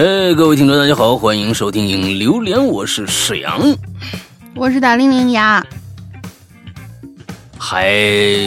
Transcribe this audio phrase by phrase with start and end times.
[0.00, 3.60] 哎，各位听众，大家好，欢迎收听《影榴莲》，我是沈阳，
[4.56, 5.62] 我是大玲玲呀。
[7.58, 7.92] 还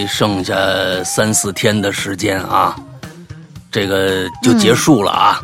[0.07, 0.55] 剩下
[1.03, 2.75] 三四天的时间啊，
[3.71, 5.39] 这个就结束了啊，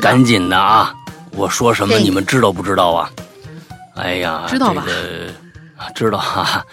[0.00, 0.94] 赶紧的啊！
[1.32, 3.10] 我说什么你们知道不知道啊？
[3.96, 4.86] 哎呀，知道吧？
[5.94, 6.64] 知道哈。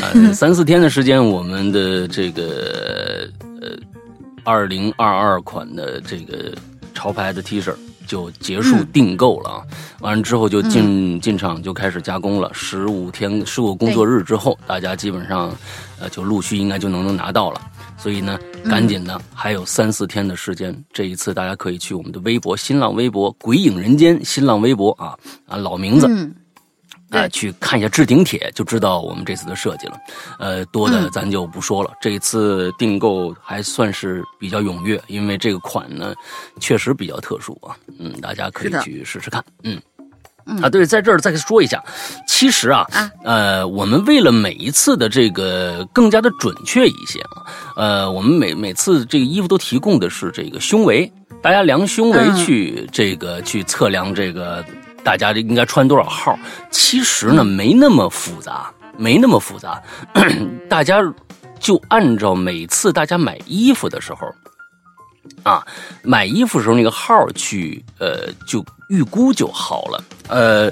[0.00, 3.28] 呃， 三四天的时间，我们的这个
[3.60, 3.70] 呃
[4.44, 6.54] 二零二二款的这个
[6.94, 7.74] 潮牌的 T 恤。
[8.12, 9.64] 就结束订购了啊！
[10.00, 12.50] 完了之后就进进厂就开始加工了。
[12.52, 15.50] 十五天十五工作日之后，大家基本上
[15.98, 17.58] 呃就陆续应该就能能拿到了。
[17.96, 18.38] 所以呢，
[18.68, 20.76] 赶紧的，还有三四天的时间。
[20.92, 25.16] 这一次大家可以去我们的微博、新浪微博“鬼影人间”新浪微博啊
[25.46, 26.06] 啊老名字。
[27.12, 30.00] 哎，去看一下置顶帖，就知道我们这次的设计了。
[30.38, 31.90] 呃，多的咱就不说了。
[32.00, 36.14] 这一次订购还算是比较踊跃，因为这个款呢，
[36.58, 37.76] 确实比较特殊啊。
[37.98, 39.44] 嗯，大家可以去试试看。
[39.62, 39.78] 嗯，
[40.62, 41.84] 啊，对，在这儿再说一下，
[42.26, 42.86] 其实啊，
[43.24, 47.44] 呃，我们为了每一次的这个更加的准确一些啊，
[47.76, 54.64] 呃，我们每每次这个衣服都提供的是这个胸围，大家量胸围去这个去测量这个。
[55.04, 56.38] 大家应该穿多少号？
[56.70, 59.82] 其实呢，没那么复杂，没那么复杂。
[60.68, 61.00] 大家
[61.58, 64.28] 就按照每次大家买衣服的时候，
[65.42, 65.66] 啊，
[66.02, 70.04] 买衣服时候那个号去，呃，就预估就好了。
[70.28, 70.70] 呃，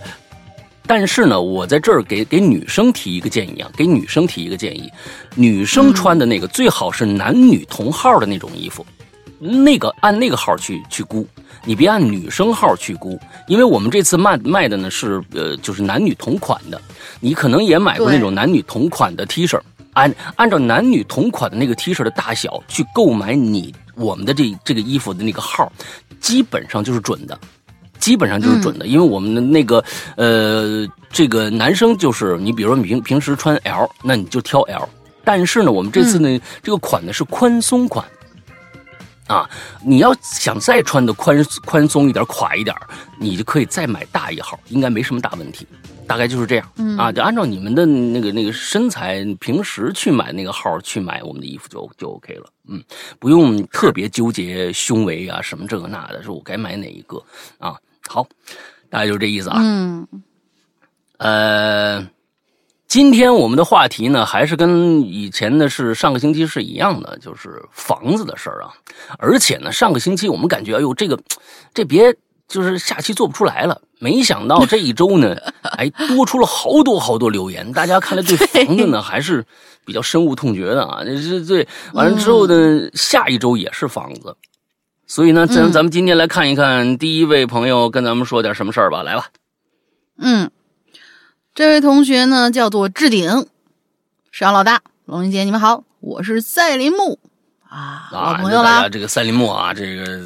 [0.87, 4.91] 但是呢，我在这儿给给女生提一个建议啊，给女生提一个建议，
[5.35, 8.87] 女生穿的那个最好是男女同号的那种衣服，
[9.39, 11.27] 那个按那个号去去估。
[11.65, 16.81] 你别按女生号去估，因为我们这次卖卖的呢是呃就是男女同款的，
[17.21, 19.61] 你可能也买过那种男女同款的 T 恤，
[19.93, 25.71] 按按照男女同款的那个 T 恤的大小去购买你我们的这这个衣服的那个号，
[26.21, 27.39] 基本上就是准的，
[27.99, 29.85] 基本上就是准的，因为我们的那个
[30.17, 34.89] 呃这个男生就是你比如说你平平时穿 L，那你就挑 L，
[35.25, 38.03] 但是呢我们这次呢这个款呢是宽松款。
[39.31, 39.49] 啊，
[39.85, 42.77] 你要想再穿的宽宽松一点、垮一点，
[43.19, 45.67] 你就可以再买大一号，应该没什么大问题。
[46.07, 52.51] 大概就是这样啊，就按照你们的那个那个身材，平时去买那个号去买我们的衣服就就 OK 了。
[52.67, 52.83] 嗯，
[53.21, 57.23] 不用特别纠结胸围啊什么这个那的，说我该买哪一个
[57.59, 57.77] 啊？
[58.09, 58.27] 好，
[58.89, 59.59] 大概就是这意思啊。
[59.61, 60.09] 嗯，
[61.19, 62.09] 呃。
[62.91, 68.75] 今天我们的话题呢，还是跟以前的是上个星期是一样的，就是房子的事儿啊。
[69.17, 71.17] 而且呢，上个星期我们感觉，哎呦，这个
[71.73, 72.13] 这别
[72.49, 73.81] 就是下期做不出来了。
[74.01, 75.37] 没想到这一周呢，
[75.79, 77.73] 哎， 多出了好多好多留言。
[77.73, 79.47] 大家看来对房子呢还是
[79.85, 81.05] 比较深恶痛绝的啊。
[81.05, 84.37] 这这完了之后呢，下一周也是房子。
[85.07, 89.29] 所以呢，咱咱们今天来看一看第一位朋友跟咱们说点什么事儿吧，来吧。
[90.19, 90.51] 嗯。
[91.53, 93.29] 这位同学呢，叫做置顶，
[94.31, 97.19] 沈阳老大，龙云姐，你们好，我是赛林木
[97.69, 98.89] 啊，老朋友啦。
[98.89, 100.21] 这个赛林木啊，这个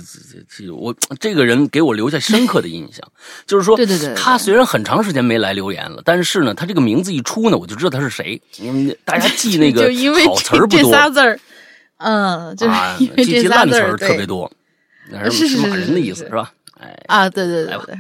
[0.49, 3.03] 这我这个人给我留下深刻的印象，
[3.47, 8.41] 就是说，对对对，他虽然很长时间没来留言了，但是呢，他这个名字一出呢，我就知道他是谁。
[8.59, 9.83] 因为大家记那个
[10.29, 11.41] 好词儿不多，这仨字儿，
[11.97, 14.51] 嗯，就是因为这烂词儿特别多，
[15.11, 16.53] 那是骂人的意思是吧？
[16.79, 17.99] 哎啊，对对对对。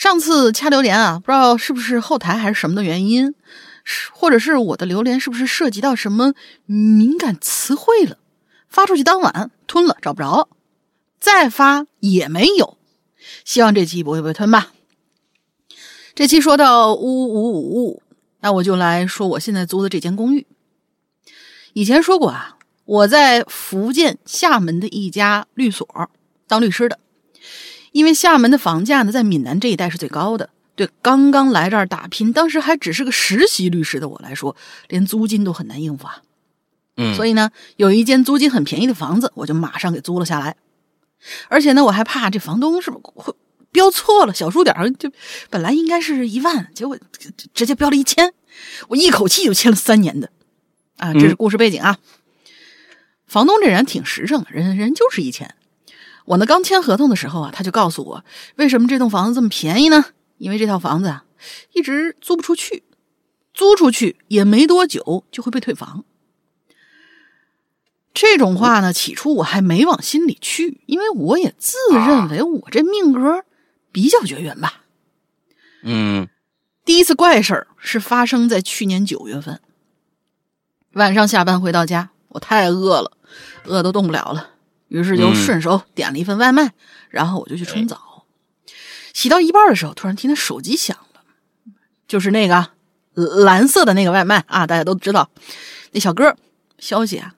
[0.00, 3.34] 上次掐榴莲啊，不知道是不是后台还是什么的原因，
[4.14, 6.32] 或者是我的榴莲是不是涉及到什么
[6.64, 8.16] 敏感词汇了？
[8.70, 10.48] 发出去当晚吞了找不着，
[11.20, 12.78] 再发也没有。
[13.44, 14.72] 希望这期不会被吞吧。
[16.14, 18.02] 这期说到呜呜呜呜，
[18.40, 20.46] 那我就来说我现在租的这间公寓。
[21.74, 22.56] 以前说过啊，
[22.86, 25.86] 我在福建厦门的一家律所
[26.48, 26.98] 当律师的。
[27.92, 30.50] 因为厦门的房价呢，在闽南这一带是最高的。
[30.76, 34.56] 对刚刚来这儿打拼，当时还只是个实习律师的我来说，
[34.88, 36.22] 连租金都很难应付啊。
[36.96, 40.56] 嗯，所以呢，有一间租金很便宜的房子，我就马上给租了下来。
[41.48, 43.34] 而且呢，我还怕这房东是不是会
[43.70, 45.10] 标错了，小数点就
[45.50, 46.96] 本来应该是一万，结果
[47.52, 48.32] 直接标了一千，
[48.88, 50.30] 我一口气就签了三年的。
[50.96, 51.98] 啊，这是故事背景啊。
[53.26, 55.54] 房东这人挺实诚，人人就是一千。
[56.24, 58.24] 我呢刚签合同的时候啊，他就告诉我，
[58.56, 60.04] 为什么这栋房子这么便宜呢？
[60.38, 61.24] 因为这套房子啊，
[61.72, 62.82] 一直租不出去，
[63.52, 66.04] 租出去也没多久就会被退房。
[68.12, 73.44] 这种话呢，起初我还没往心里去，因为我也自认为我这命格
[73.92, 74.82] 比较绝缘吧。
[75.82, 76.28] 嗯，
[76.84, 79.60] 第一次怪事儿是发生在去年九月份，
[80.92, 83.12] 晚上下班回到家，我太饿了，
[83.64, 84.50] 饿都动不了了。
[84.90, 86.72] 于是就顺手点了一份外卖，
[87.08, 88.26] 然后我就去冲澡。
[89.14, 91.22] 洗到一半的时候，突然听到手机响了，
[92.06, 92.68] 就是那个
[93.14, 95.30] 蓝色的那个外卖啊，大家都知道，
[95.92, 96.36] 那小哥
[96.78, 97.34] 消息啊，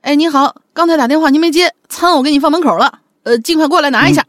[0.00, 4.26] 哎，你好，刚才打电话您没接，餐我给你放门口了，呃，尽快过来拿一下。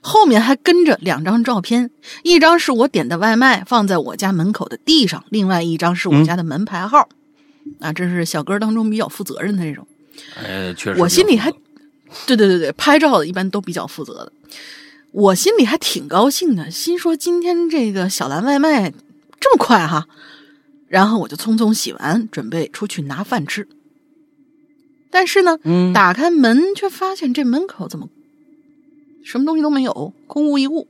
[0.00, 1.90] 后面还跟着两张照片，
[2.22, 7.08] 一张是我点的外卖放在我家门口的地上，另外一张是我家的门牌号。
[7.80, 9.86] 啊，这是小哥当中比较负责任的这种。
[10.36, 11.00] 哎，确实。
[11.00, 11.50] 我心里还，
[12.26, 14.32] 对对对对，拍照的一般都比较负责的。
[15.12, 18.90] 我心里还挺高兴的，心说今天这个小蓝外卖
[19.40, 20.06] 这么快哈。
[20.88, 23.68] 然后我就匆匆洗完，准备出去拿饭吃。
[25.10, 25.58] 但是呢，
[25.92, 28.08] 打开门却发现这门口怎么？
[29.22, 30.88] 什么东西都没有，空无一物。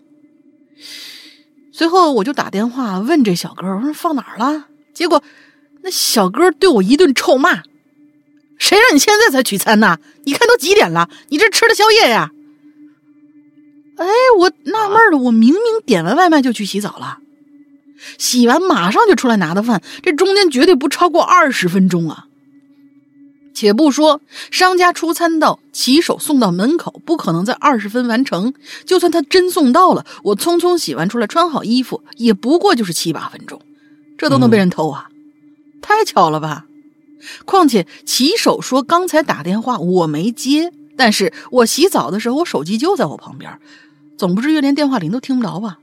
[1.72, 5.22] 随后我就打电话问这小哥：“我说放哪儿了？”结果
[5.82, 7.62] 那小哥对我一顿臭骂
[8.60, 9.98] ：“谁让你现在才取餐呢？
[10.22, 12.30] 你看都几点了，你这吃的宵夜呀？”
[13.98, 14.06] 哎，
[14.38, 17.18] 我纳闷了，我明明点完外卖就去洗澡了，
[18.16, 22.26] 洗完马上就出来拿的饭，这中间绝对不超过二十分钟啊！
[23.52, 28.54] 且不说商家出餐到骑手送到门口，不可能在二十分完成。
[28.86, 33.60] 就算他真送到了，我匆匆洗完出来，穿好衣服，也不过就是七八分钟，
[34.16, 35.08] 这都能被人偷啊？
[35.82, 36.64] 太巧了吧！
[37.44, 43.58] 况且骑手说刚才打电话我没接，但是我洗澡的时候我手机就在我旁边，
[44.16, 45.78] 总不至于连电话铃都听不着吧？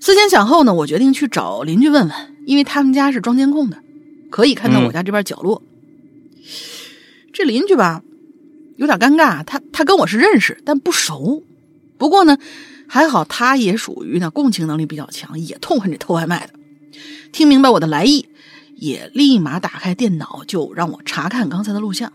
[0.00, 3.78] 思前想后呢，我决定去找邻居问问，因为他们家是装监控的，
[4.30, 5.62] 可以看到我家这边角落。
[7.32, 8.02] 这邻居吧，
[8.76, 9.42] 有点尴尬。
[9.42, 11.42] 他他跟我是认识，但不熟。
[11.96, 12.36] 不过呢，
[12.86, 16.52] 还好他也属于呢共情能力比较强，也痛恨这偷外卖的。
[17.32, 18.28] 听明白我的来意，
[18.76, 22.12] 也立马打开电脑，就让我查看刚才的录像。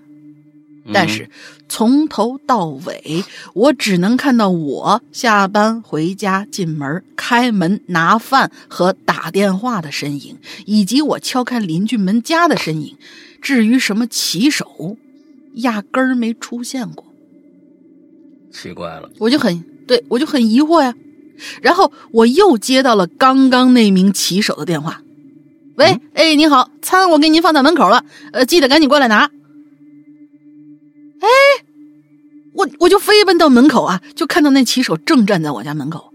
[0.91, 1.29] 但是
[1.67, 3.23] 从头到尾，
[3.53, 12.97] 我只能看到我下班回家、进门、开门、拿饭和打电话的身影，以及我敲开邻居门家的身影。
[13.41, 14.97] 至于什么骑手？
[15.55, 17.03] 压根儿没出现过，
[18.53, 20.93] 奇怪了，我就很对我就很疑惑呀。
[21.59, 25.01] 然后我又接到了刚刚那名骑手的电话，
[25.79, 28.03] 喂，哎，你好，餐我给您放在门口了，
[28.33, 29.31] 呃，记得赶紧过来拿。
[31.21, 31.29] 哎，
[32.51, 36.11] 我我就飞奔到门口啊，就看到那骑手正站在我家门口，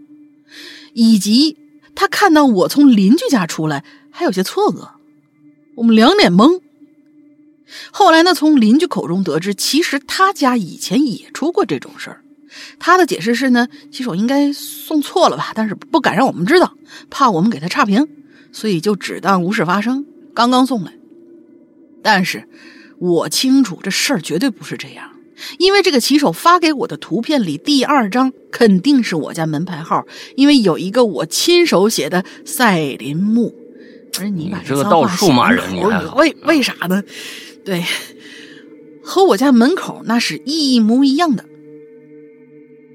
[0.92, 1.56] 以及
[1.94, 4.86] 他看到我从邻居家出来，还有些错愕，
[5.76, 6.60] 我们两脸懵。
[7.90, 8.34] 后来呢？
[8.34, 12.20] 从邻居口中得知，其实他家以前也出过这种事儿。
[12.78, 16.74] 他的解释是呢，骑手应该送错了吧，但是不敢让我们知道，
[17.08, 18.06] 怕我们给他差评，
[18.54, 20.92] 所以就只当无事发生，刚刚送来。
[22.02, 22.48] 但是
[22.98, 25.10] 我清楚这事儿绝对不是这样，
[25.58, 30.06] 因为这个骑手发给我的图片里第二张肯定是我家门牌号，
[30.36, 33.52] 因为有一个我亲手写的赛林木。
[34.12, 35.82] 不是你把这个到处骂人，你
[36.14, 37.02] 为为啥呢？
[37.64, 37.82] 对，
[39.02, 41.44] 和我家门口那是一模一样的。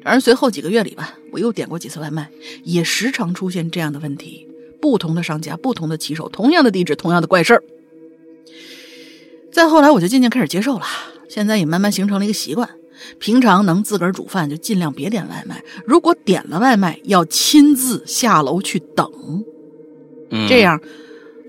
[0.05, 2.31] 而随后几个月里吧，我又点过几次外卖，
[2.63, 4.47] 也时常出现这样的问题。
[4.81, 7.63] 不同的商家、不同的骑手、同样的地址、同样的怪事儿。
[9.51, 10.85] 再后来，我就渐渐开始接受了，
[11.27, 12.69] 现在也慢慢形成了一个习惯：
[13.17, 15.55] 平常能自个儿煮饭，就尽量别点外卖；
[15.85, 19.09] 如果点了外卖，要亲自下楼去等。
[20.47, 20.79] 这样，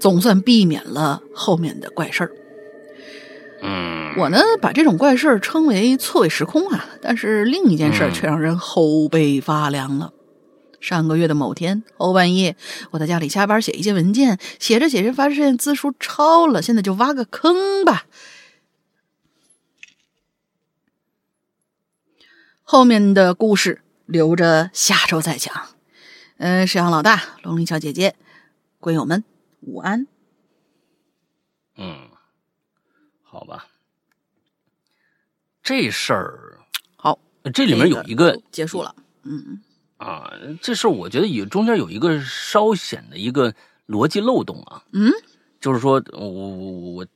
[0.01, 2.33] 总算避免了后面的怪事儿。
[3.63, 10.15] 嗯，我呢把这种怪事儿称为错位时空啊，但是另一件事却让人后背发凉了。
[10.81, 12.57] 上个月的某天后半夜，
[12.91, 18.07] 我在家里加班写一些文件，写着写着发现字数超了，现在就挖个坑吧。
[22.63, 25.69] 后面的故事留着下周再讲。
[26.39, 28.17] 嗯，沈阳老大，龙鳞小姐姐，
[28.79, 29.23] 鬼友们
[29.61, 30.07] 午安。
[31.77, 32.09] 嗯。
[33.23, 33.69] 好吧，
[35.63, 36.59] 这事儿
[36.97, 37.21] 好，
[37.55, 39.63] 这里面有一个结束了，嗯
[40.01, 43.53] 啊，这事儿我觉得有中间有一个稍显的一个
[43.87, 45.13] 逻辑漏洞啊，嗯，
[45.61, 47.07] 就是说我我我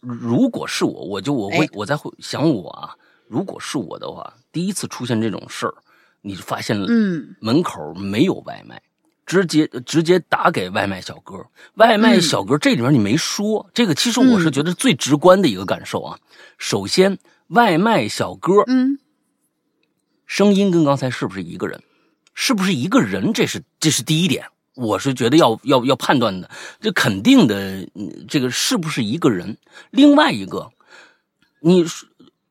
[0.00, 2.96] 如果是我，我就我会我在会想我啊，
[3.28, 5.74] 如果是我的话，第一次出现这种事儿，
[6.20, 8.82] 你就发现了，嗯，门口没有外卖。
[9.24, 16.18] 直接直接打给外卖小哥，外卖小哥这里面你没说，这个其实我是觉得最直观的一个感受啊。
[16.58, 18.98] 首先，外卖小哥，嗯，
[20.26, 21.80] 声音跟刚才是不是一个人？
[22.34, 23.32] 是不是一个人？
[23.32, 26.48] 这是这是第一点，我是觉得要要要判断的，
[26.80, 27.86] 这肯定的，
[28.28, 29.56] 这个是不是一个人？
[29.90, 30.70] 另外一个，
[31.60, 31.84] 你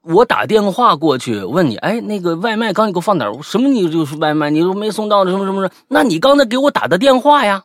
[0.01, 3.41] 我打电话过去问你，哎，那个外卖刚你给我放哪儿？
[3.41, 5.71] 什么你就是外卖，你都没送到，什么什么什么？
[5.89, 7.63] 那你刚才给我打的电话呀？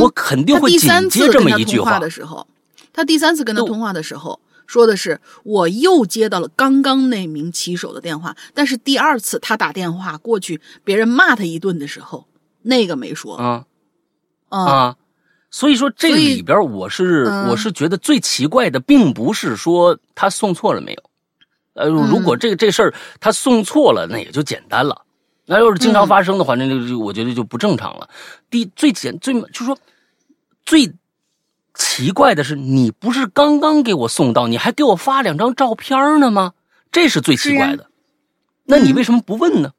[0.00, 2.46] 我肯定会紧接这么一句话的时候，
[2.92, 12.26] 他第三次跟他通话的时候说的是，我又接到了刚刚那名骑手的电话，但是第二次他打电话过去，别人骂他一顿的时候，
[12.62, 13.64] 那个没说啊。
[14.48, 14.96] 啊，
[15.50, 21.02] 所以说这里边我是我是觉得最奇怪的，并不是说他送错了没有，
[21.74, 25.02] 呃，如果这个这事儿他送错了，那也就简单了。
[25.46, 28.08] 那要是经常发生的话，那就就我觉得就不正常了。
[28.48, 29.76] 第最简最就是说，
[30.64, 30.90] 最
[31.74, 36.52] 奇怪的是，你不是刚刚给我送到，你还给我发两张照片呢吗？
[36.90, 37.86] 这是最奇怪的。
[38.64, 39.72] 那你为什么不问呢？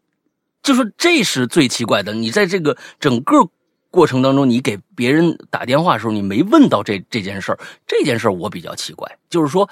[0.62, 2.14] 就说这是最奇怪的。
[2.14, 3.50] 你在这个整个。
[3.92, 9.10] 过程当中，你给别人打电话的时候，你没问到这这件事儿，这件事儿我比较奇怪。
[9.30, 9.70] 就是说，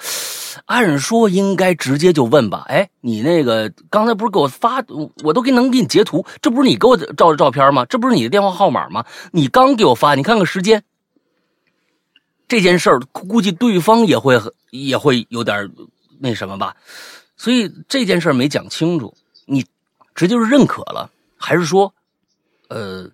[0.64, 2.64] 按说应该直接就问吧。
[2.68, 4.82] 哎，你那个刚才不是给我发，
[5.22, 7.84] 我都给能给你截图，这不是你给我照的照片吗？
[7.84, 9.04] 这不是你的电话号码吗？
[9.30, 10.82] 你刚给我发，你看看时间。
[12.48, 15.70] 这件事儿估计对方也会也会有点
[16.18, 16.76] 那什么吧，
[17.36, 19.14] 所以这件事儿没讲清楚，
[19.46, 19.64] 你
[20.14, 21.92] 直接是认可了，还是说，
[22.68, 23.10] 呃？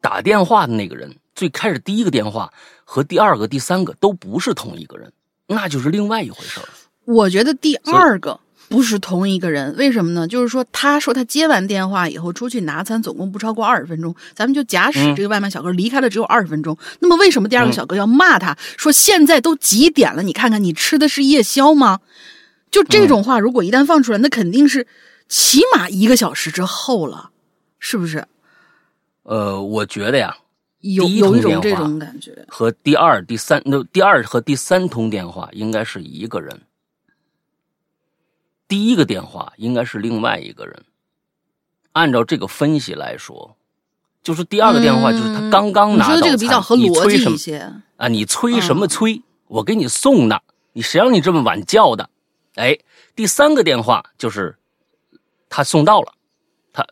[0.00, 2.52] 打电话的那个人，最开始第一个电话
[2.84, 5.12] 和第二个、第三个都不是同一个人，
[5.46, 6.66] 那就是另外一回事儿。
[7.04, 8.40] 我觉得第二个
[8.72, 10.26] 不是同一个人，为什么呢？
[10.26, 14.14] 就是说，他说他接完电话以后出去拿餐，总共不超过二十分钟。
[14.34, 20.22] 咱们就假使这个外卖小哥离开了只有二十分钟，那么为什么第二个小哥要骂他说现在都几点了？
[20.22, 22.00] 你看看你吃的是夜宵吗？
[22.70, 24.86] 就这种话，如果一旦放出来，那肯定是
[25.28, 27.28] 起码一个小时之后了，
[27.78, 28.24] 是不是？
[29.24, 30.34] 呃，我觉得呀，
[30.80, 36.58] 有有一种这种感觉，和第二、第三，那第二和第三通电话应该是一个人，
[38.72, 40.82] 第一个电话应该是另外一个人。
[41.92, 43.54] 按照这个分析来说，
[44.22, 49.20] 就是第二个电话就是他刚刚拿到这个比较合逻辑一些啊，你催什么催？
[49.48, 50.40] 我给你送呢，
[50.72, 52.08] 你谁让你这么晚叫的？
[52.54, 52.78] 哎，
[53.14, 54.56] 第三个电话就是
[55.50, 56.14] 他送到了。
[56.72, 56.82] 他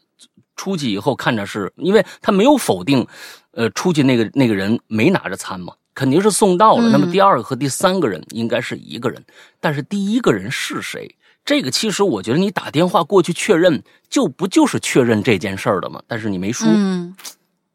[0.56, 3.06] 出去以后看着是因为他没有否定，
[3.52, 6.90] 呃，出去那个那个人没拿着餐嘛，肯定是送到了。
[6.90, 9.24] 那么第二个和第三个人应该是一个人，
[9.60, 11.16] 但是第一个人是谁？
[11.44, 16.00] 这个其实我觉得你打电话过去确认，就不就是确认这件事儿的吗？
[16.06, 16.68] 但是你没说，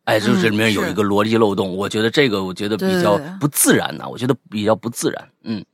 [0.06, 1.76] 哎，就这里面有一个逻辑漏洞。
[1.76, 5.30] 我觉得这个我觉得比较不自然呐，我觉得比较不自然。
[5.44, 5.66] 嗯，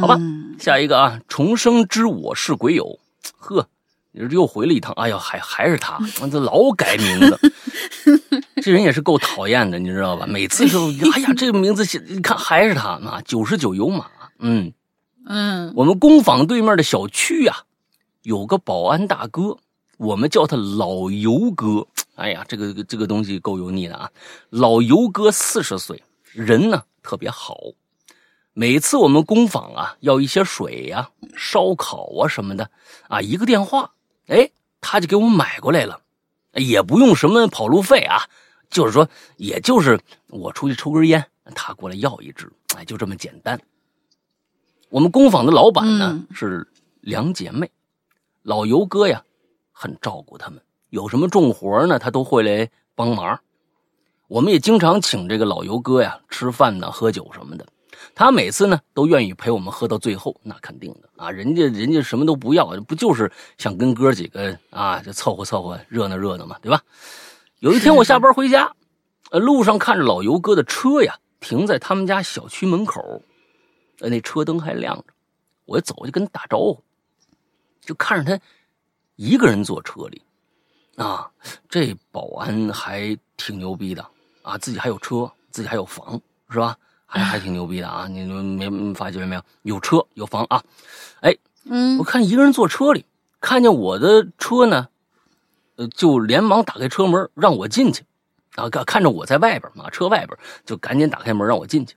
[0.00, 0.18] 好吧，
[0.58, 2.98] 下一个啊，重生之我是鬼友，
[3.38, 3.68] 呵。
[4.30, 5.98] 又回了一趟，哎呀，还还是他，
[6.30, 7.36] 这老改名字，
[8.62, 10.24] 这人也是够讨厌的，你知道吧？
[10.24, 14.06] 每次都，哎呀，这个名字你看还是他嘛，九十九有马，
[14.38, 14.72] 嗯
[15.26, 17.64] 嗯，我们工坊对面的小区呀，
[18.22, 19.56] 有个保安大哥，
[19.96, 21.86] 我们叫他老油哥。
[22.16, 24.10] 哎呀，这个这个东西够油腻的啊！
[24.50, 27.56] 老油哥四十岁，人呢特别好，
[28.52, 32.70] 每次我们工坊啊要一些水呀、烧烤啊什么的
[33.08, 33.92] 啊，一个电话。
[34.28, 34.50] 哎，
[34.80, 36.02] 他就给我们买过来了，
[36.52, 38.22] 也不用什么跑路费啊，
[38.70, 43.60] 就是说，也就是我出去抽根烟，他过来要一支，哎，就这么简单。
[44.94, 46.68] 我们工坊的老板呢是
[47.00, 47.68] 两姐妹，
[48.42, 49.24] 老尤哥呀
[49.72, 53.40] 很照顾他们，有什么重活呢，他都会来帮忙。
[54.28, 57.66] 我们也经常请这个老尤哥呀吃饭呢、喝酒什么的。
[58.14, 66.80] 他每次呢都愿意陪我们喝到最后，那肯定的啊，人家人家什么都不要，不就是想跟哥几个啊就凑合凑合热闹热闹嘛，对吧？
[67.58, 68.72] 有一天我下班回家，
[69.32, 73.22] 呃，路上看着老尤哥的车呀停在他们家小区门口，呃，
[74.08, 75.04] 那车灯还亮着，
[75.64, 76.82] 我走就跟他打招呼，
[77.80, 78.44] 就看着他
[79.16, 80.22] 一个人坐车里，
[80.96, 81.30] 啊，
[81.68, 84.06] 这保安还挺牛逼的
[84.42, 86.20] 啊，自己还有车，自己还有房，
[86.50, 86.76] 是吧？
[87.06, 88.08] 还还挺牛逼的啊！
[88.08, 89.42] 你们没发觉没有？
[89.62, 90.64] 有车有房啊！
[91.20, 93.04] 哎，嗯，我看一个人坐车里，
[93.40, 94.88] 看见我的车呢，
[95.76, 98.04] 呃，就连忙打开车门让我进去。
[98.56, 101.94] 啊，看看着我在外边嘛，车外边就赶紧打开门让我进去。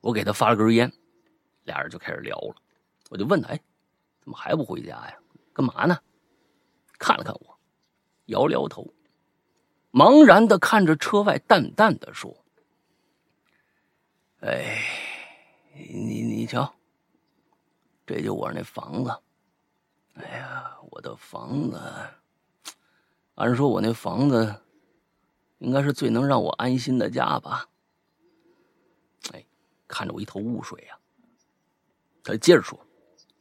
[0.00, 0.92] 我给他发了根烟，
[1.64, 2.54] 俩人就开始聊了。
[3.10, 3.60] 我就问他，哎，
[4.20, 5.18] 怎么还不回家呀？
[5.52, 5.98] 干嘛呢？
[6.98, 7.58] 看了看我，
[8.26, 8.94] 摇了摇头，
[9.90, 12.44] 茫然的看着车外，淡淡的说。
[14.40, 14.78] 哎，
[15.74, 16.74] 你你瞧，
[18.06, 19.10] 这就我那房子。
[20.14, 21.80] 哎呀，我的房子，
[23.34, 24.62] 按说我那房子
[25.58, 27.68] 应该是最能让我安心的家吧？
[29.32, 29.44] 哎，
[29.86, 30.98] 看着我一头雾水呀。
[32.24, 32.78] 他接着说：“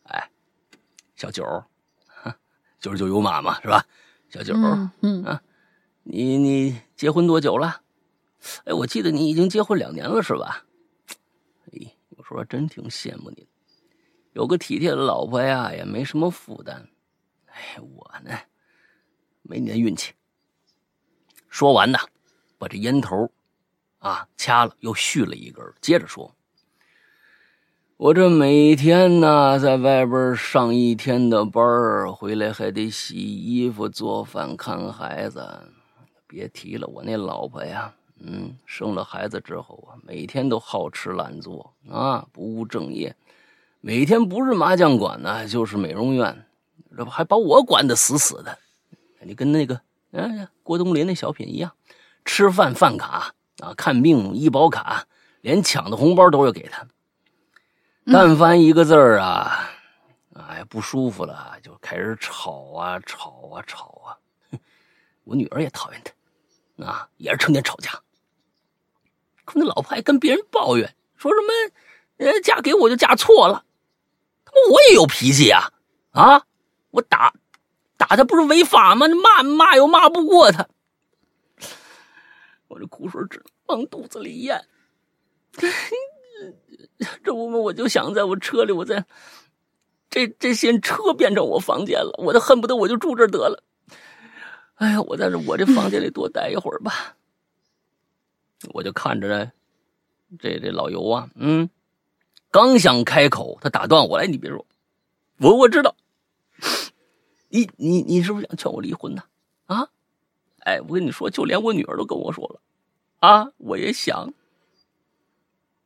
[0.04, 0.30] 哎，
[1.16, 1.44] 小九，
[2.80, 3.86] 九十九有马嘛，是吧？
[4.30, 4.56] 小九，
[5.02, 5.42] 嗯啊，
[6.04, 7.82] 你你结婚多久了？
[8.66, 10.66] 哎，我记得你已经结婚两年了，是吧？
[11.72, 13.48] 哎，有时候真挺羡慕你，
[14.34, 16.90] 有个体贴的老婆呀，也没什么负担。
[17.46, 18.32] 哎，我呢，
[19.44, 20.14] 没你的运气。
[21.50, 22.00] 说完呢，
[22.58, 23.30] 把这烟头
[24.00, 26.36] 啊掐了，又续了一根，接着说。
[28.02, 35.48] 我这每天呢，在外边上一天的班，回来还得洗衣服、做饭、看孩子。
[36.26, 43.16] 别提了，我那老婆呀，嗯，生了孩子之后啊，每天都好吃懒做啊，不务正业，
[43.82, 46.44] 每天不是麻将馆呢，就是美容院，
[46.98, 48.58] 这不还把我管得死死的。
[49.22, 49.80] 你跟那个
[50.14, 51.72] 哎郭冬临那小品一样，
[52.26, 55.06] 吃饭饭卡啊，看病医保卡，
[55.42, 56.88] 连抢的红包都要给他。
[58.14, 59.70] 但凡一个字儿啊，
[60.36, 64.18] 哎，不舒服了，就开始吵啊吵啊吵啊。
[65.24, 67.92] 我女儿也讨厌他，啊，也是成天吵架。
[69.46, 73.66] 可那老婆还跟别人抱怨，说什么，呃，嫁给我就嫁错了。
[74.70, 75.72] 我也有脾气呀！
[76.12, 76.46] 啊，
[76.92, 77.34] 我打
[77.96, 79.08] 打他不是违法吗？
[79.08, 80.68] 骂骂又骂不过他，
[82.68, 84.66] 我这苦水只能往肚子里咽。
[87.24, 89.06] 这不嘛，我就想在我车里，我在
[90.10, 93.64] 这这些车变成我房间了，我都恨不得我就住这得了。
[94.76, 97.18] 哎呀，我在这我这房间里多待一会儿吧。
[98.74, 99.52] 我就看着
[100.40, 101.70] 这这老尤啊，嗯，
[102.52, 104.66] 刚想开口，他打断我来，你别说，
[105.40, 105.96] 我我知道，
[107.50, 109.24] 你你你是不是想劝我离婚呢？
[109.66, 109.90] 啊？
[110.60, 112.62] 哎，我跟你说，就连我女儿都跟我说了，
[113.28, 114.32] 啊，我也想。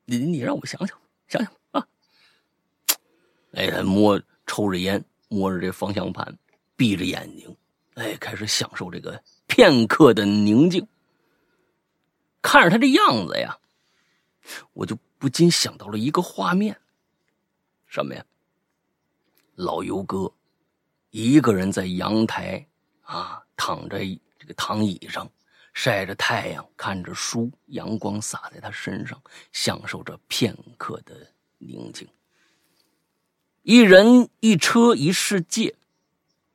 [0.08, 0.96] 你你让我想想
[1.28, 1.88] 想想啊！
[3.54, 6.38] 哎，他摸抽着烟，摸着这方向盘，
[6.76, 7.56] 闭着眼睛，
[7.96, 10.88] 哎，开始享受这个片刻的宁静。
[12.42, 13.58] 看着他这样子呀，
[14.74, 16.80] 我就不禁想到了一个画面，
[17.88, 18.24] 什么呀？
[19.56, 20.32] 老尤哥
[21.10, 22.68] 一个人在阳台
[23.02, 24.00] 啊，躺在
[24.38, 25.28] 这个躺椅上。
[25.76, 31.14] 晒着太阳，看着书，阳光洒在他身上，享受着片刻的
[31.58, 32.08] 宁静。
[33.62, 35.76] 一人一车一世界，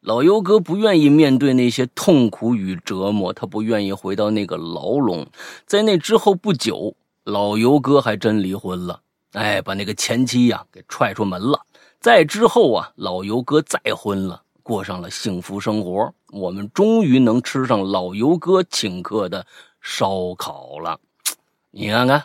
[0.00, 5.28] 老尤哥不愿意面对那些痛苦与折磨，他不愿意回到那个牢笼。
[5.66, 9.02] 在那之后不久，老尤哥还真离婚了，
[9.33, 11.66] 哎，把那个前妻呀给踹出门了。
[12.00, 14.42] 再之后啊，老尤哥再婚了。
[14.62, 19.47] 过上了幸福生活，我们终于能吃上老尤哥请客的
[19.81, 20.99] 烧烤了。
[21.73, 22.25] 你看看，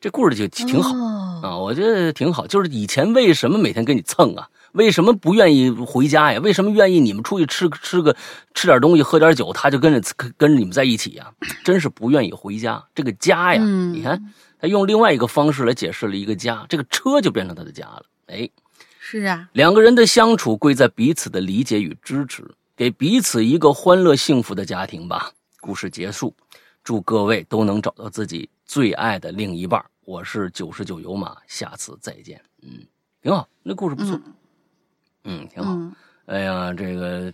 [0.00, 0.94] 这故事就挺好
[1.42, 2.46] 啊，我觉得挺好。
[2.46, 4.48] 就是以前为什么每天跟你蹭啊？
[4.72, 6.40] 为什么不愿意回家呀？
[6.40, 8.16] 为什么愿意你们出去吃吃个
[8.54, 11.32] 吃点东西、喝点酒，他就跟着跟着你们在一起呀？
[11.64, 12.84] 真是不愿意回家。
[12.94, 18.02] 这个家呀，你看他用另外一个方式来解释了一个家，这个车就变成他的家了。
[18.26, 18.48] 哎。
[19.06, 22.42] 是啊，两个人的相处贵在彼此的理解与支持，
[22.76, 25.32] 给彼此一个欢乐幸福的家庭吧。
[25.60, 26.34] 故事结束，
[26.82, 29.84] 祝各位都能找到自己最爱的另一半。
[30.04, 32.42] 我是九十九油马，下次再见。
[32.62, 32.84] 嗯，
[33.22, 34.20] 挺好，那故事不错。
[35.22, 35.96] 嗯，挺好。
[36.26, 37.32] 哎呀，这个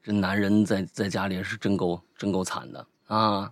[0.00, 3.50] 这男人在在家里是真够真够惨的啊。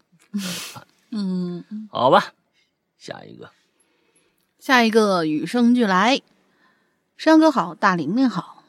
[1.11, 2.33] 嗯，好吧，
[2.98, 3.50] 下一个，
[4.61, 6.22] 下一个与生俱来。
[7.16, 8.63] 山哥好，大玲玲好。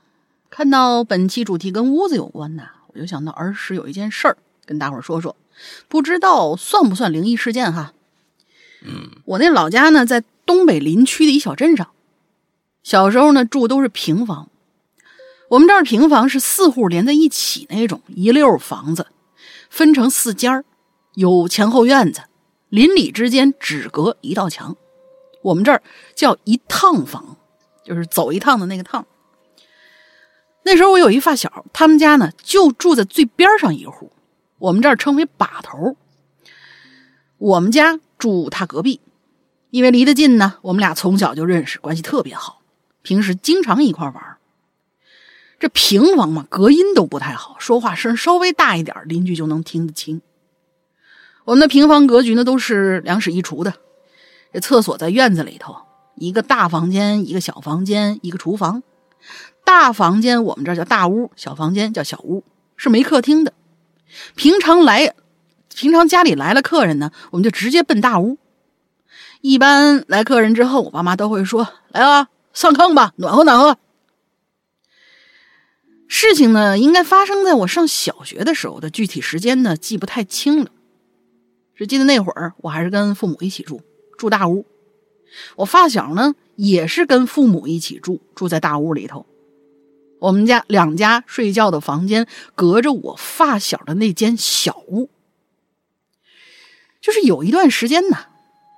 [0.55, 5.35] 看到本期主题跟屋子有关呐，我就想到儿时有一件事儿，跟大伙儿说说，
[5.89, 7.91] 不知道算不算灵异事件哈。
[8.81, 11.91] 嗯，我那老家呢，在东北林区的一小镇上。
[12.83, 14.49] 小时候呢，住都是平房。
[15.49, 19.07] 我们这儿平房是四户连在一起那种，一溜房子，
[19.69, 20.63] 分成四间儿，
[21.15, 22.21] 有前后院子，
[22.69, 24.77] 邻里之间只隔一道墙。
[25.41, 25.83] 我们这儿
[26.15, 27.35] 叫一趟房。
[27.83, 29.05] 就是走一趟的那个趟。
[30.67, 34.11] 那时候我有一发小，他们家呢就住在最边上一户，
[34.57, 35.95] 我们这儿称为把头。
[37.37, 38.99] 我们家住他隔壁，
[39.69, 42.61] 因为离得近呢，我们俩从小就认识，关系特别好，
[43.03, 44.37] 平时经常一块玩。
[45.59, 50.19] 这平房嘛，隔音都不太好，说话声稍微大一点，邻居就能听得清。
[51.43, 53.75] 我们的平房格局呢都是两室一厨的，
[54.51, 55.75] 这厕所在院子里头。
[56.15, 58.81] 一个大房间，一个小房间，一个厨房。
[59.65, 62.43] 大房间我们这叫大屋，小房间叫小屋，
[62.77, 63.51] 是没客厅的。
[64.35, 65.13] 平常来，
[65.75, 68.37] 平常家里来了客人呢，我们就直接奔大屋。
[69.41, 73.77] 一般来客人之后，我爸妈都会说：“来啊，上炕吧，暖和暖和。”
[76.07, 80.69] 事情呢，应该发生在我上小学的时候的具体时间呢，记不太清了。
[81.75, 83.81] 只记得那会儿我还是跟父母一起住，
[84.17, 84.65] 住大屋。
[85.57, 89.25] 我发小呢，也是跟父母一起住，住在大屋里头。
[90.19, 95.09] 我们家两家睡觉的房间隔着我发小的那间小屋。
[97.01, 98.17] 就是有一段时间呢，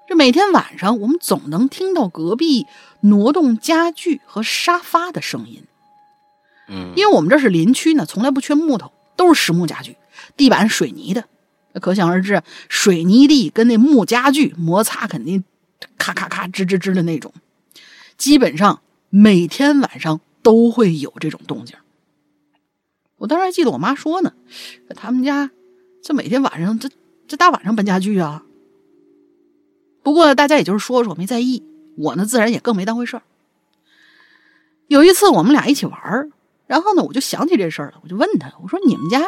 [0.09, 2.65] 这每天晚上我们总能听到隔壁
[3.01, 5.63] 挪动家具和沙发的声音。
[6.67, 9.95] 嗯，因为我们这是林区呢，从来不缺木头，都是实木家具，
[10.35, 11.23] 地板水泥的，
[11.79, 15.45] 可想而知，水泥地跟那木家具摩擦肯定
[15.97, 17.33] 咔咔咔吱吱吱的那种，
[18.17, 21.75] 基本上每天晚上都会有这种动静。
[23.17, 24.31] 我当时还记得我妈说呢，
[24.95, 25.51] 他们家
[26.01, 26.89] 这每天晚上这
[27.27, 28.45] 这大晚上搬家具啊。
[30.03, 31.63] 不过大家也就是说说，没在意，
[31.97, 33.23] 我呢自然也更没当回事儿。
[34.87, 36.29] 有一次我们俩一起玩儿。
[36.65, 39.21] 然后呢，我就想起这事儿了，我就问他：“我说你们家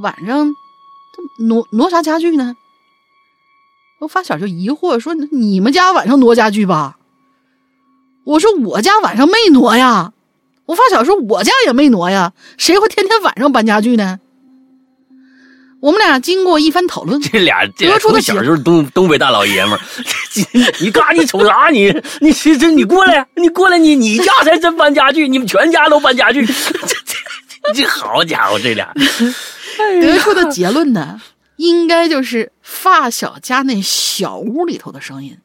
[0.00, 0.54] 晚上
[1.40, 2.56] 挪挪啥家具呢？”
[3.98, 7.00] 我发小就疑惑说：“你们家晚上挪家具吧？”
[8.22, 10.12] 我说：“我家晚上没挪呀。”
[10.66, 14.20] 我发小说：“我家也没挪呀，谁会天天晚上搬家具呢？”
[15.80, 19.80] 我们俩经过一番讨论，这俩这我小就是东东北大老爷们儿。
[20.80, 21.68] 你干你瞅啥？
[21.70, 26.44] 你你这这你过来，你过来，你你家才真搬家具，你们全家都搬家具。
[26.44, 28.92] 这这这好家伙，这俩
[30.00, 31.20] 得出的结论呢，
[31.56, 35.38] 应该就是发小家那小屋里头的声音，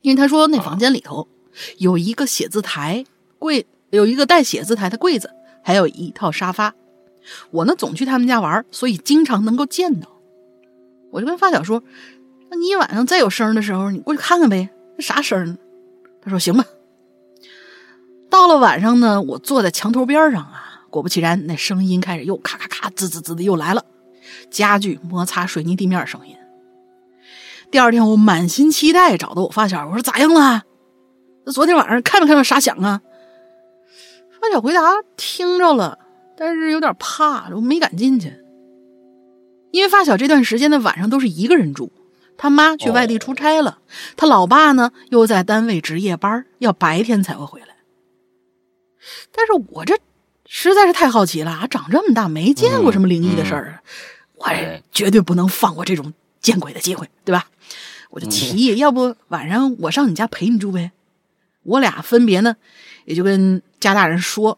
[0.00, 1.28] 因为他说那房间里头
[1.76, 3.04] 有一个写字台
[3.38, 5.30] 柜，有一个带写字台的柜子，
[5.62, 6.74] 还有一套沙发。
[7.50, 10.08] 我呢总去他们家玩，所以经常能够见到。
[11.10, 11.82] 我就跟发小说
[12.50, 15.58] ：“那你晚上再有声的时候，你过去看看呗，那啥声？”
[16.22, 16.64] 他说：“行吧。”
[18.30, 23.84] 到了晚上呢，我坐在墙头边上啊，果不其然，那声音开始又咔咔咔、滋滋滋的又来了，
[24.50, 26.36] 家具摩擦水泥地面声音。
[27.70, 30.62] 第二天，我满心期待找到我发小，我说：“咋样了？
[31.44, 33.00] 那昨天晚上看没看到啥响啊？”
[34.50, 34.80] 发小回答
[35.16, 35.96] ：“听着了。”
[36.36, 38.34] 但是有点怕，我没敢进去，
[39.70, 41.92] 因为发小这段时间的晚上都是一个人住，
[42.36, 43.78] 他妈去外地出差了，
[44.16, 47.68] 他老爸呢又在单位值夜班，要白天才会回来。
[49.30, 49.98] 但是我这
[50.46, 53.82] 实在是太好奇了，长这么大没见过什么灵异的事儿，
[54.34, 54.48] 我
[54.90, 57.46] 绝对不能放过这种见鬼的机会，对吧？
[58.08, 60.90] 我就提议，要不晚上我上你家陪你住呗？
[61.62, 62.56] 我俩分别呢，
[63.10, 64.56] 也就跟家大人说。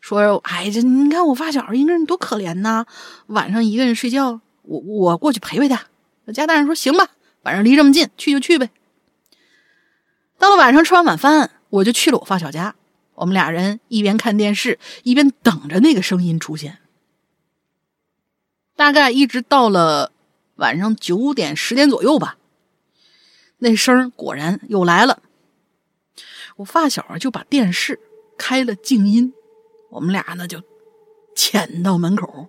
[0.00, 2.86] 说，哎，这你看我发小一个人多可怜呐，
[3.26, 5.86] 晚上一个人睡觉，我我过去陪陪他。
[6.32, 7.08] 家大人说行吧，
[7.42, 8.70] 晚上离这么近，去就去呗。
[10.38, 12.74] 到了晚上吃完晚饭，我就去了我发小家，
[13.14, 16.78] 我们俩人一边看电视，一边等着那个声音出现。
[18.76, 20.12] 大概一直到了
[20.56, 22.36] 晚上九点十点左右吧，
[23.58, 25.22] 那声果然又来了。
[26.56, 27.98] 我发小就把电视
[28.38, 29.32] 开了静音。
[29.90, 30.62] 我们俩呢就
[31.36, 32.48] 潜到门口，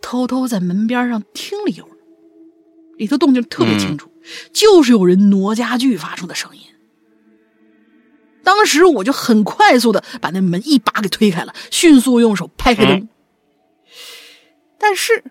[0.00, 1.96] 偷偷在门边上听了一会儿，
[2.96, 4.10] 里头动静特别清楚，
[4.52, 6.62] 就是有人挪家具发出的声音。
[8.42, 13.08] 当时我就很快速的把那门一把给推开了，迅速用手拍开灯，
[14.78, 15.22] 但是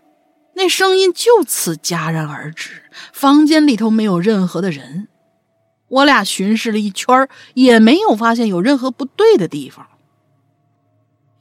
[0.54, 5.09] 那声音就此戛然而止，房间里头没有任何的人。
[5.90, 9.86] 我俩巡视了一圈，也没有发现有任何不对的地方。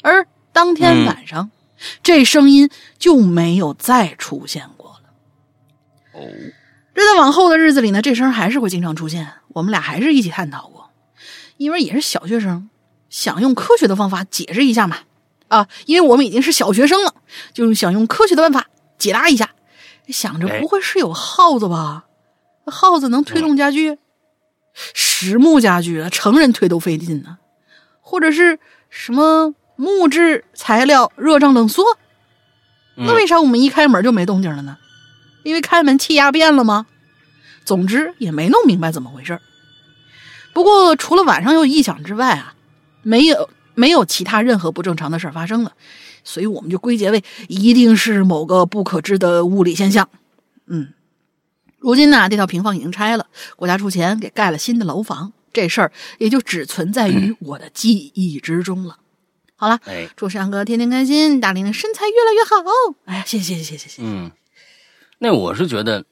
[0.03, 1.51] 而当天晚上，
[2.03, 5.11] 这声音就没有再出现过了。
[6.15, 6.27] 哦，
[6.95, 9.35] 这在往后的日子里呢，这声还是会经常出现。
[9.49, 10.91] 我们俩还是一起探讨过，
[11.57, 12.69] 因为也是小学生，
[13.11, 14.99] 想用科学的方法解释一下嘛。
[15.49, 17.15] 啊，因为我们已经是小学生了，
[17.53, 18.67] 就想用科学的办法
[18.99, 19.51] 解答一下。
[20.09, 22.07] 想着不会是有耗子吧？
[22.67, 23.99] 耗子能推动家具？
[24.95, 27.39] 实木家具啊成人推都费劲呢。
[28.01, 28.59] 或者是
[28.91, 29.55] 什么？
[29.81, 31.85] 木质材料热胀冷缩，
[32.97, 34.77] 那为啥我们一开门就没动静了呢？
[35.45, 36.87] 因为开门气压变了吗？
[37.65, 39.39] 总之也没弄明白怎么回事
[40.53, 42.55] 不过除了晚上有异响之外啊，
[43.03, 45.71] 没有没有其他任何不正常的事发生了，
[46.25, 50.09] 所以我们就归结为一定是某个不可知的物理现象。
[50.67, 50.93] 嗯，
[51.79, 58.99] 如今呢，这套平房已经拆了，国家出钱给盖了新的楼房，这事儿也就只存在于我的记忆之中了。
[59.55, 62.97] 好了，哎，祝山哥天天开心，大林的身材越来越好。
[63.05, 64.03] 哎呀，谢谢谢谢谢谢。
[64.05, 64.31] 嗯，
[65.19, 66.05] 那我是觉得，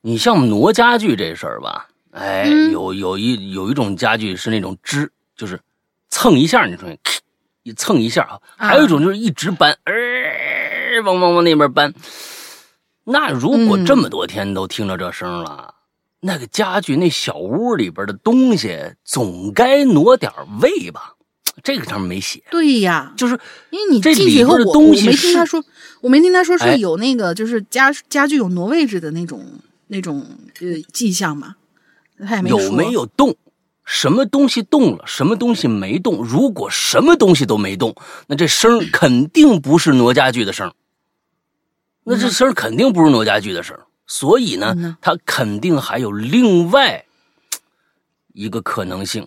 [0.00, 5.60] 你像挪家具这事儿吧，哎，有有一有一种家具是那种支，就是
[6.10, 6.88] 蹭一下，你说
[7.62, 11.92] 一蹭一下啊，还有一种就是一直搬，呃，往往往那边搬。
[13.04, 15.74] 那如果这么多天都听着这声了，
[16.20, 21.14] 那个家具那小屋里边的东西总该挪点位吧？
[21.62, 22.42] 这个上面没写。
[22.50, 23.38] 对呀，就是
[23.70, 25.64] 因为你这进去以后，我东西我没听他说，
[26.00, 29.44] 我没听他说哎是有那个就是家家具有挪位置的那种
[29.88, 30.24] 那种
[30.60, 31.56] 呃迹象嘛，
[32.24, 33.34] 他也没说有没有动？
[33.84, 35.04] 什么东西动了？
[35.06, 36.24] 什么东西没动？
[36.24, 37.94] 如果什么东西都没动，
[38.28, 40.72] 那这声肯定不是挪家具的声儿。
[42.04, 43.86] 那这事儿肯定不是挪家具的事儿。
[44.06, 47.04] 所以呢嗯呐，它肯定还有另外
[48.34, 49.26] 一个可能性。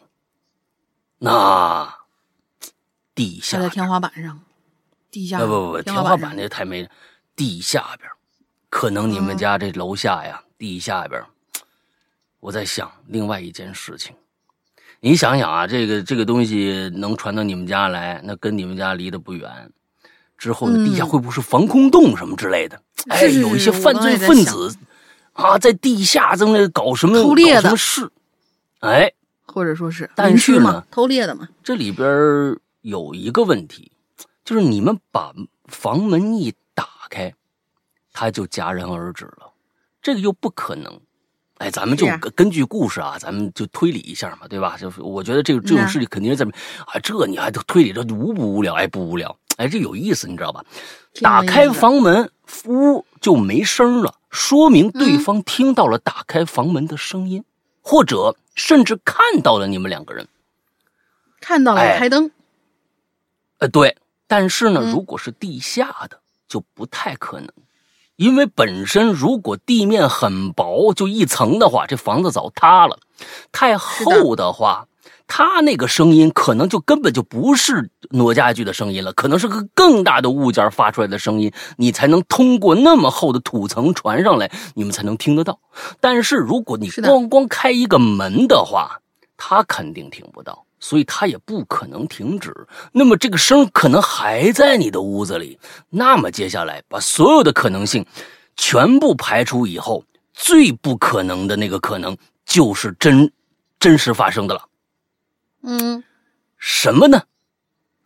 [1.17, 1.95] 那
[3.15, 4.39] 地下在天花板上，
[5.09, 6.87] 地下啊不不不，天花板那太没，
[7.35, 8.15] 地下边儿
[8.69, 11.27] 可能你们嗯家这楼下呀，地下边儿
[12.41, 14.13] 我在想另外一件事情。
[14.99, 19.71] 你想想啊，这个这个东西能传到你们家来，那跟你们家离得不远。
[20.37, 22.81] 之后呢，嗯地下会不会是防空洞什么之类的？
[23.07, 24.75] 哎，有一些犯罪分子
[25.33, 28.09] 啊，在地下正在搞什么偷猎的么事？
[28.79, 29.11] 哎，
[29.45, 32.07] 或者说是但是嘛呢，偷猎的嘛，这里边
[32.81, 33.91] 有一个问题，
[34.43, 35.33] 就是你们把
[35.67, 37.33] 房门一打开，
[38.13, 39.51] 他就戛然而止了，
[40.01, 40.99] 这个又不可能。
[41.57, 44.75] 哎，咱们就根根据故事啊，咱们就推理一下嘛，对吧？
[44.77, 46.45] 就是我觉得这个这种事情肯定是在
[46.85, 48.73] 啊，这你还推理，这无不无聊？
[48.73, 50.63] 哎，不无聊，哎，这有意思，你知道吧？
[51.21, 52.29] 打开房门，
[52.65, 55.19] 屋就没声了，说明对嗯。
[55.19, 57.43] 方听到了打开房门的声音，
[57.81, 60.27] 或者甚至看到了你们两个人。
[61.39, 62.31] 看到了开灯，
[63.59, 63.95] 呃，对，
[64.27, 64.91] 但是呢，嗯。
[64.91, 67.49] 如果是地下的，就不太可能，
[68.15, 72.97] 因为本身如果地面很薄，就一层的话，这房子早塌了；
[73.51, 74.87] 太厚的话，
[75.27, 85.59] 它那个声音可能就根本就不是挪家具的声音了，可能是个更大的物件发出来的声音，你才能通过那么厚的土层传上来，你们才能听得到。
[85.99, 88.99] 但是如果你光光开一个门的话，
[89.35, 92.53] 他肯定听不到，所以他也不可能停止。
[92.93, 95.59] 那么这个声可能还在你的屋子里。
[95.89, 98.05] 那么接下来把所有的可能性
[98.55, 103.29] 全部排除以后，最不可能的那个可能就是真
[103.79, 104.61] 真实发生的了。
[105.65, 106.03] 嗯，
[106.57, 107.23] 什么呢？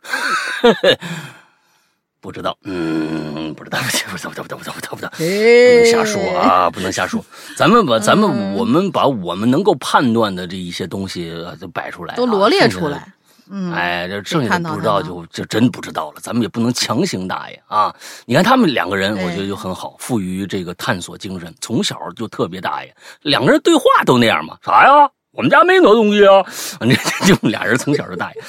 [2.20, 7.24] 不知道，嗯， 不知道，不知道，不知道，不知道，不知道，不知道，不知道，不能瞎说啊，不能瞎说。
[7.56, 13.12] 咱们把咱们嗯我们把我们能够判断的这一些东西呃都摆出来啊，都罗列出来，
[13.50, 17.94] 嗯，哎，这剩下的不知道就就真不知道了，咱们也不能强行大爷啊。
[18.26, 22.94] 你看他们两个人，我觉得就很好，富于这个探索精神，从小就特别大爷。
[23.22, 24.58] 两个人对话都那样嘛？
[24.62, 25.10] 啥呀？
[25.40, 26.44] 我们家没挪东西啊！
[26.80, 26.94] 这
[27.34, 28.42] 就俩人从小就大爷。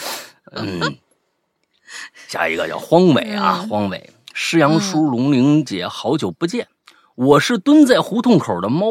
[0.52, 0.98] 嗯，
[2.28, 6.68] 下一个叫荒伟啊，嗯荒伟，施阳叔、龙玲姐，好久不见，
[7.16, 8.88] 我是蹲在胡同口的猫。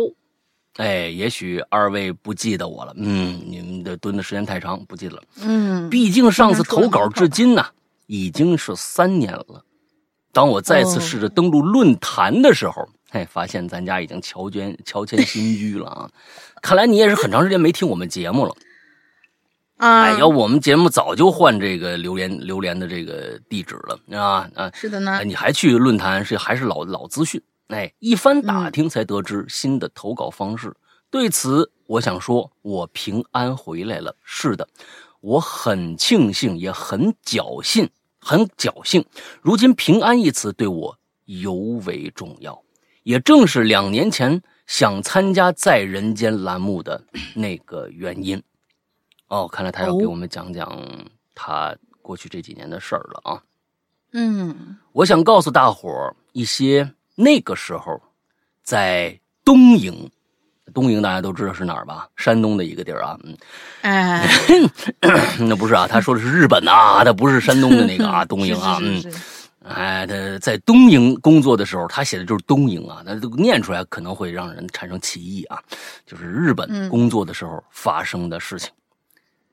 [0.77, 5.23] 哎，也许二位不记得我了，嗯，你们的蹲的时间太长，不记得了。
[5.43, 7.67] 嗯，毕竟上次投稿至今呢，
[8.07, 9.63] 已经是三年了。
[10.33, 16.11] 当我再次试着登录论坛的时候，嘿，发现咱家已经乔迁乔迁新居了啊！
[16.63, 18.55] 看来你也是很长时间没听我们节目了。
[19.79, 24.71] 啊，哎，要不我们节目早就换这个留言留言的这个地址了啊啊！
[24.73, 27.43] 是的呢哎，你还去论坛是还是老老资讯？
[27.69, 30.73] 哎，一番打听才得知新的投稿方式。
[31.11, 34.15] 对此，我想说，我平安回来了。
[34.23, 34.69] 是的，
[35.21, 39.05] 我很庆幸，也很侥幸，很侥幸。
[39.43, 42.63] 如今“平安”一词对我尤为重要，
[43.03, 47.03] 也正是两年前想参加《在人间》栏目的
[47.35, 48.41] 那个原因。
[49.29, 50.77] 哦，看来他要给哦我们讲讲
[51.35, 53.43] 他过去这几年的事儿了啊。
[54.13, 58.01] 嗯我想告诉大伙儿一些那个时候
[58.65, 60.11] 在东营，
[60.75, 62.09] 东营大家都知道是哪儿吧？
[62.17, 63.37] 山东的一个地儿啊，嗯，
[63.83, 64.29] 哎，
[65.39, 75.63] 那不是啊，他说的是日本啊，他不是山东的那个啊， 东营啊，嗯，是是是哎，他在东营工作的时候，他写的就是东营啊，那都念出来可能会让人产生歧义啊，
[76.07, 78.71] 就是日本嗯工作的时候发生的事情。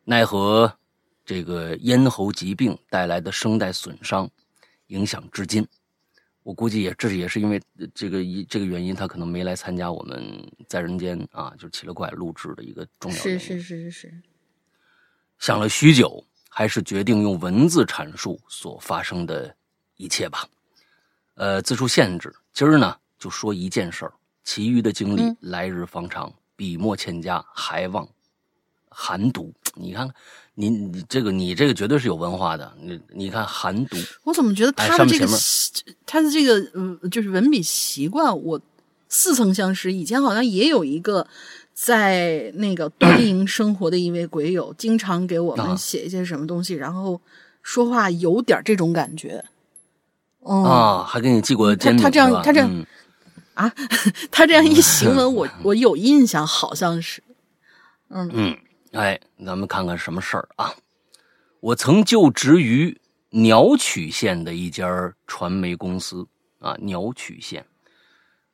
[0.06, 0.74] 奈何
[1.26, 4.30] 这个咽喉疾病带来的声带损伤，
[4.88, 5.68] 影响至今。
[6.44, 10.24] 我估计也这也是因为呃这个一这个原因，他可能没来参加我们
[10.70, 13.40] 在人间啊，就是奇了怪录制的一个重要原因。
[13.40, 14.14] 是是是是是，
[15.40, 19.54] 想了许久，还是决定用文字阐述所发生的
[19.98, 20.48] 一切吧。
[21.36, 28.08] 呃，字数限制，今儿呢就说一件事儿，其余的经历嗯来日方长，笔墨欠佳，还望
[28.90, 29.54] 寒读。
[29.76, 30.16] 你看看，
[30.56, 32.74] 你你这个你这个绝对是有文化的。
[32.82, 35.28] 你你看寒毒，我怎么觉得哎他的这个
[36.08, 38.60] 他的这个嗯，就是文笔习惯，我
[39.08, 39.94] 似曾相识。
[39.94, 41.28] 以前好像也有一个
[41.76, 47.22] 在那个端营 生活的一位鬼友，经常给我啊们写一些什么东西，然后
[47.62, 49.46] 说话有点这种感觉。
[50.40, 52.86] 哦、啊，还给你寄过煎饼他这样他这样嗯
[54.32, 57.24] 他这样一行文，我 我有印象，好像是。
[58.10, 58.58] 嗯嗯，
[58.92, 60.72] 哎，咱们看看什么事儿啊？
[61.60, 62.96] 我曾就职于
[63.32, 64.88] 鸟取县的一家
[65.26, 66.26] 传媒公司
[66.60, 67.66] 啊，鸟取县。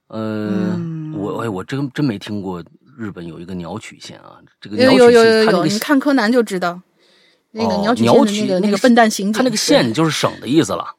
[0.08, 2.64] 呃，嗯我哎，我真真没听过
[2.98, 4.40] 日本有一个鸟取县啊。
[4.62, 6.82] 这个有鸟取有有有有，你看柯南就知道，
[7.52, 10.96] 那个哦鸟取鸟县那个笨蛋刑警，他那个县就是省的意思了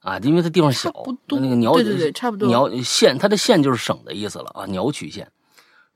[0.00, 0.92] 啊，因为它地方小
[1.28, 5.30] 那个鸟对对对差不多鸟县，它的县就是省的意思了啊，鸟取县，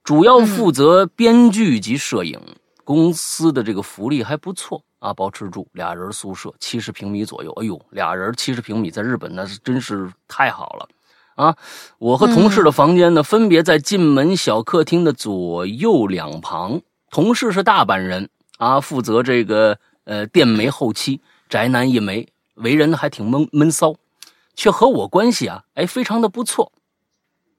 [0.03, 2.41] 主要负责编剧及摄影，
[2.85, 10.89] 公司的这个福利还不错啊，包吃住，俩人宿舍，七十平米左右，哎呦，俩人七十平米，在日本那是真是太好了。
[11.35, 11.57] 啊，
[11.99, 16.83] 我和同事的房间呢，分别在进门小客厅的左右两旁。
[17.11, 22.29] 同事是大阪人啊，负责这个呃电媒后期，宅男一枚，
[22.63, 23.95] 为人呢还挺闷闷骚，
[24.55, 26.73] 却和我关系啊，哎，非常的不错。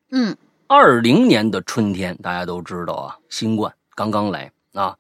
[0.10, 0.36] 嗯
[0.68, 4.98] 二零年的春天，大家都知道啊，新冠刚刚来啊，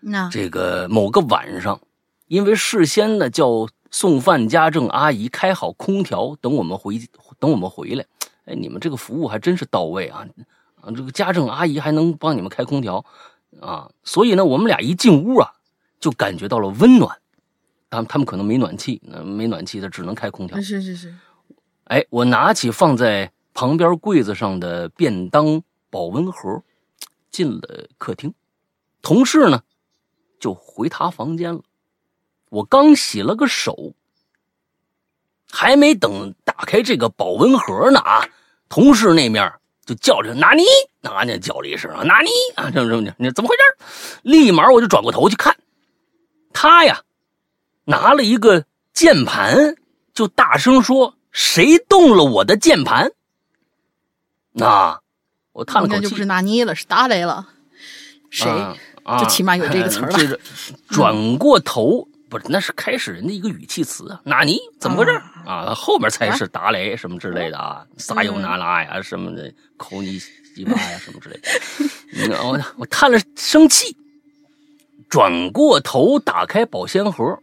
[0.00, 1.80] 那这个某个晚上，
[2.28, 7.00] 因为事先呢叫送饭家政阿姨开好空调，等我们回
[7.38, 8.04] 等我们回来，
[8.44, 10.26] 哎，你们这个服务还真是到位啊！
[10.80, 13.04] 啊，这个家政阿姨还能帮你们开空调
[13.60, 15.50] 啊，所以呢，我们俩一进屋啊，
[15.98, 17.18] 就感觉到了温暖。
[17.90, 20.60] 他们他们可能没暖气，那没暖气，他只能开空调。
[20.60, 21.14] 是是是，
[21.84, 26.62] 哎，我拿起放在旁边柜子上的便当保温盒，
[27.30, 28.34] 进了客厅。
[29.02, 29.62] 同事呢，
[30.40, 31.60] 就回他房间了。
[32.50, 33.94] 我刚洗了个手，
[35.50, 38.28] 还没等打开这个保温盒呢啊，
[38.68, 39.52] 同事那面
[39.84, 40.62] 就叫着“纳尼”，
[41.02, 44.20] 啊，那叫了一声啊，“纳尼”啊，这这这这怎么回事？
[44.22, 45.56] 立马我就转过头去看，
[46.52, 47.00] 他呀
[47.86, 49.74] 拿了一个键盘，
[50.14, 53.10] 就大声说：“谁动了我的键盘？”
[54.52, 55.00] 那
[55.52, 57.48] 我叹了口气应该就不是，纳尼了，是达雷了。
[58.30, 58.50] 谁？
[58.50, 60.38] 啊啊就起码有这个 词儿了这个
[60.88, 64.20] 转过头，不是，那是开始人的一个语气词啊。
[64.24, 64.58] 纳尼？
[64.80, 65.12] 怎么回事
[65.46, 65.72] 啊？
[65.74, 70.20] 后面才是达雷什么之类的啊，撒尤那拉呀什么的，口你
[70.54, 71.48] 鸡巴呀什么之类的。
[72.34, 73.96] 嗯我我叹了生气，
[75.08, 77.38] 转过头打开保鲜盒，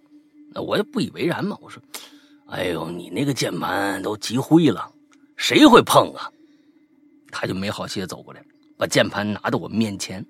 [0.61, 1.57] 我也不以为然嘛。
[1.61, 1.81] 我说
[2.47, 4.91] ：“哎呦，你那个键盘都积灰了，
[5.35, 6.29] 谁会碰啊？”
[7.31, 8.43] 他就没好气的走过来，
[8.77, 10.25] 把键盘拿到我面前。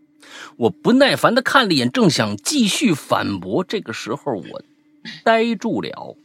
[0.56, 4.64] 我不耐烦的看了一眼，正想继续反驳，这个时候我
[5.26, 6.16] 呆住了。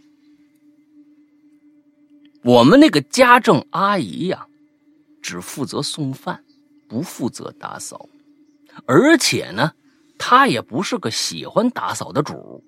[2.45, 4.47] 我们那个家政阿姨呀，
[5.21, 6.45] 只负责送饭，
[6.89, 8.09] 不负责打扫，
[8.87, 9.73] 而且呢，
[10.17, 12.63] 她也不是个喜欢打扫的主。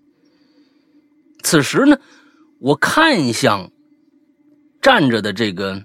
[1.42, 1.98] 此时呢，
[2.58, 3.70] 我看向
[4.80, 5.82] 站着的这个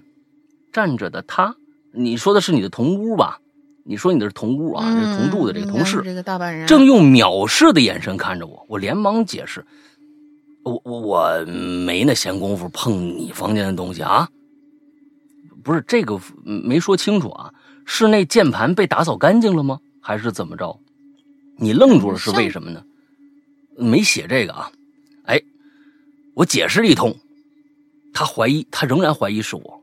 [0.72, 1.56] 站着的他，
[1.92, 3.40] 你说的是你的同屋吧？
[3.88, 9.64] 你说你的是同屋啊，嗯是同住的这个同事这个大半人正用藐视的眼神看着我，我连忙解释
[10.64, 14.28] ：“我我我没那闲工夫碰你房间的东西啊，
[15.62, 19.78] 不是这个没说清楚啊，是那键盘被打扫干净了吗？
[20.00, 20.80] 还是怎么着？
[21.56, 22.82] 你愣住了是为什么呢？
[23.78, 24.72] 没写这个啊，哎，
[26.36, 27.16] 我解释了一通，
[28.12, 29.82] 他怀疑，他仍然怀疑是我。”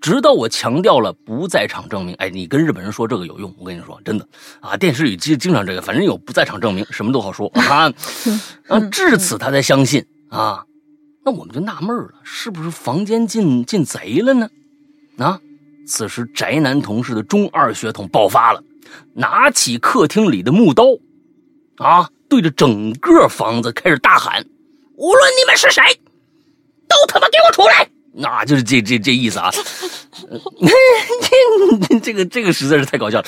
[0.00, 4.26] 直到我强调了不在场证明，哎，你跟日本人说这个有用，我跟你说，真的
[4.60, 7.92] 啊，电视里经经常这个，反正有不在场证明，什么都好说啊。
[8.68, 10.64] 啊，至此他才相信啊。
[11.22, 14.48] 那我们就纳闷了，是不是房间进进贼了呢？
[15.18, 15.38] 啊，
[15.86, 18.62] 此时宅男同事的中二血统爆发了，
[19.12, 20.84] 拿起客厅里的木刀，
[21.76, 24.46] 啊，对着整个房子开始大喊
[25.00, 25.82] ：“无论你们是谁，
[26.86, 29.50] 都他妈给我出来！”那、就是这这这意思啊，
[31.88, 33.24] 这 这个这个实在是太搞笑了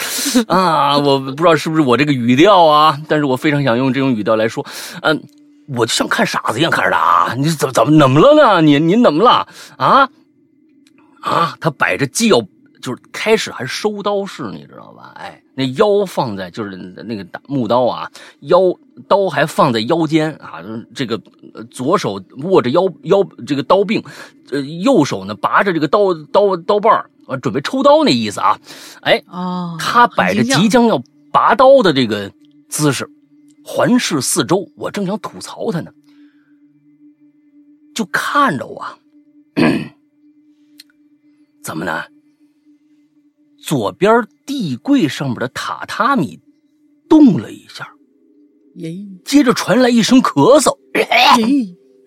[0.48, 0.98] 啊！
[0.98, 4.66] 我不知道是不是我这个语调啊，但是我非常想用这种语调来说，
[5.02, 5.22] 嗯、
[5.68, 7.34] 我就像看傻子一样看着他啊！
[7.38, 8.60] 你怎么怎么怎么了呢？
[8.60, 9.46] 你你怎么了
[9.78, 10.08] 啊？
[11.22, 11.56] 啊！
[11.60, 12.42] 他摆着既要
[12.82, 15.12] 就是开始还是收刀式，你知道吧？
[15.14, 18.10] 哎，那腰放在就是那个大木刀啊，
[18.40, 18.58] 腰
[19.08, 20.60] 刀还放在腰间啊，
[20.92, 21.18] 这个
[21.54, 24.02] 呃左手握着腰腰这个刀柄，
[24.50, 28.58] 呃，右手呢拔着这个刀刀刀把儿啊，准备抽刀那意思啊。
[29.02, 32.32] 哎，哦，他摆着即将要拔刀的这个
[32.68, 33.08] 姿势，
[33.64, 35.92] 环视四周，我正想吐槽他呢，
[37.94, 38.84] 就看着我，
[41.62, 42.02] 怎么呢？
[43.62, 46.40] 左边地柜上面的榻榻米
[47.08, 47.88] 动了一下，
[49.24, 50.76] 接着传来一声咳嗽，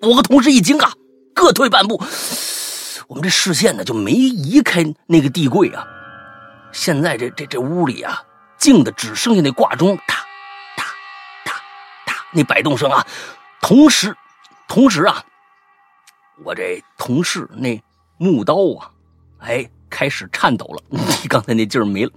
[0.02, 0.92] 我和同事一惊啊，
[1.34, 2.04] 各退半步。
[3.08, 5.88] 我们这视线呢就没移开那个地柜啊。
[6.74, 8.22] 现在这这这屋里啊，
[8.58, 10.16] 静的只剩下那挂钟，哒
[10.76, 10.84] 哒
[11.46, 11.54] 哒
[12.06, 13.08] 哒那摆动声啊。
[13.62, 14.14] 同时，
[14.68, 15.24] 同时啊，
[16.44, 17.82] 我这同事那
[18.18, 18.92] 木刀啊，
[19.40, 19.70] 哎。
[19.90, 20.82] 开始颤抖了，
[21.22, 22.12] 你刚才那劲儿没了，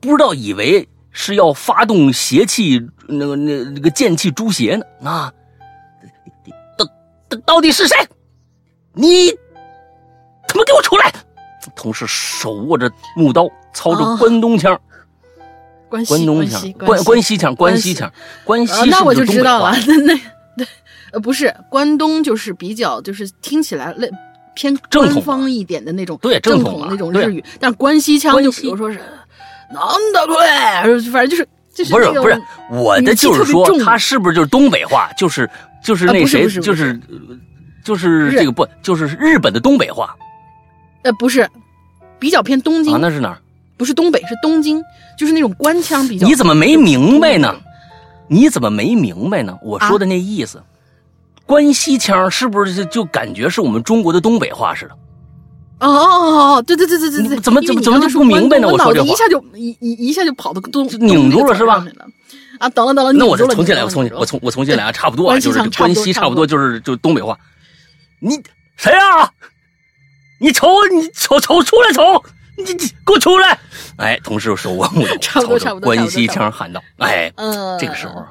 [0.00, 5.32] 不知道以为是要发动邪气，那个那那个剑气诛邪呢啊！
[6.78, 6.86] 到
[7.28, 7.96] 到到底是谁？
[8.92, 9.30] 你
[10.48, 11.12] 他妈给我出来！
[11.76, 14.78] 同时手握着木刀，操着关东腔，
[15.88, 18.12] 关关东腔，关关西腔，关西腔，
[18.44, 20.14] 关西那我就知道了， 那那
[20.56, 20.66] 对，
[21.12, 24.10] 呃，不是关东，就是比较，就是听起来类。
[24.54, 28.98] 偏官方一点的那种，对正统那种日语，但关西腔就比如说是
[29.72, 29.82] 难
[30.12, 30.36] 得贵，
[31.10, 35.48] 反正就是就是不是不是我的就是说他是不是就是东北话，就是
[35.82, 37.00] 就是那谁就是
[37.84, 40.14] 就是这个不就是日本的东北话？
[41.02, 41.48] 呃，不是，
[42.18, 43.38] 比较偏东京啊，那是哪儿？
[43.78, 44.82] 不是东北，是东京，
[45.16, 46.26] 就是那种官腔比较。
[46.26, 47.56] 你怎么没明白呢？
[48.28, 49.56] 你怎么没明白呢？
[49.62, 50.62] 我说的那意思。
[51.50, 54.94] 关西腔是不是就就感觉是我们中国的东北话似的？
[55.80, 58.68] 哦哦哦哦，对对对对对对，怎么怎么怎么就不明白呢？
[58.68, 61.84] 我说这话一下就一一一下就跑到东拧住了是吧？
[62.60, 67.36] 啊，等了等了，那我重新来，我重新我重我重新来啊，差不多啊，就是关西差不多就是就东北话。
[68.20, 68.40] 你
[68.76, 69.28] 谁啊？
[70.38, 72.22] 你瞅你瞅瞅出来瞅，
[72.56, 73.58] 你你给我出来！
[73.96, 77.32] 哎，同事手握木头，操着关西腔喊道：“哎，
[77.80, 78.24] 这个时候，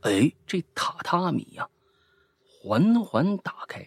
[0.00, 1.66] 哎，这榻榻米呀。”
[2.66, 3.86] 缓缓打开，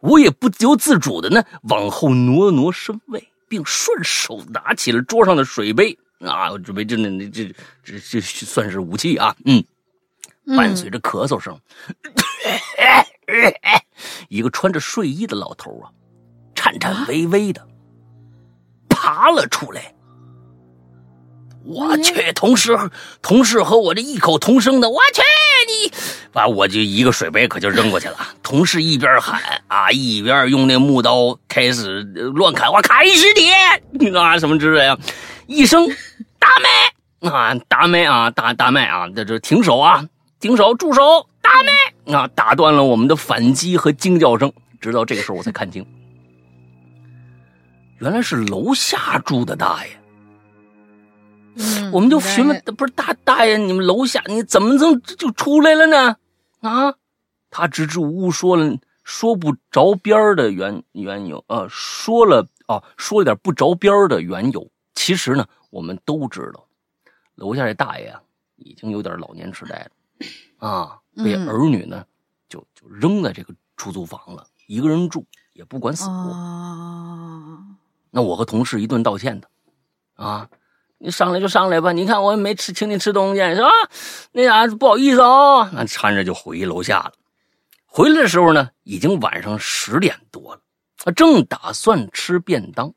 [0.00, 9.62] 我也不由自主的呢往后挪了挪身位，并顺手拿起了桌上的水杯啊，我准备真的这这这算是武器啊，嗯，
[10.56, 11.60] 伴随着咳嗽声，
[14.30, 15.92] 一个穿着睡衣的老头啊，
[16.54, 17.68] 颤颤巍巍的
[18.88, 19.93] 爬了出来。
[21.66, 22.76] 我去，同事，
[23.22, 25.22] 同事和我这异口同声的，我去
[25.66, 25.92] 你，
[26.30, 28.16] 把我就一个水杯可就扔过去了。
[28.42, 32.02] 同事一边喊啊，一边用那木刀开始
[32.34, 34.98] 乱砍，我砍死你 啊什么之类啊，
[35.46, 35.88] 一声
[36.38, 40.04] 大麦啊，大麦啊，大大麦啊，这这停手啊，
[40.40, 44.52] 停手，住手，大麦啊，打断了我们的反击和惊叫声。
[44.82, 45.86] 直到这个时候我才看清，
[48.00, 49.98] 原来是楼下住的大爷。
[51.92, 56.16] 我们就询问，不是大大爷，你们楼下你怎么能就出来了呢？
[56.60, 56.94] 啊，
[57.50, 64.68] 他支支吾吾说了说不着边的缘缘由，呃，说了哦，说了点不着边的缘由。
[64.94, 66.66] 其实呢，我们都知道，
[67.36, 68.20] 楼下这大爷啊，
[68.56, 72.04] 已经有点老年痴呆了，啊，被儿女呢
[72.48, 77.64] 就就扔在这个出租房了，一个人住也不管死活。
[78.10, 79.48] 那我和同事一顿道歉的，
[80.14, 80.48] 啊。
[81.04, 83.68] 你上来就上来吧，你看我也没吃，请你吃东西是吧？
[84.32, 87.12] 那啥不好意思啊，那搀着就回楼下了。
[87.84, 90.62] 回来的时候呢，已经晚上十点多了，
[90.96, 92.94] 他正打算吃便当，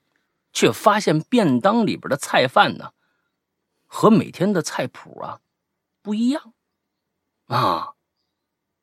[0.53, 2.91] 却发现便当里边的菜饭呢，
[3.85, 5.41] 和每天的菜谱啊
[6.01, 6.53] 不一样
[7.47, 7.89] 啊，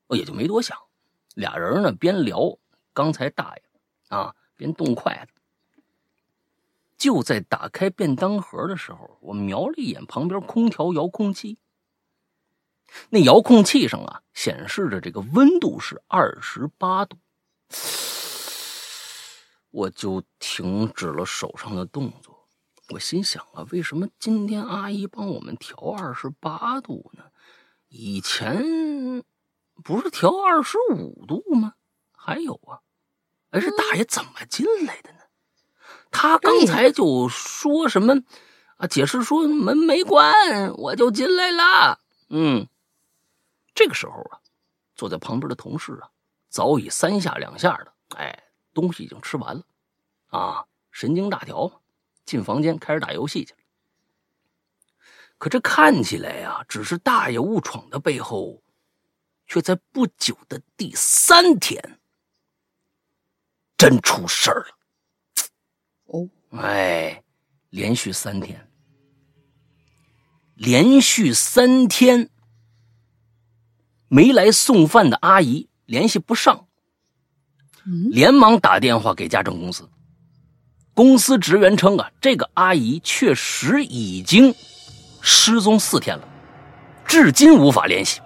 [0.08, 0.76] 我也就没多想。
[1.34, 2.58] 俩人呢边聊
[2.92, 3.62] 刚才大爷
[4.14, 5.33] 啊，边动筷子。
[6.96, 11.58] 就在打开便当盒的时候，我瞄了一眼旁边空调遥控器，
[13.10, 17.18] 那遥控器上啊显示着这个温度是二十八度，
[19.70, 22.48] 我就停止了手上的动作。
[22.90, 27.24] 我心想啊，为什么今天阿姨帮我们调二十八度呢？
[27.88, 29.24] 以前
[29.82, 31.74] 不是调二十五度吗？
[32.12, 32.80] 还有啊，
[33.50, 35.18] 哎，这大爷怎么进来的呢？
[36.16, 38.22] 他刚才就说什么
[38.76, 38.86] 啊？
[38.86, 41.98] 解释说门没关，我就进来了。
[42.28, 42.68] 嗯，
[43.74, 44.38] 这个时候啊，
[44.94, 46.08] 坐在旁边的同事啊，
[46.48, 49.64] 早已三下两下的，哎，东西已经吃完了，
[50.30, 51.82] 啊，神经大条，
[52.24, 53.58] 进房间开始打游戏去了。
[55.36, 58.62] 可这看起来呀，只是大爷误闯的背后，
[59.48, 61.98] 却在不久的第三天，
[63.76, 64.78] 真出事儿了。
[66.54, 67.22] 哦，哎，
[67.70, 68.68] 连续三天，
[70.54, 72.30] 连续三天，
[74.08, 76.66] 没来送饭的阿姨联系不上，
[78.10, 79.88] 连忙打电话给家政公司。
[80.94, 84.54] 公司职员称啊，这个阿姨确实已经
[85.20, 86.28] 失踪四天了，
[87.04, 88.20] 至今无法联系。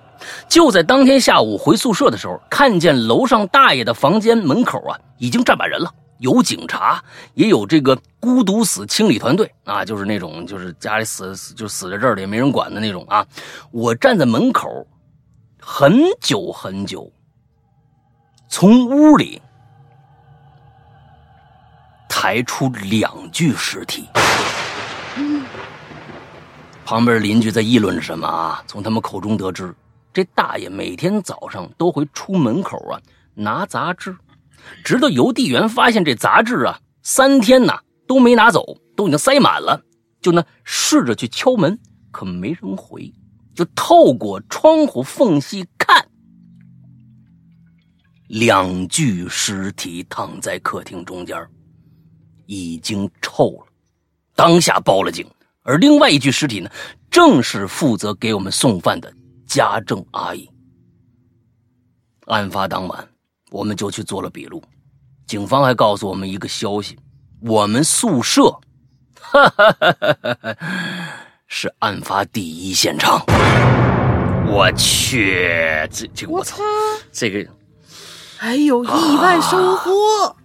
[0.50, 7.02] 就在当天下午回宿舍的时候，看见楼上大爷的房间门口啊，已经站满人了，有警察，
[7.34, 13.26] 也有这个孤独死清理团队啊，就是那种就是家里死就死在这里也没人管的那种啊。
[13.70, 14.86] 我站在门口
[15.60, 17.10] 很久很久，
[18.48, 19.40] 从屋里。
[22.10, 24.08] 抬出两具尸体，
[26.84, 28.60] 旁边邻居在议论着什么啊？
[28.66, 29.72] 从他们口中得知，
[30.12, 32.98] 这大爷每天早上都会出门口啊
[33.34, 34.16] 拿杂志，
[34.84, 39.82] 直到邮递员发现这杂志啊三天呐都没拿走，都已经塞满了，
[40.20, 41.78] 就那试着去敲门，
[42.10, 43.12] 可没人回，
[43.54, 46.08] 就透过窗户缝隙看，
[48.28, 51.36] 两具尸体躺在客厅中间。
[52.50, 53.66] 已经臭了，
[54.34, 55.26] 当下报了警。
[55.64, 56.70] 而另外一具尸体呢，
[57.10, 59.12] 正是负责给我们送饭的
[59.46, 60.48] 家政阿姨。
[62.24, 63.06] 案发当晚，
[63.50, 64.62] 我们就去做了笔录。
[65.26, 66.98] 警方还告诉我们一个消息：
[67.40, 68.60] 我们宿舍，
[69.20, 70.56] 哈哈哈哈哈，
[71.46, 73.22] 是案发第一现场。
[74.46, 76.62] 我去，这这个我操，
[77.12, 77.46] 这个
[78.38, 80.36] 还有意外收获。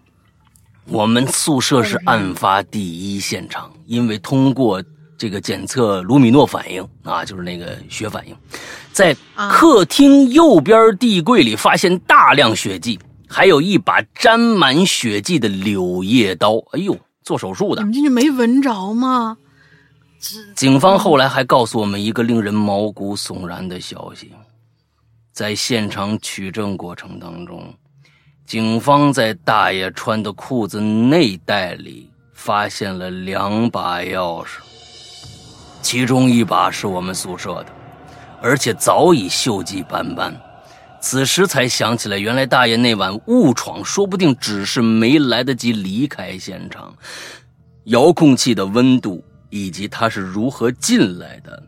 [0.86, 4.84] 我们宿舍是案发第一现场，因为通过
[5.18, 8.36] 这个检测卢米诺反应啊，就是那个血反应，
[8.91, 9.16] 在
[9.49, 16.57] 客厅右边地柜里发现大量血迹，还有一把沾满血迹的柳叶刀。
[16.72, 17.82] 哎呦，做手术的！
[17.82, 19.38] 你们进去没闻着吗？
[20.55, 24.32] 警方后来还告诉我们一个令人毛骨悚然的消息，
[25.34, 27.74] 在现场取证过程当中。
[28.45, 34.59] 警方在大爷穿的裤子内袋里发现了两把钥匙，
[35.84, 37.68] 其中一把是我们宿舍的，
[38.42, 40.34] 而且早已锈迹斑斑。
[41.02, 46.96] 此时才想起来，原来大爷那晚误闯，说不定只是没来得及离开现场。
[47.88, 51.62] 遥控器的温度以及他是如何进来的，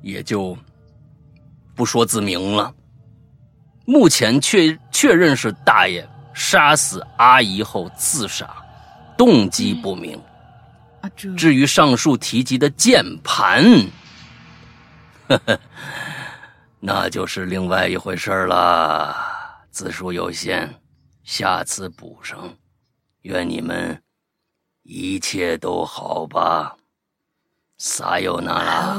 [0.00, 0.56] 也就
[1.76, 2.72] 不说自明了。
[3.84, 8.48] 目前确确认是大爷杀死阿姨后自杀，
[9.18, 10.18] 动机不明。
[11.36, 13.64] 至于上述提及的键盘，
[15.28, 15.60] 呵呵，
[16.78, 19.14] 那就是另外一回事了。
[19.70, 20.80] 字数有限，
[21.22, 22.56] 下次补上。
[23.22, 24.02] 愿你们
[24.82, 26.76] 一切都好吧。
[27.78, 28.96] 撒有那拉。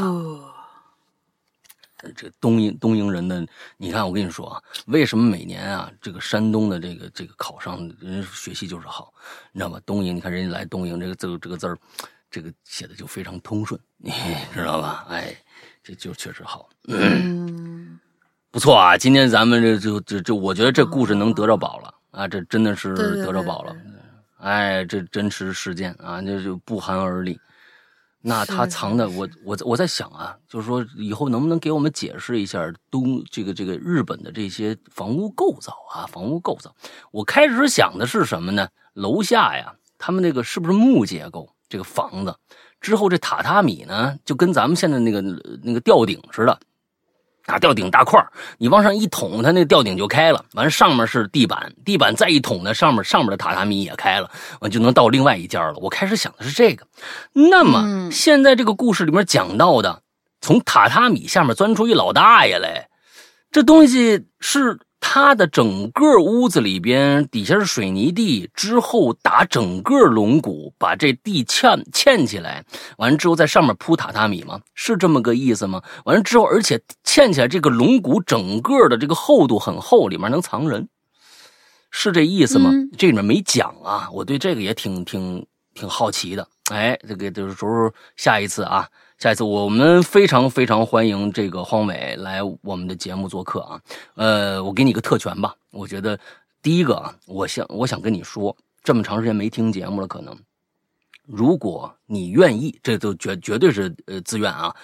[2.15, 3.45] 这东营东营人的，
[3.77, 9.13] 你看，我跟你说啊，为什么每年啊，这个山东的这个这个考上人学习就是好，
[9.51, 9.79] 你知道吗？
[9.85, 11.77] 东营，你看人家来东营，这个字这个字儿，
[12.29, 14.11] 这个写的就非常通顺， 你
[14.53, 15.05] 知道吧？
[15.09, 15.35] 哎，
[15.83, 17.99] 这就确实好，嗯，
[18.51, 18.97] 不错啊。
[18.97, 23.75] 今天咱们这就就就，我觉得这故事能得着宝了啊，这真的是得着宝了，
[24.39, 27.39] 哎，这真实事件啊，这就不寒而栗。
[28.21, 36.73] 那他藏的，我我我在想啊，就是说以后能不能给我们解释一下东这个这个日本的这些房屋构造啊，房屋构造。
[37.11, 38.67] 我开始想的是什么呢？
[38.93, 42.35] 楼下呀，他们那个是不是木结构这个房子？
[42.79, 45.21] 之后这榻榻米呢，就跟咱们现在那个
[45.63, 46.59] 那个吊顶似的。
[47.45, 48.23] 啊，吊顶大块
[48.57, 50.45] 你往上一捅，它那吊顶就开了。
[50.53, 54.29] 完了，上面是地板，地板再一捅呢，上面上面的榻榻米也开了，
[54.59, 55.73] 完就能到另外一间了。
[55.77, 56.85] 我开始想的是这个。
[57.33, 60.01] 那么现在这个故事里面讲到的，
[60.41, 62.87] 从榻榻米下面钻出一老大爷来，
[63.51, 64.79] 这东西是。
[65.03, 72.63] 他的整个屋子里边底下是水泥地，之后打整个龙骨，把这地嵌嵌起来，
[72.97, 74.61] 完了之后在上面铺榻榻米吗？
[74.73, 75.81] 是这么个意思吗？
[76.05, 80.87] 完了之后，而且嵌起来这个龙骨整个的这个厚度很厚，里面能藏人，
[81.89, 82.71] 是这意思吗？
[82.97, 86.47] 这里面没讲啊，我对这个也挺挺挺好奇的。
[86.71, 88.87] 哎，这个就是说下一次啊。
[89.17, 93.79] 下一次我们非常非常欢迎这个荒伟来我们的节目做客啊！
[94.15, 95.55] 呃，我给你个特权吧。
[95.69, 96.17] 我觉得
[96.59, 100.35] 第一个啊，我想我想跟你说，这么长时间没听节目了，可能
[101.27, 104.75] 如果你愿意，这都绝绝对是呃自愿啊，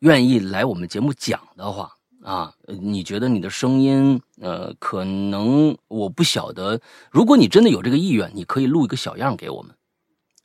[0.00, 1.90] 愿意来我们节目讲的话
[2.22, 6.78] 啊，你觉得你的声音呃，可能我不晓得，
[7.10, 9.74] 如果你真的有这个意愿，你可以录一个小样给我们。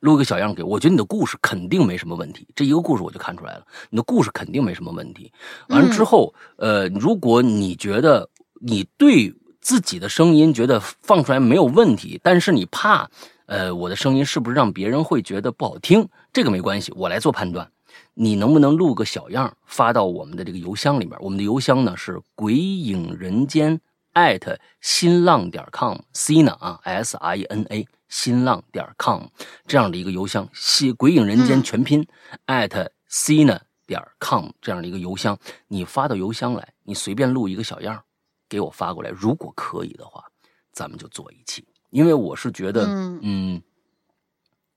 [0.04, 2.45] 录个小样给我，觉得你的故事肯定没什么问题。
[2.54, 5.32] 这一个故事我就看出来了，你的故事肯定没什么问题。
[5.70, 8.30] 完了之后，呃，如果你觉得
[8.60, 13.10] 你对自己的声音觉得放出来没有问题，但是你怕，
[13.45, 16.06] 呃，我的声音是不是让别人会觉得不好听？
[16.34, 17.72] 这个没关系，我来做判断。
[18.14, 21.18] 你能不能录个小样发到我们的这个邮箱里面？
[21.22, 23.80] 我们的邮箱呢是鬼影人间
[24.12, 27.88] 艾特新浪点 com，Sina 啊，S I N A。
[28.14, 29.24] 新浪点 com
[29.66, 32.07] 这样的一个邮箱，西鬼影人间全拼
[32.45, 35.36] at c i n a 点 com 这样的一个邮箱，
[35.68, 37.99] 你发到邮箱来，你随便录一个小样
[38.47, 39.09] 给我发过来。
[39.09, 40.24] 如果可以的话，
[40.72, 41.68] 咱们就做一期。
[41.89, 42.86] 因为我是觉得，
[43.24, 43.59] 嗯，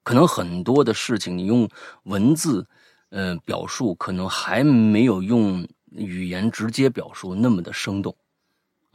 [0.03, 1.69] 可能很多的事情你用
[2.05, 2.67] 文字，
[3.11, 8.17] 呃，表述可能还没有用语言直接表述那么的生动。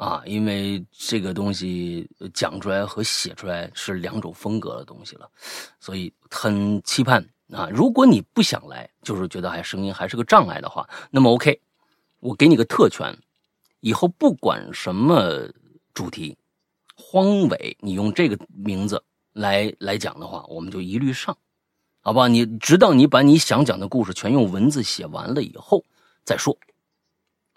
[0.02, 5.30] 啊，因为这个东西讲出来和写出来是两种风格的东西了，
[5.80, 7.70] 所以很期盼啊。
[7.72, 11.62] 如果你不想来，就是觉得还声音还是个障碍的话，那么 OK，
[12.20, 13.16] 我给你个特权，
[13.82, 15.48] 以后不管什么
[15.94, 16.36] 主题，
[16.96, 21.38] 荒伟，你用这个名字来来讲的话，我们就一律上，
[22.02, 22.28] 好吧？
[22.28, 25.86] 你直到你把你想讲的故事全用文字写完了以后
[26.24, 26.58] 再说，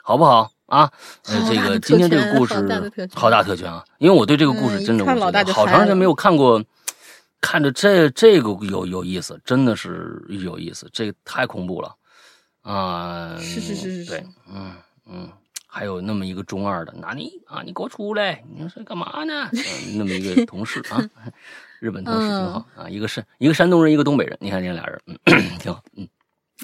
[0.03, 0.53] 好不好？
[0.67, 0.91] 啊，
[1.27, 2.55] 呃，这个今天这个故事
[3.15, 3.85] 好大特权啊！
[3.99, 6.62] 因为我对这个故事真的，我觉得好长时间没有看过，
[7.41, 11.95] 看着这这个有有意思，真的是有意思，这个太恐怖了
[12.62, 13.37] 啊！
[13.39, 14.73] 是是是是，对，嗯
[15.07, 15.29] 嗯，
[15.67, 19.51] 还有那么一个中二的，那你啊，你给我出来，你说干嘛呢？
[19.99, 20.99] 那么一个 同事啊，
[21.79, 25.19] 日本同事挺好啊，一个山一个山东人，一个东北人，你看这俩人，嗯，
[25.61, 26.09] 挺好，嗯，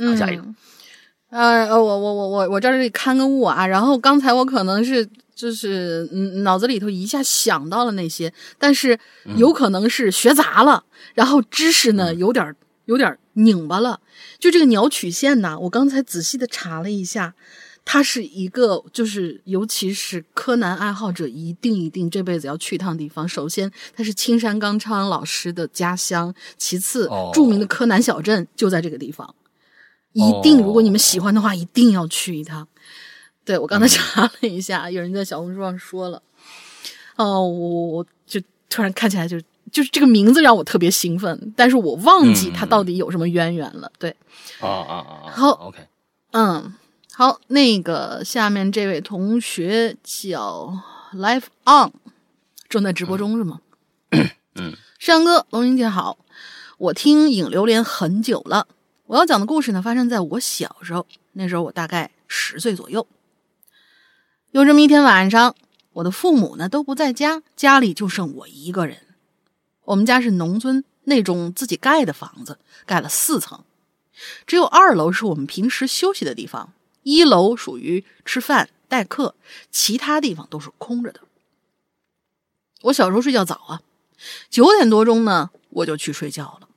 [0.08, 0.44] 好，下一个。
[1.30, 8.98] 呃呃，我我我我我这里看个物啊，然后刚才我可能是就是嗯脑子里头一下想到了那些，但是
[9.36, 10.82] 有可能是学杂了，
[11.14, 12.54] 然后知识呢有点
[12.86, 14.00] 有点拧巴了。
[14.40, 17.32] 就这个鸟曲线呢，我刚才仔细的查了一下，
[17.84, 23.26] 它是一个就是尤其是柯南爱好者一定一定这辈子要去一趟地方。
[23.28, 29.32] 首先，它是青山刚昌老师的家乡；其次，著名的柯南小镇就在这个地方。
[30.12, 32.66] 一定，如果你们喜欢的话，一定要去一趟。
[33.44, 36.22] 对我刚才查了一下，有人在小红书上说了，
[37.16, 39.40] 哦，我我就突然看起来就
[39.72, 43.90] 就是这个名字让我特别兴奋，但是我忘记它到底有什么渊源了。
[43.98, 44.14] 对，
[44.60, 45.30] 啊啊啊！
[45.32, 45.78] 好，OK，
[46.32, 46.74] 嗯，
[47.12, 50.76] 好，那个下面这位同学叫
[51.14, 51.92] Life On，
[52.68, 53.60] 正在直播中是吗？
[54.56, 56.18] 嗯，山哥，龙云姐好，
[56.78, 58.66] 我听影榴莲很久了。
[59.10, 61.04] 我要讲的故事呢，发生在我小时候。
[61.32, 63.08] 那时候我大概十岁左右。
[64.52, 65.56] 有这么一天晚上，
[65.94, 68.98] 我的父母呢都不在家，家里就剩我一个人。
[69.82, 73.64] 我们家是农村那种自己盖的房子，盖了四层，
[74.46, 79.34] 只有二楼是我们平时休息的地方，一楼属于吃饭待客，
[79.72, 81.20] 其他地方都是空着的。
[82.82, 83.82] 我小时候睡觉早啊，
[84.48, 86.68] 九点多钟呢我就去睡觉了。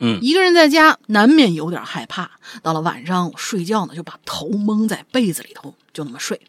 [0.00, 2.30] 嗯，一个人在家难免有点害怕。
[2.62, 6.40] 到了晚上，我睡觉呢，就把头蒙在被子里头，就那么睡。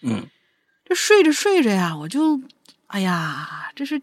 [0.00, 0.28] 嗯，
[0.84, 2.40] 这睡着睡着呀，我就，
[2.86, 4.00] 哎呀，这是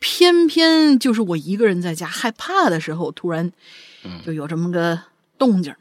[0.00, 3.52] 偏偏就是我一个人在家害怕的时候，突然
[4.24, 5.02] 就有这么个
[5.38, 5.74] 动静，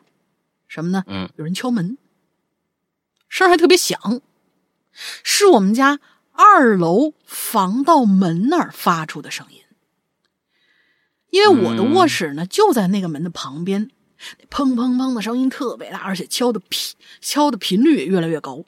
[0.68, 1.04] 什么呢？
[1.08, 1.98] 嗯，有人敲门，
[3.28, 4.22] 声还特别响，
[5.24, 6.00] 是我们家
[6.32, 9.59] 二楼防盗门那儿发出的声音。
[11.30, 13.90] 因为我的卧室呢就在那个门的旁边，
[14.50, 18.64] 砰砰砰的声音特别大，而且敲的频敲的频率也越来越高。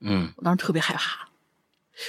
[0.00, 1.28] 嗯，我当时特别害怕，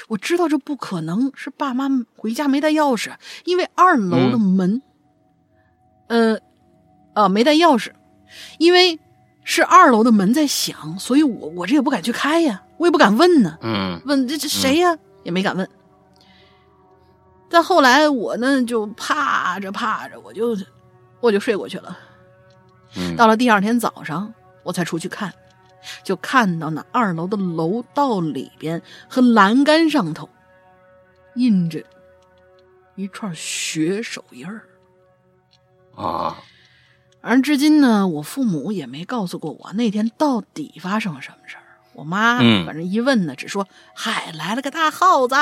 [0.08, 3.12] 我知道这不可能是爸妈回家没带钥匙，
[3.46, 4.82] 因为二楼的门，
[6.08, 6.40] 呃，
[7.14, 7.92] 啊没带钥匙，
[8.58, 9.00] 因为
[9.44, 13.58] 是二楼的门在响，所以我我这也不敢去开呀，我也不敢问呢。
[13.62, 14.98] 嗯，问这这谁呀？
[15.24, 15.70] 也没敢问。
[17.54, 20.58] 但后来我呢，就怕着怕着，我就
[21.20, 21.96] 我就睡过去了。
[23.16, 24.34] 到了第二天早上，
[24.64, 25.32] 我才出去看，
[26.04, 30.28] 就看到那二楼的楼道里边和栏杆上头
[31.36, 31.84] 印着
[32.96, 34.64] 一串血手印儿
[35.96, 36.38] 啊。
[37.22, 41.64] 而至今呢，我父母也没告诉过我那天到底发生了什么事儿。
[41.94, 45.36] 我妈反正一问呢，只说：“嗨，来了个大耗子。”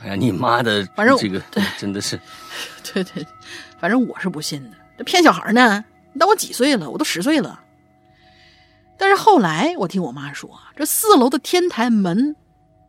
[0.00, 1.42] 哎呀，你妈的，反正这个
[1.76, 2.18] 真的是，
[2.92, 3.26] 对对，
[3.78, 5.84] 反正我是不信的，这骗小孩呢？
[6.12, 6.88] 你当我几岁了？
[6.88, 7.60] 我都十岁了。
[8.96, 12.34] 但是后来我听我妈说，这四楼的天台门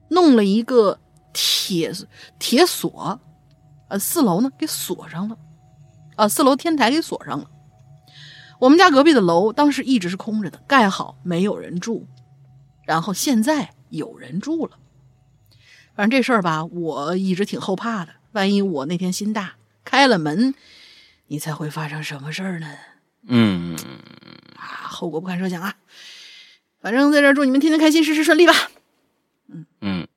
[0.10, 1.00] 弄了一个
[1.34, 1.92] 铁
[2.40, 3.20] 铁锁，
[3.90, 5.38] 呃，四楼呢给锁上了。
[6.16, 7.50] 啊，四楼天台给锁上了。
[8.60, 12.06] 我们家隔壁的楼当时一直是空着的，盖好没有人住，
[12.86, 14.79] 然后现在有人住了。
[16.00, 18.14] 反正这事儿吧，我一直挺后怕的。
[18.32, 20.56] 万一我那天心大开了门，
[21.28, 22.74] 你猜会发生什么事儿呢？
[23.28, 23.76] 嗯，
[24.56, 25.76] 啊，后果不堪设想啊！
[26.80, 28.54] 反正在这儿祝你们天天开心，事事顺利吧。
[29.50, 30.08] 嗯嗯，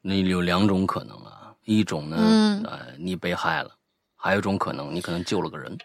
[0.00, 3.76] 那有两种可能啊，一种呢，嗯呃，你被害了，
[4.16, 5.76] 还有一种可能，你可能救了个人。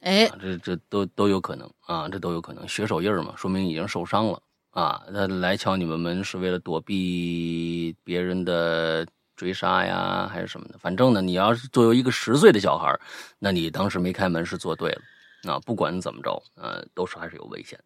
[0.00, 2.66] 哎啊，这这都都有可能啊，这都有可能。
[2.66, 4.42] 血手印儿嘛，说明已经受伤了
[4.72, 5.00] 啊。
[5.12, 9.06] 他来敲你们门是为了躲避别人的
[9.36, 10.76] 追杀呀，还是什么的？
[10.78, 12.98] 反正呢，你要是作为一个十岁的小孩，
[13.38, 15.58] 那你当时没开门是做对了啊。
[15.60, 17.78] 不管怎么着，呃，都是还是有危险。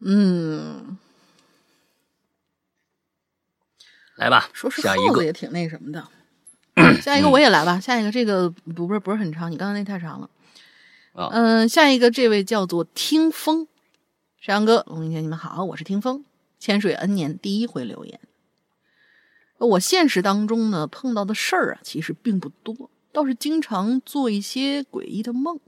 [0.00, 0.96] 嗯，
[4.16, 6.06] 来吧，说是下一个，耗子也挺那什么的。
[7.02, 10.30] 下一个我也来吧，下一个这个不不是不是很长，你刚才那太长了。
[11.14, 13.66] 啊嗯、下一个这位叫做听风，
[14.40, 16.24] 山羊哥、龙云姐，你们好，我是听风，
[16.60, 18.20] 潜水 N 年第一回留言。
[19.58, 25.58] 我现实当中呢碰到的事儿啊，其实并不多，倒是经常做一些诡异的梦。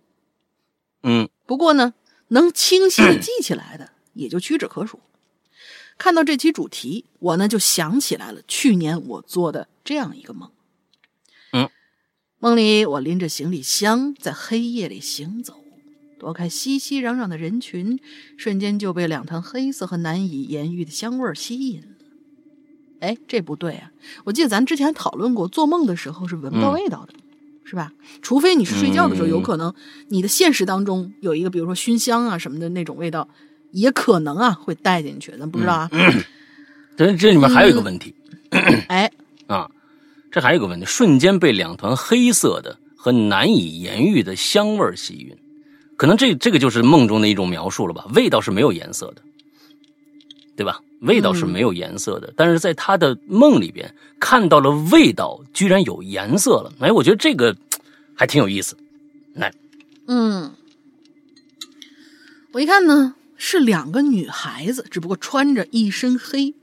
[1.03, 1.95] 嗯不过呢，
[2.29, 5.01] 能清晰的记起来的也就屈指可数。
[5.99, 10.53] 看到这期主题，我呢就想起来了去年我做的这样一个梦。
[11.53, 11.69] 嗯，
[12.39, 15.61] 梦里我拎着行李箱在黑夜里行走，
[16.21, 17.99] 躲开熙熙攘攘的人群，
[18.37, 21.87] 瞬间就被两团黑色和难以言喻的香味儿吸引了。
[23.01, 23.91] 哎，这不对啊！
[24.25, 27.15] 我记得咱之前讨论过，做梦的时候是闻不到嗯味道的，
[27.65, 27.95] 是吧？
[28.21, 29.73] 除非你是睡觉的时候，嗯有可能
[30.09, 33.27] 你的现实当中有一个，比如说熏香啊什么的那种味道，
[33.73, 35.91] 也可能啊会带进去，咱不知道啊。
[36.99, 38.15] 这这里面还有一个问题、
[38.89, 39.11] 哎，
[39.47, 39.71] 啊，
[40.31, 45.35] 这还有一个问题，瞬间被两团黑色的和难以言喻的香味儿吸引，
[46.01, 48.07] 可能这这个就是梦中的一种描述了吧？
[48.15, 49.21] 味道是没有颜色的，
[50.57, 50.81] 对吧？
[51.03, 57.55] 味道是没有颜色的，但是在他的梦里边看到了味道居然有颜色了，哎，我觉得这个
[58.15, 58.79] 还挺有意思。
[59.35, 59.53] 来，
[60.07, 60.51] 嗯，
[62.53, 66.55] 我一看呢，是两个女孩子，只不过穿着一身黑，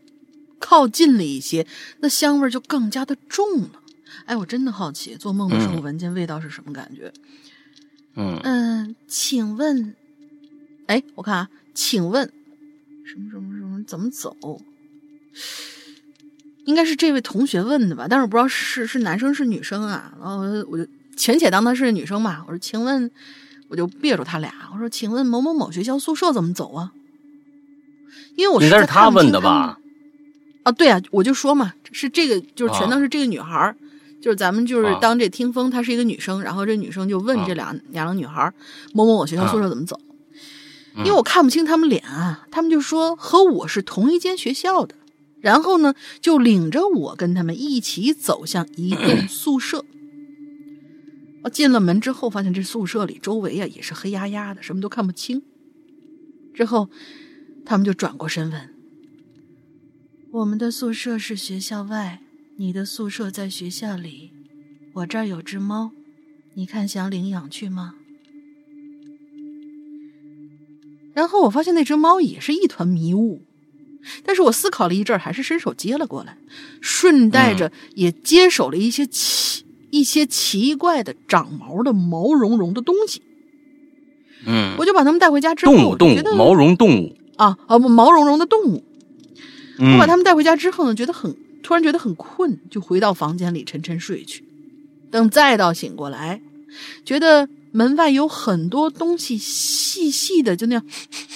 [0.57, 1.67] 靠近了一些，
[1.99, 3.69] 那香味就更加的重了。
[4.25, 7.13] 哎，我真的好奇，做梦的时候嗯闻见味道是什么感觉？
[7.15, 7.21] 嗯
[8.17, 9.95] 嗯，请问，
[10.87, 12.31] 哎，我看啊，请问
[13.05, 14.35] 什么什么什么怎么走？
[16.65, 20.13] 应该是这位同学问的吧，但是我不知道是是男生是女生啊。
[20.19, 20.39] 然后
[20.69, 22.43] 我就浅且当她是女生吧。
[22.47, 23.09] 我说，请问，
[23.67, 24.51] 我就别住他俩。
[24.73, 26.91] 我说，请问某某某学校宿舍怎么走啊？
[28.35, 29.79] 因为我是在看他问的吧？
[30.63, 33.77] 啊，对啊，我就说嘛，是这个，就是全啊当是这个女孩儿，
[34.21, 38.53] 就是咱们就是啊当这听风，她是一个女生，然后这女生就问啊这俩、两个女孩儿，
[38.93, 39.99] 某某某学校宿舍怎么走？
[39.99, 40.05] 嗯
[41.05, 44.95] 因为我看不清他们脸啊，他们就说和我是同一间学校的，
[45.39, 49.85] 然后呢就领着我跟他们一起走向一栋 宿舍。
[51.43, 55.43] 我进了门之后，发现这宿舍里周围啊也是黑压压的，什么都看不清。
[56.55, 56.89] 之后，
[57.63, 58.73] 他们就转过身问。
[60.31, 62.23] 我们的宿舍是学校外，
[62.59, 64.31] 你的宿舍在学校里。
[64.93, 65.91] 我这儿有只猫，
[66.55, 67.93] 你看想领养去吗？
[71.13, 73.43] 然后我发现那只猫也是一团迷雾，
[74.23, 76.35] 但是我思考了一阵儿，还是伸手接了过来，
[76.81, 83.21] 顺带着也接手了一些奇、一些奇怪的长毛的毛茸茸的东西。
[84.47, 88.83] 嗯，我就把它们带回家之后，动物动物毛绒动物，啊啊不毛茸茸的动物，
[89.77, 91.35] 嗯我把它们带回家之后呢，觉得很
[91.67, 94.41] 突然觉得很困，就回到房间里沉沉睡去。
[95.11, 96.41] 等再到醒过来，
[97.03, 100.85] 觉得门外有很多东西细细的，就那样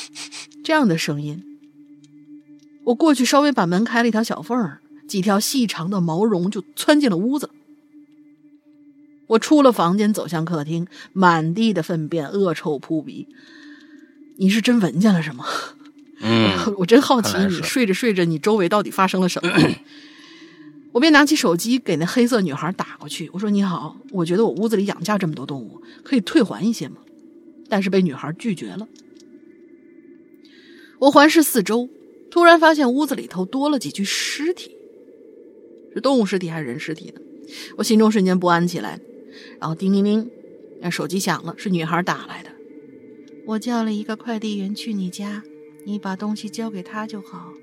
[0.64, 1.44] 这样的声音。
[2.86, 7.50] 我过去稍微把门开了一条小缝儿，几条细长的毛绒就窜进了屋子。
[9.28, 13.28] 我出了房间，走向客厅，满地的粪便，恶臭扑鼻。
[14.38, 15.44] 你是真闻见了什么？
[16.22, 19.52] 嗯 我真好奇你睡着睡着，你周围到底发生了什么？
[20.92, 26.98] 我便拿起手机给那黑色女孩打过去，我说：“你好，我觉得我屋子里养下这么多动物，可以退还一些吗？”
[27.70, 28.88] 但是被女孩拒绝了。
[31.00, 31.90] 我环视四周，
[32.30, 34.76] 突然发现屋子里头多了几具尸体，
[35.94, 37.22] 是动物尸体还是人尸体呢？
[37.78, 39.00] 我心中瞬间不安起来，
[39.60, 40.30] 然后叮铃铃，
[40.82, 42.50] 那手机响了，是女孩打来的。
[43.46, 45.42] 我叫了一个快递员去你家，
[45.86, 47.54] 你把东西交给他就好。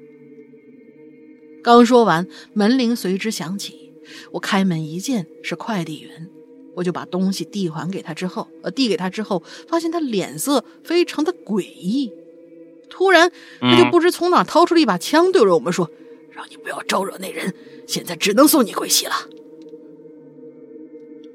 [1.63, 3.93] 刚说完，门铃随之响起。
[4.33, 6.29] 我开门一见是快递员，
[6.75, 12.13] 我就把东西递还给他之后，呃，递给他之后，发现他脸色非常的诡异。
[12.89, 13.31] 突然，
[13.61, 15.91] 他就不知从哪掏出了一把枪，对着我们说
[16.33, 17.53] ：“让你不要招惹那人，
[17.87, 19.13] 现在只能送你归西了。”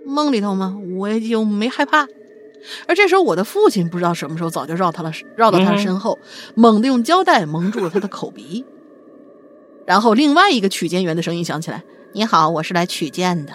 [0.04, 2.08] 梦里头嘛，我也就没害怕。
[2.88, 6.18] 而这时候，我的父亲不知道什么时候早就绕他了，绕到他的身后，
[6.56, 8.66] 猛地用胶带蒙住了他的口鼻。
[9.86, 13.54] 然后，另外一个取件员的声音响起来：“你好，我是来取件的。”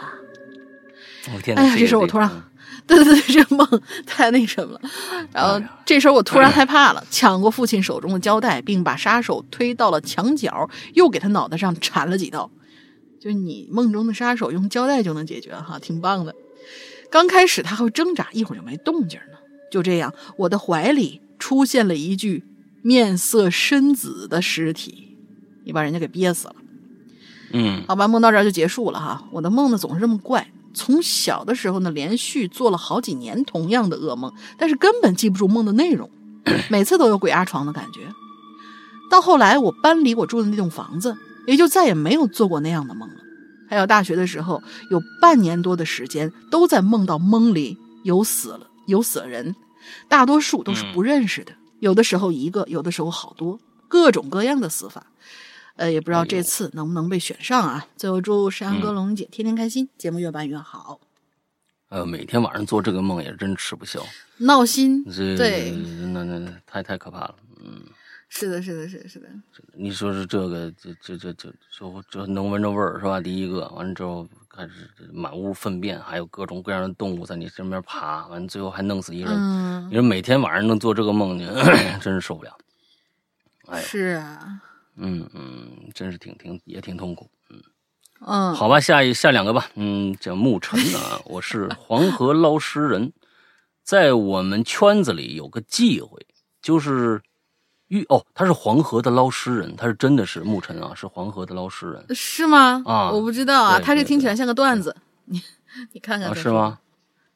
[1.57, 2.31] 哎呀，这时候我突然，
[2.87, 3.67] 对对对，这梦
[4.07, 4.91] 太那什么了。
[5.33, 12.51] 然后这时候我突然害怕了，抢过父亲手中的胶带，并把杀手推到了墙角，又给他脑袋上缠了几刀。
[13.21, 16.35] 就你梦中的杀手用胶带就能解决哈，挺棒的。
[17.11, 19.39] 刚开始他还会挣扎，一会儿就没动静了。
[19.71, 22.45] 就这样，我的怀里出现了一具
[22.83, 25.08] 面色深紫的尸体，
[25.69, 26.55] 你把人家给憋死了。
[27.53, 29.23] 嗯，好吧，梦到这儿就结束了哈。
[29.31, 36.09] 我的梦呢总是这么怪，从小的时候呢连续做了好几年同样的噩梦，但是根本记不住梦的内容，
[36.71, 38.01] 每次都有鬼压床的感觉。
[39.11, 41.15] 到后来我搬离我住的那栋房子，
[41.47, 43.17] 也就再也没有做过那样的梦了。
[43.69, 49.55] 还有大学的时候，有半年多的时间都在梦到梦里有死了有死人，
[50.09, 55.07] 大多数都是不认识的，有的时候一个，有的时候好多，各种各样的死法。
[55.79, 57.87] 呃，也不知道这次能不能被选上啊。
[57.97, 61.01] 最后祝山羊哥、龙姐天天开心，节目越办越好。
[61.89, 64.05] 呃，每天晚上做这个梦也真吃不消，
[64.39, 65.03] 闹心。
[65.37, 65.71] 对，
[66.13, 67.37] 那那太太可怕了。
[67.65, 67.83] 嗯。
[68.31, 69.29] 是的，是的，是的，是的。
[69.73, 73.19] 你说是这个，这这这这这这能闻着味儿是吧？
[73.19, 79.89] 第一个，完了之后开始满屋粪便，还有各种各样的动物在你身边爬，完了最后还弄死一人。
[79.89, 81.47] 你说每天晚上能做这个梦，你
[82.03, 82.55] 真是受不了。
[83.69, 84.61] 哎，是啊，
[84.99, 87.31] 嗯嗯，真是挺挺也挺痛苦。
[87.51, 87.63] 嗯
[88.27, 89.71] 嗯，好吧，下一下两个吧。
[89.75, 93.13] 嗯，叫沐晨啊，我是黄河捞尸人，
[93.83, 96.27] 在我们圈子里有个忌讳，
[96.61, 97.23] 就是。
[97.91, 102.83] 玉哦，他是黄河的捞尸人，他是真的是牧尘啊，是黄河的捞尸人，是吗？
[102.85, 104.95] 啊，我不知道啊，他这听起来像个段子，
[105.25, 105.43] 你
[105.95, 106.81] 你看看是吗？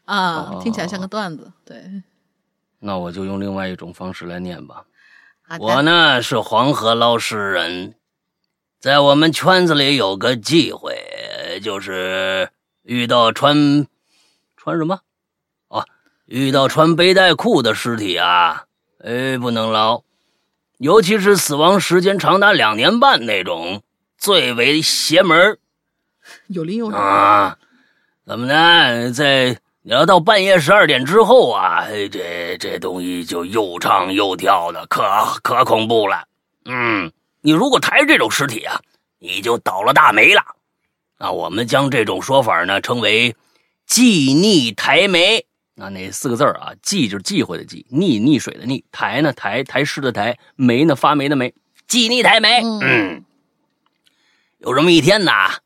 [0.04, 2.02] 啊，听起来像个段子，对。
[2.80, 4.84] 那我就用另外一种方式来念吧。
[5.58, 7.94] 我呢是黄河捞尸人，
[8.80, 10.96] 在我们圈子里有个忌讳，
[11.62, 12.48] 就是
[12.82, 13.86] 遇到穿
[14.56, 15.00] 穿什么
[15.68, 15.84] 哦？
[16.26, 18.64] 遇到穿背带裤的尸体啊，
[19.04, 20.02] 哎，不能捞。
[20.78, 23.82] 尤其是死亡时间长达两年半那种，
[24.16, 25.58] 最为邪门
[26.48, 27.58] 有灵有人啊！
[28.24, 29.12] 怎么呢？
[29.12, 35.02] 在你要到半夜十二点之后啊，这这东西就又唱又跳的，可
[35.42, 36.24] 可恐怖了。
[36.64, 37.10] 嗯，
[37.40, 38.80] 你如果抬这种尸体啊，
[39.18, 40.42] 你就倒了大霉了。
[41.18, 43.34] 啊，我们将这种说法呢称为
[43.84, 45.44] “忌逆抬霉”。
[45.80, 51.52] 啊那四个字啊，忌就是忌讳的忌，溺溺水的溺，抬呢抬抬尸的抬，霉呢发霉的霉，
[51.88, 52.60] 忌逆抬霉。
[52.82, 53.24] 嗯，
[54.58, 55.56] 有这么一天呐，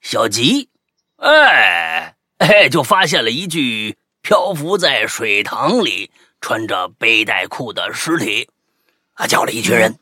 [0.00, 0.70] 小吉，
[1.16, 6.10] 哎哎，就发现了一具漂浮在水塘里、
[6.40, 8.50] 穿着背带裤的尸体，
[9.14, 9.98] 啊，叫了一群人，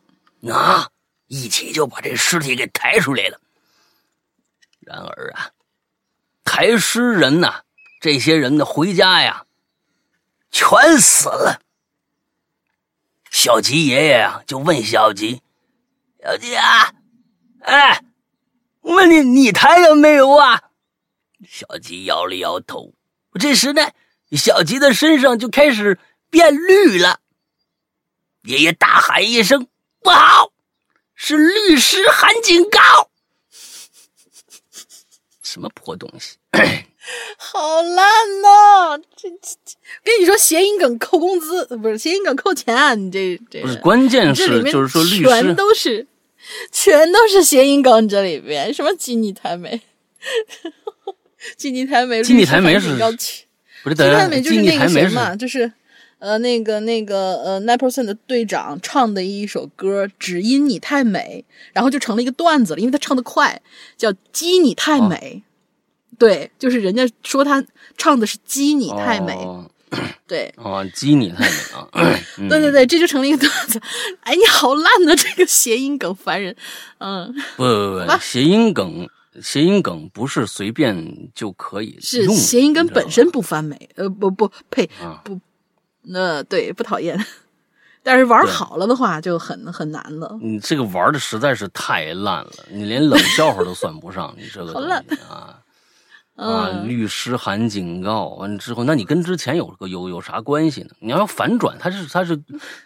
[0.52, 0.90] 啊，
[1.28, 3.40] 一起就把这尸体给抬出来了。
[4.80, 5.50] 然而啊，
[6.44, 7.62] 抬尸人呐，
[8.00, 9.46] 这些人呢，回家呀。
[10.50, 11.60] 全死了。
[13.30, 15.42] 小吉爷爷啊，就问小吉
[16.22, 16.92] ：“小吉啊，
[17.62, 18.04] 哎，
[18.82, 20.62] 问你，你抬了没有啊？”
[21.56, 22.94] 小吉摇了摇头。
[23.38, 23.92] 这时呢，
[24.32, 27.20] 小吉的身上就开始变绿了。
[28.42, 29.68] 爷爷大喊一声
[30.02, 30.50] ：“不好，
[31.14, 32.80] 是律师喊警告！”
[35.44, 36.38] 什么破东西！
[37.38, 38.98] 好烂呐！
[39.14, 43.00] 这这这，跟你说，谐音梗扣工资，不是谐音梗扣钱。
[43.00, 46.08] 你这这不是关键是就是说，律师全都是
[46.72, 48.08] 全都是谐音梗。
[48.08, 49.80] 这里边什么鸡你太美，
[51.56, 53.44] 基尼台美，基尼台美是要去，
[53.82, 55.70] 不是基尼台美就是那个谁嘛，就是
[56.18, 63.60] 呃那个那个呃 nine percent 的队长唱的一首歌，只因你太美，然后就成了一个段子了，因为他唱的快，
[63.96, 65.42] 叫鸡你太美。
[66.16, 67.62] 对，就是人家说他
[67.98, 69.36] 唱的是“鸡你太美”，
[70.28, 71.88] 对，哦，“鸡你太美 ”啊，
[72.48, 73.82] 对对对，这就成了一个段子。
[74.20, 76.54] 哎，你好烂的这个谐音梗，烦人。
[76.98, 79.08] 嗯，不不不，谐音梗，
[79.42, 84.88] 谐音梗不是随便就可以是谐音梗本身不翻美，呃，不不呸，
[85.24, 85.40] 不，
[86.02, 87.18] 那对不讨厌，
[88.02, 90.38] 但是玩好了的话就很很难了。
[90.40, 95.04] 你这个玩的实在是太烂了，你连冷笑话都算不上，你这个 好烂。
[95.28, 95.60] 啊。
[96.36, 100.90] 啊，律师函警告完之后，那你跟之前有个有有啥关系呢？
[100.98, 102.36] 你要反转，它是它是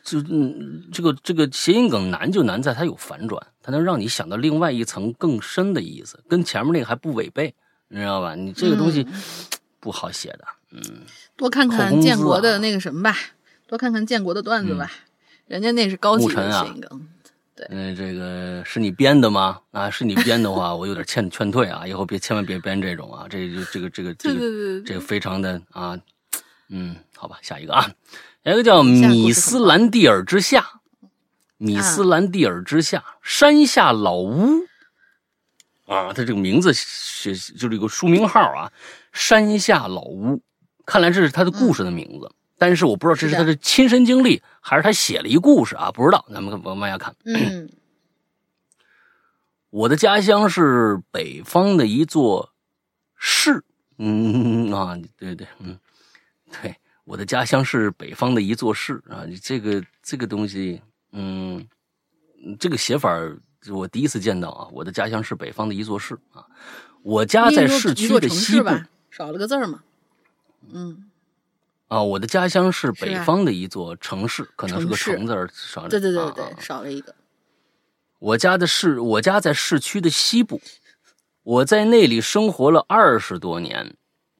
[0.03, 7.55] 就嗯，这个这个谐音梗难就难在它有反转，它能让你想到另外一层更深的意思，跟前面那个还不违背，
[7.89, 8.35] 你知道吧？
[8.35, 9.07] 你这个东西
[9.81, 10.81] 不好写的，嗯，
[11.35, 13.17] 多看看建国的那个什么吧，
[13.67, 14.91] 多看看建国的段子吧，
[15.47, 17.09] 人家那是高级的谐音梗。
[17.71, 19.61] 嗯，这个是你编的吗？
[19.73, 25.99] 啊，是你编的话， 我有点劝劝退啊，以后别千万别编这种啊，这这个这个这个这个非常的啊，
[26.69, 27.91] 嗯，好吧，下一个啊，
[28.43, 30.81] 有一个叫米斯兰蒂尔之下，
[31.57, 34.67] 米斯兰蒂尔之下山下老屋。
[35.87, 38.71] 啊，他这个名字写就是一个书名号啊，
[39.13, 40.41] 山下老屋，
[40.85, 42.31] 看来这是他的故事的名字。
[42.59, 45.93] 但是我不知道这是他的亲身经历，还是他写了一故事啊？
[45.93, 47.15] 不知道，咱们往往下看。
[47.25, 47.71] 嗯，
[49.71, 52.53] 我的家乡是北方的一座
[53.17, 53.65] 市。
[53.99, 55.79] 嗯啊，对对，嗯，
[56.61, 59.25] 对，我的家乡是北方的一座市啊。
[59.43, 60.83] 这个这个东西，
[61.13, 61.65] 嗯，
[62.59, 63.11] 这个写法
[63.71, 64.69] 我第一次见到啊。
[64.73, 66.45] 我的家乡是北方的一座市啊。
[67.03, 68.69] 我家在市区的西部，
[69.11, 69.83] 少了个字儿嘛。
[70.73, 71.08] 嗯。
[71.89, 75.89] 啊，我的家乡是北方的一座城市，可能是个“城”字少了。
[75.89, 77.14] 对对对对，少了一个。
[78.18, 80.61] 我家的市，我家在市区的西部，
[81.43, 83.97] 我在那里生活了二十多年。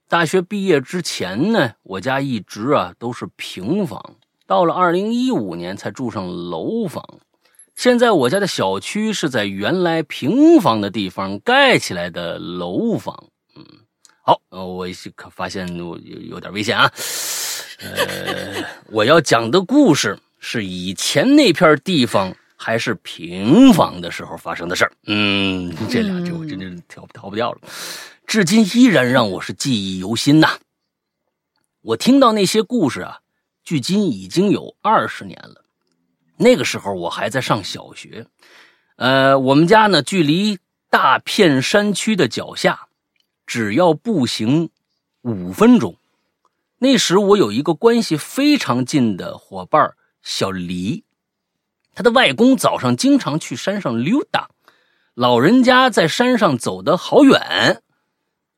[0.09, 7.03] 大学毕业之前呢，我家一直啊都是平房，到了二零一五年才住上楼房。
[7.74, 13.28] 现在我家的小区是在原来平房的地方盖起来的楼房。
[14.29, 16.91] 嗯，好，我可发现我有有点危险啊。
[17.81, 24.93] 呃，我要讲的故事是以前那片地方还是平房的时候发生的事儿。
[25.07, 27.61] 嗯，这两句我真的逃逃不掉了，
[28.26, 30.59] 至今依然让我是记忆犹新呐。
[31.81, 33.20] 我听到那些故事啊，
[33.64, 35.64] 距今已经有二十年了。
[36.37, 38.26] 那个时候我还在上小学，
[38.97, 40.59] 呃，我们家呢距离
[40.91, 42.88] 大片山区的脚下，
[43.49, 44.68] 只要步行
[45.22, 45.96] 五分钟。
[46.78, 51.03] 那时我有一个关系非常近的伙伴小黎，
[51.94, 54.51] 他的外公早上经常去山上溜达，
[55.14, 57.82] 老人家在山上走得好远，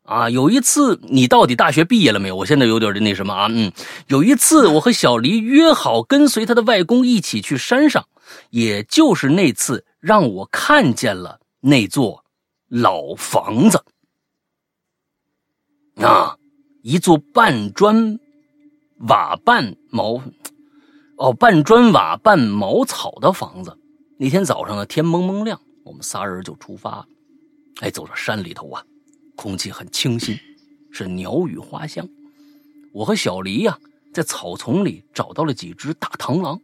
[0.02, 2.36] 啊，有一次你到底大学毕业了没有？
[2.36, 3.72] 我现在有点那什么啊，嗯，
[4.08, 8.06] 有一次我和小黎约好跟随他的外公一起去山上，
[8.50, 12.24] 也就是那次让我看见了那座
[12.68, 13.82] 老房子，
[16.06, 16.36] 啊。
[16.82, 18.18] 一座半砖
[19.00, 20.18] 瓦半茅，
[21.18, 23.76] 哦，半砖瓦半茅草的房子。
[24.16, 27.06] 那天早上呢，天蒙蒙亮，我们仨人就出发了。
[27.80, 28.82] 哎，走到山里头啊，
[29.36, 30.38] 空气很清新，
[30.90, 32.08] 是鸟语花香。
[32.94, 33.78] 我和小黎呀，
[34.14, 36.58] 在草丛里找到了几只大螳螂。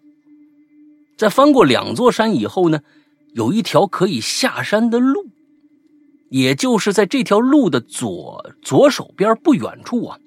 [1.19, 2.81] 在翻过两座山以后呢，
[3.35, 5.27] 有一条可以下山的路。
[6.29, 10.19] 也就是在这条路的左左手边不远处啊，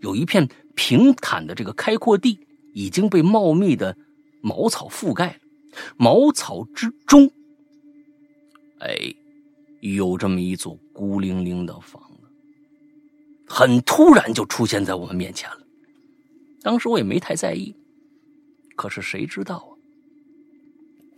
[0.00, 2.40] 有一片平坦的这个开阔地，
[2.72, 3.96] 已经被茂密的
[4.40, 5.34] 茅草覆盖了。
[5.96, 7.30] 茅草之中，
[8.80, 9.14] 哎，
[9.80, 12.28] 有这么一座孤零零的房子，
[13.46, 15.58] 很突然就出现在我们面前了。
[16.62, 17.74] 当时我也没太在意，
[18.76, 19.71] 可是谁知道，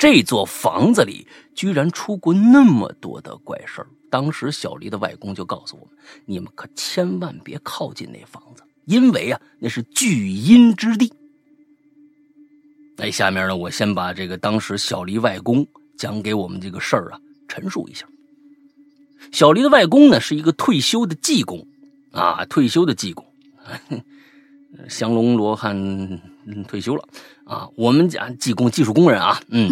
[0.05, 3.89] 这座房子里居然出过那么多的怪事儿。
[4.11, 5.97] 当时小黎的外公就告诉我们
[6.29, 11.11] ：“你们可千万别靠近那房子，因为啊，那是聚阴之地。”
[12.99, 18.07] 那下面呢，我先把这个当时小黎外公讲给我们这个事儿啊陈述一下。
[19.33, 21.67] 小黎的外公呢是一个退休的技工，
[22.13, 23.25] 啊，退休的技工，
[24.89, 26.21] 降龙罗汉
[26.69, 27.09] 退休了
[27.45, 27.69] 啊。
[27.77, 29.71] 我们家技工技术工人啊，嗯，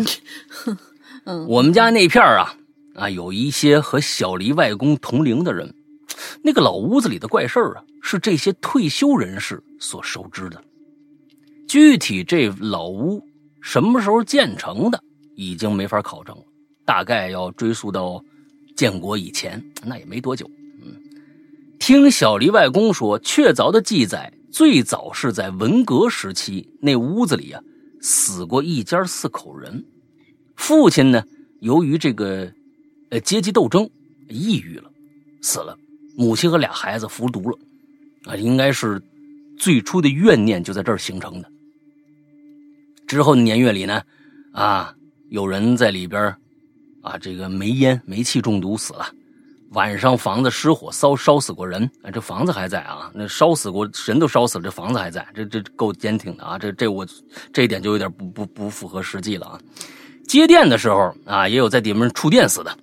[1.24, 2.54] 嗯，我们家那片儿啊。
[2.94, 5.74] 啊，有一些和小黎外公同龄的人，
[6.42, 10.62] 那个老屋子里的怪事儿啊，是这些退休人士所熟知的。
[11.66, 13.24] 具体这老屋
[13.62, 15.02] 什么时候建成的，
[15.36, 16.42] 已经没法考证了，
[16.84, 18.22] 大概要追溯到
[18.76, 20.46] 建国以前，那也没多久。
[20.84, 20.94] 嗯，
[21.78, 27.60] 听小黎外公说，确凿的记载最早是在文革时期，那屋子里啊
[28.00, 29.84] 死过一家四口人，
[30.54, 31.24] 父亲呢，
[31.60, 32.52] 由于这个。
[33.10, 33.90] 呃，阶级斗争，
[34.30, 34.90] 抑郁了，
[35.42, 35.76] 死了。
[36.16, 37.58] 母亲和俩孩子服毒了，
[38.24, 39.02] 啊，应该是
[39.58, 41.52] 最初的怨念就在这儿形成的。
[43.06, 44.02] 之后的年月里呢，
[44.52, 44.94] 啊，
[45.28, 46.34] 有人在里边
[47.02, 49.04] 啊，这个煤烟、煤气中毒死了。
[49.72, 57.06] 晚上房子失火烧烧死过人，这房子还在啊，那烧死过人都烧死了，这房子还在，这这够坚挺的啊，这这我
[57.52, 59.60] 这一点就有点不不不符合实际了啊。
[60.26, 62.76] 接电的时候啊，也有在里面触电死的，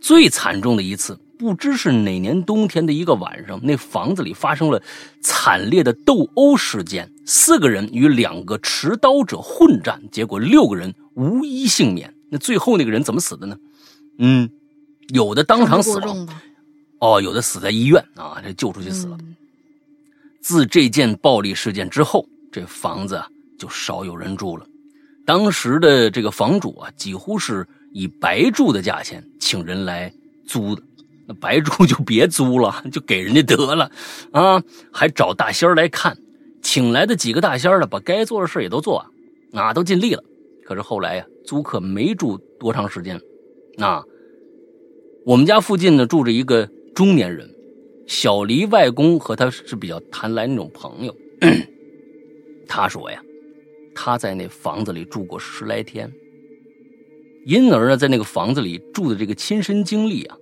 [0.00, 1.18] 最惨重的一次。
[1.38, 4.82] 不知是哪年冬天的一个晚上，那房子里发生了
[5.22, 12.12] 惨烈的斗殴事件，四个人与两个持刀者混战，结果六个人无一幸免。
[12.28, 13.56] 那最后那个人怎么死的呢？
[14.18, 14.50] 嗯，
[15.12, 16.28] 有的当场死亡，
[16.98, 19.18] 哦，有的死在医院啊，这救出去死了。
[20.40, 23.22] 自这件暴力事件之后，这房子
[23.58, 24.66] 就少有人住了。
[25.26, 30.12] 当时的这个房主啊，几乎是以白住的价钱请人来
[30.46, 30.82] 租的。
[31.26, 33.90] 那白住就别租了，就给人家得了，
[34.32, 36.16] 啊，还找大仙来看，
[36.62, 39.06] 请来的几个大仙的，把该做的事也都做，
[39.52, 40.24] 啊，都尽力了。
[40.64, 43.20] 可是后来呀，租客没住多长时间，
[43.78, 44.02] 啊，
[45.24, 47.48] 我们家附近呢住着一个中年人，
[48.06, 51.14] 小黎外公和他是比较谈来那种朋友，
[52.66, 53.22] 他说呀，
[53.94, 56.10] 他在那房子里住过十来天，
[57.44, 60.36] 因而呢，在那个房子里住的这个亲身经历啊。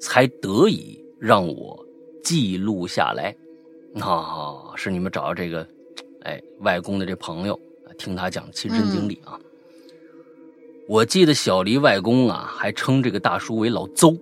[0.00, 1.86] 才得以让我
[2.24, 3.32] 记录下来，
[4.00, 5.64] 啊，是你们找到这个，
[6.24, 7.56] 哎，外公的这朋友，
[7.96, 9.38] 听他讲亲身经历啊。
[10.88, 14.16] 我记得小黎外公啊，还称这个大叔为老邹。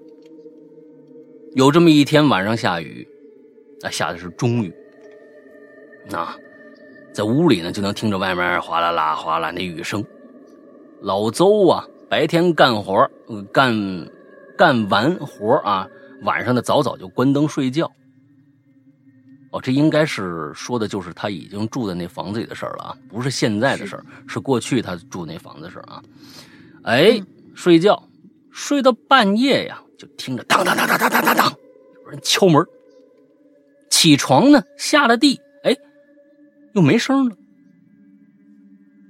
[1.54, 3.06] 有这么一天晚上下雨，
[3.82, 4.72] 啊，下的是中雨，
[6.12, 6.36] 啊，
[7.12, 10.04] 在屋里呢就能听着外面哗啦啦哗啦那雨声。
[11.00, 13.10] 老邹啊，白天干活
[13.52, 14.08] 干。
[14.58, 15.88] 干完活啊，
[16.20, 17.90] 晚上呢早早就关灯睡觉。
[19.52, 26.02] 哦，这应该是说的就是他已经住在那房子里的事儿了啊，不是现在的事儿，是过去他住那房子的事儿啊。
[26.84, 27.22] 哎，
[27.54, 28.08] 睡觉
[28.50, 31.52] 睡到半夜呀，就听着当当当当当当当当，
[32.04, 32.64] 有人敲门。
[33.90, 35.76] 起床呢，下了地，哎，
[36.74, 37.36] 又没声了。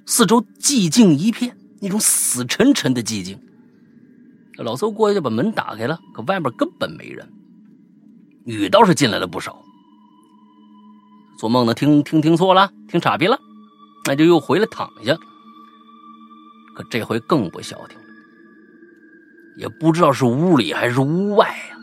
[0.04, 3.38] 四周寂静一片，那种死沉沉的寂静。
[4.56, 7.32] 老邹过去就把门打开了，可外面根本没人，
[8.44, 9.62] 雨倒是进来了不少。
[11.38, 13.38] 做梦呢，听听听错了，听岔劈了，
[14.06, 15.16] 那就又回来躺下。
[16.90, 18.04] 这回更不消停了，
[19.56, 21.76] 也不知道是屋里还是屋外呀。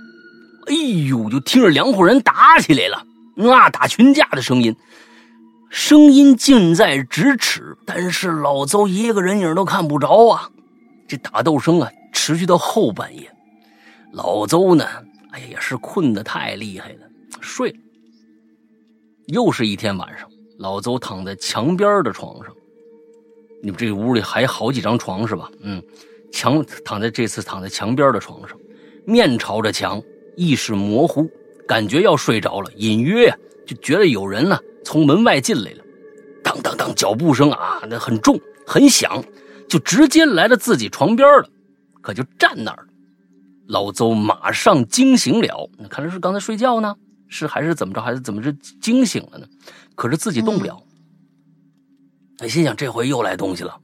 [0.68, 0.74] 哎
[1.08, 4.76] 呦，就听着两伙人打起来了，那打群架的声音，
[5.70, 10.50] 声音近在咫尺，但是老邹一个人影都看不着啊。
[11.08, 11.90] 这打斗声啊！
[12.12, 13.32] 持续到后半夜，
[14.12, 14.84] 老邹呢，
[15.32, 17.08] 哎呀，也是困得太厉害了，
[17.40, 17.78] 睡了。
[19.28, 20.28] 又是一天晚上，
[20.58, 22.54] 老邹躺在墙边的床上。
[23.62, 25.50] 你们这个屋里还好几张床是吧？
[25.62, 25.82] 嗯，
[26.32, 28.58] 墙躺在这次躺在墙边的床上，
[29.06, 30.02] 面朝着墙，
[30.36, 31.30] 意识模糊，
[31.68, 35.84] 感觉要睡着了，隐约呀就觉得有人呢从门外进来了，
[36.44, 39.24] 当当当，脚步声啊，那很重很响，
[39.68, 41.50] 就直接来到自己床边了。
[42.02, 42.88] 可就站那儿，
[43.68, 45.70] 老邹马上惊醒了。
[45.90, 46.96] 看来是刚才睡觉呢，
[47.28, 48.02] 是还是怎么着？
[48.02, 49.46] 还是怎么着惊醒了呢？
[49.96, 50.82] 可是自己动不了。
[52.38, 53.76] 他心想：这回又来东西了，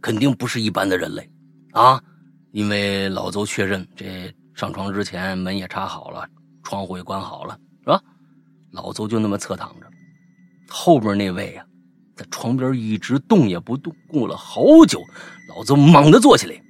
[0.00, 1.30] 肯定不是一般的人类
[1.72, 2.02] 啊！
[2.50, 6.28] 因为老邹确认，这上床之前门也插好了，
[6.64, 8.02] 窗户也关好了，是吧？
[8.72, 9.86] 老邹就那么侧躺着，
[10.68, 11.64] 后边那位呀，
[12.16, 15.00] 在床边一直动也不动，过了好久，
[15.48, 16.60] 老邹猛地坐起来。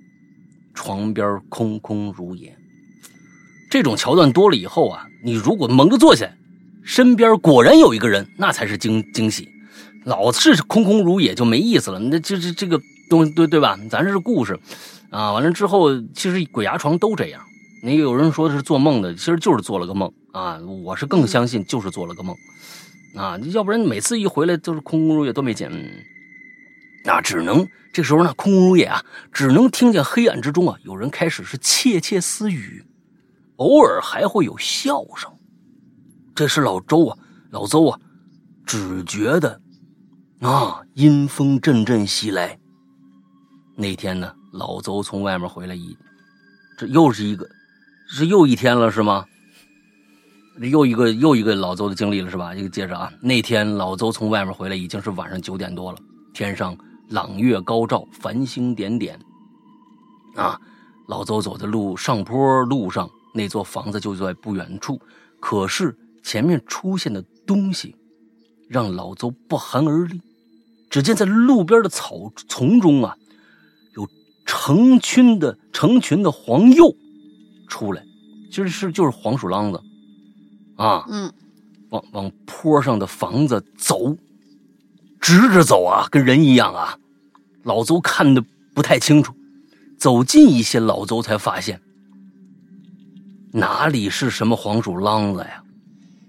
[0.75, 2.55] 床边空空如也，
[3.71, 6.37] 这种桥段多了以后啊，你如果猛地坐起来，
[6.85, 9.49] 身边果然有一个人，那才是惊惊喜。
[10.07, 11.99] 老是空空如也就没意思了。
[11.99, 12.81] 那这这这个
[13.11, 13.77] 东对对吧？
[13.91, 14.59] 咱是故事
[15.11, 15.33] 啊。
[15.33, 17.43] 完了之后，其实鬼压床都这样。
[17.83, 20.61] 那有人说是做梦的，其实就是做了个梦啊。
[20.85, 22.37] 我是更相信就是做了个梦
[23.16, 25.70] 啊，要不然每次一回来都是空空如也，都没见。
[27.05, 32.85] 那只能这时候呢，空空如也啊，只能听见黑暗之中啊，有人开始是窃窃私语，
[33.57, 35.31] 偶尔还会有笑声。
[36.35, 37.19] 这是老周啊，
[37.51, 37.99] 老邹啊，
[38.65, 39.61] 只觉得
[40.41, 42.59] 啊，阴风阵阵袭来。
[43.75, 45.97] 那天呢，老邹从外面回来一，
[46.79, 47.49] 这又是一个，
[48.09, 49.25] 是又一天了是吗？
[50.61, 52.55] 又一个又一个老邹的经历了是吧？
[52.55, 55.99] 一个接着啊，那天老邹从外面回来已经是晚上九点多了，
[56.33, 56.77] 天上。
[57.11, 59.17] 朗月高照，繁星点点。
[60.35, 60.61] 啊，
[61.07, 65.01] 老邹走在路上坡路上，那座房子就在不远处。
[65.39, 67.95] 可是前面出现的东西，
[68.69, 70.21] 让老邹不寒而栗。
[70.89, 73.17] 只见在路边的草丛中啊，
[73.95, 74.09] 有
[74.45, 76.97] 成群的成群的黄鼬
[77.69, 78.03] 出来，
[78.51, 79.83] 其实是就是黄鼠狼子
[80.77, 81.33] 啊，嗯，
[81.91, 84.17] 往往坡上的房子走，
[85.21, 86.99] 直着走啊，跟人一样啊。
[87.65, 88.45] 老邹看的
[88.75, 89.35] 不太清楚，
[89.99, 91.81] 走近一些，老邹才发现
[93.53, 95.65] 哪里是什么黄鼠狼子呀？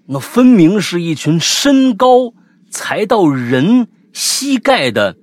[0.08, 2.34] 那分明是一群身高
[2.72, 5.16] 才到人膝盖的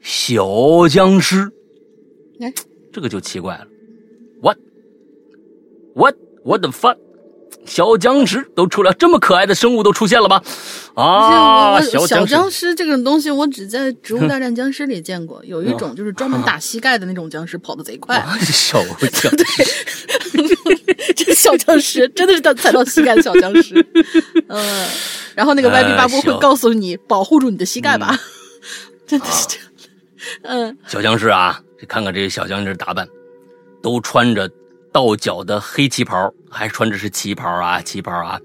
[0.00, 1.50] 小僵尸。
[2.40, 2.54] 哎，
[2.92, 3.66] 这个就奇怪了
[4.40, 4.56] ，what
[5.94, 6.14] what
[6.44, 6.96] what the fuck？
[7.64, 10.40] 小僵尸都出来，这么可爱的生物都出现了吗？
[10.94, 18.16] 啊，我小小僵尸这种东西，我只在《植物大战僵尸》里见过， 有一种就是专门打膝盖的那种僵尸，跑得贼快。
[18.16, 18.80] 啊 小
[19.10, 19.32] 僵
[21.16, 23.74] 这小僵尸 真的是他踩到膝盖的小僵尸，
[24.48, 24.86] 嗯，
[25.34, 28.18] 然后那个歪逼八波会告诉你保护住你的膝盖吧，
[29.06, 29.66] 真的是这样。
[30.42, 33.08] 嗯，小僵尸啊，看看这些小僵尸打扮，
[33.82, 34.50] 都穿着
[34.92, 38.40] 到脚的黑旗袍，还穿着是旗袍啊，旗袍啊，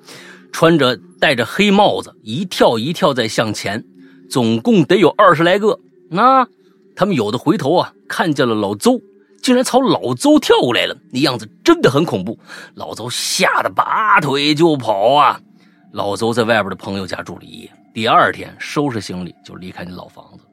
[0.52, 3.84] 穿着戴着黑帽子，一跳一跳在向前，
[4.30, 5.80] 总共得有二十来个。
[6.10, 6.48] 那
[6.96, 9.02] 他们有的回头啊，看见了老邹，
[9.44, 12.40] 竟然朝老邹跳过来了，那样子真的很恐怖。
[12.76, 15.40] 老邹吓得拔腿就跑啊！
[15.92, 20.46] 老邹在外边的朋友家住了一夜，第二天收拾行李就离开那老房子。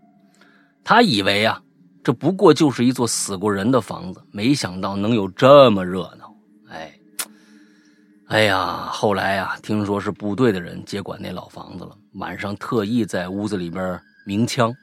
[0.83, 1.62] 他以为啊，
[2.03, 6.35] 这不过就是一座死过人的房子，没想到能有这么热闹。
[6.69, 6.93] 哎，
[8.27, 14.75] 哎呀，后来啊，听说是部队的人接管那老房子了，晚上特意在屋子里边鸣枪，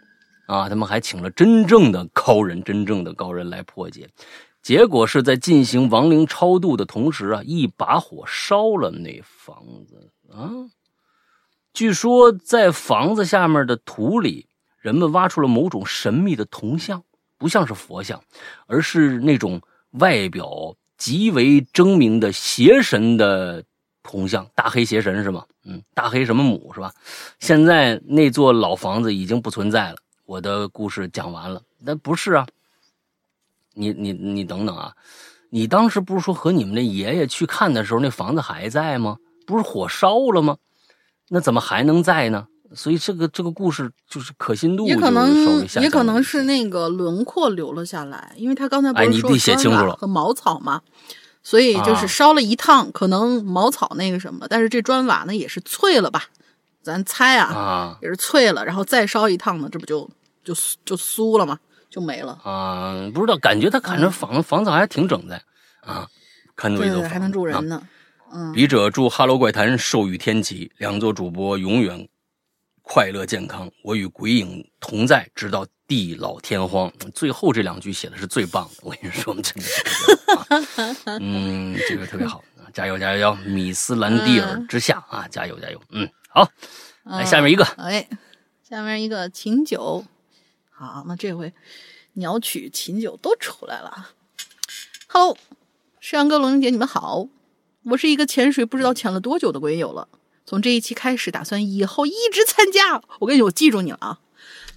[0.48, 4.10] 啊，他们还请了真正的高人，真正的高人来破解。
[4.64, 10.52] 结果是在进行亡灵超度的同时啊，一把火烧了那房子啊。
[11.74, 14.48] 据说在房子下面的土里，
[14.80, 17.04] 人们挖出了某种神秘的铜像，
[17.38, 18.22] 不像是佛像，
[18.66, 19.62] 而是那种
[19.92, 23.64] 外表极为狰狞的邪神的
[24.02, 25.46] 铜像，大黑邪神是吗？
[25.66, 26.92] 嗯，大黑什么母是吧？
[27.40, 29.98] 现在那座老房子已经不存在了。
[30.28, 32.46] 我的故事讲完了，那不是啊。
[33.74, 34.92] 你你你等等啊！
[35.50, 39.18] 你当时不是说和你们那爷爷去看的时候，那房子还在吗？
[39.46, 40.58] 不是火烧了吗？
[41.30, 42.48] 那怎么还能在呢？
[42.76, 50.82] 所以这个这个故事就是可信度也可能也可能是那个轮廓留了下来，因为他刚才不是说哎你得写清楚了茅草嘛，
[51.42, 56.26] 所以就是啊烧了一趟，可能茅草那个什么，但是这砖瓦呢也是脆了吧？
[56.84, 60.10] 咱猜啊，啊也是脆了，然后再烧一趟呢，这不就
[60.54, 60.54] 就
[60.86, 61.60] 就酥了嘛？
[61.90, 62.40] 就没了。
[62.44, 65.42] 啊，不知道，感觉他看着房房子还挺整的
[65.82, 66.08] 啊，
[66.56, 67.82] 看着一座还能住啊人呢。
[68.32, 72.08] 嗯，笔者祝《哈喽怪谈》寿与天齐，两座主播永远
[72.82, 73.70] 快乐健康。
[73.84, 76.92] 我与鬼影同在，直到地老天荒。
[77.14, 79.94] 最后这两句写的是最棒的，我跟你说，真的是特
[80.26, 83.34] 别好啊嗯， 这个特别好，啊加油加油！
[83.46, 85.82] 米斯兰蒂尔之下啊，加油加油！
[85.92, 86.50] 嗯，好，
[87.06, 88.08] 来下面一个，哎，
[88.62, 90.04] 下面一个秦九，
[90.80, 91.52] 好，那这回
[92.14, 94.10] 鸟曲、琴酒都出来了。
[95.08, 95.36] Hello，
[96.00, 97.28] 山羊哥、龙玲姐，你们好，
[97.86, 100.08] 我是一个潜水不知道潜了多久的鬼友了。
[100.46, 103.02] 从这一期开始，打算以后一直参加。
[103.18, 104.20] 我跟你说，我记住你了啊。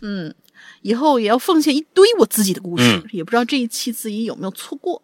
[0.01, 0.35] 嗯，
[0.81, 5.03] 以后也要奉献一堆我自己的故事，嗯也不知道这一期自己有没有错过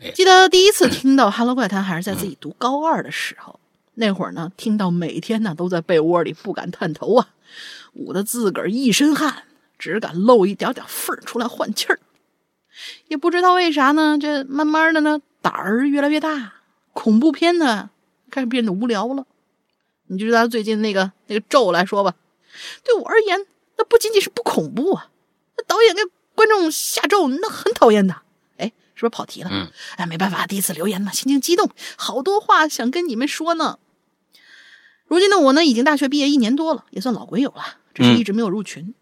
[0.00, 0.10] 哎。
[0.12, 3.60] 记得第一次听到《Hello 怪谈》还是在自己读高二的时候，
[3.96, 7.28] 那会儿呢，听到每天呢都在被窝里不敢探头啊，
[7.92, 9.44] 捂得自个儿一身汗，
[9.78, 12.00] 只敢露一点点缝儿出来换气儿。
[13.08, 16.54] 也不知道为啥呢，这慢慢的呢，胆儿越来越大，
[16.92, 17.90] 恐怖片呢
[18.30, 19.26] 开始变得无聊了。
[20.06, 22.14] 你就拿最近那个那个咒来说吧，
[22.84, 23.46] 对我而言，
[23.76, 25.10] 那不仅仅是不恐怖啊，
[25.56, 26.02] 那导演给
[26.34, 28.22] 观众下咒，那很讨厌的。
[28.56, 29.50] 哎，是不是跑题了？
[29.52, 33.78] 嗯，哎，没办法，第一次留言嘛，心情激动，好多话想跟你们说呢。
[35.06, 38.94] 如今的我呢，已经大学毕业一年多了，也算老鬼友了，只是一直没有入群。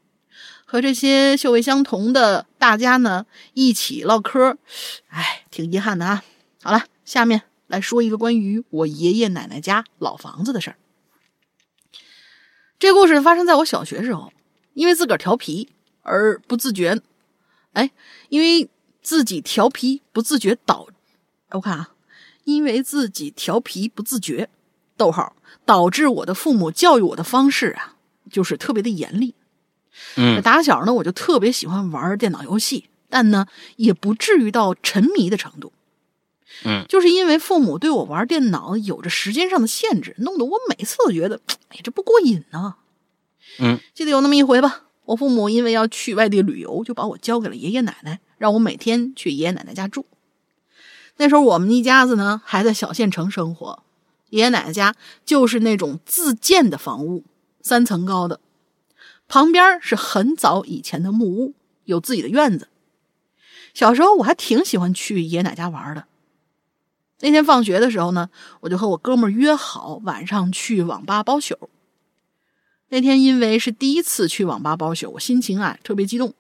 [0.67, 3.25] 和这些臭味相同的大家呢
[3.55, 4.59] 一起唠嗑，
[5.07, 6.25] 哎，挺遗憾的啊。
[6.61, 10.77] 好了，下面来说一个关于我爷爷奶奶家老房子的事儿。
[12.81, 14.33] 这故事发生在我小学时候，
[14.75, 15.69] 因为自个儿调皮
[16.03, 17.01] 而不自觉，
[17.73, 17.93] 哎，
[18.29, 18.69] 因为
[19.01, 20.89] 自己调皮不自觉导，
[21.51, 21.95] 我看啊，
[22.43, 24.51] 因为自己调皮不自觉，
[24.97, 27.97] 逗号导致我的父母教育我的方式啊，
[28.31, 29.37] 就是特别的严厉。
[30.17, 33.47] 嗯打小呢，我就特别喜欢玩电脑游戏，但呢，
[33.77, 35.73] 也不至于到沉迷的程度。
[36.65, 42.77] 嗯，就是因为父母对我玩电脑有着时间上的限制，弄得我每次都觉得，哎，这不过瘾呢、
[43.59, 50.07] 嗯，记得有那么一回吧，我父母因为要去外地旅游，就把我交给了爷爷奶奶，让我每天去爷爷奶奶家住。
[51.19, 53.83] 那时候我们一家子呢还在小县城生活，
[54.31, 54.95] 爷爷奶奶家
[55.27, 57.25] 就是那种自建的房屋，
[57.61, 58.41] 三层高的，
[59.29, 61.55] 旁边是很早以前的木屋，
[61.85, 62.69] 有自己的院子。
[63.75, 66.07] 小时候我还挺喜欢去爷爷奶奶家玩的。
[67.21, 68.31] 那天放学的时候呢，
[68.61, 71.71] 我就和我哥们约好晚上去网吧包宿。
[72.89, 76.35] 那天因为是第一次去网吧包宿，我心情啊特别激动，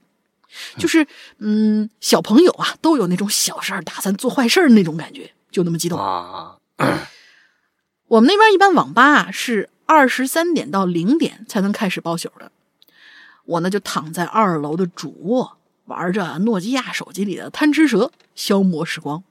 [0.78, 1.06] 就是
[1.38, 6.58] 嗯，小朋友啊都有那种小事儿打算做坏事儿那种感觉，就那么激动啊。
[8.06, 12.52] 我们那边一般网吧啊是二十三点到零点才能开始包宿的，
[13.46, 15.56] 我呢就躺在二楼的主卧，
[15.86, 19.24] 玩着诺基亚手机里的贪吃蛇，消磨时光。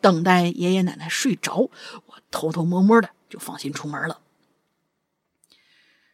[0.00, 1.70] 等待爷爷奶奶睡着，
[2.06, 4.20] 我偷偷摸摸的就放心出门了。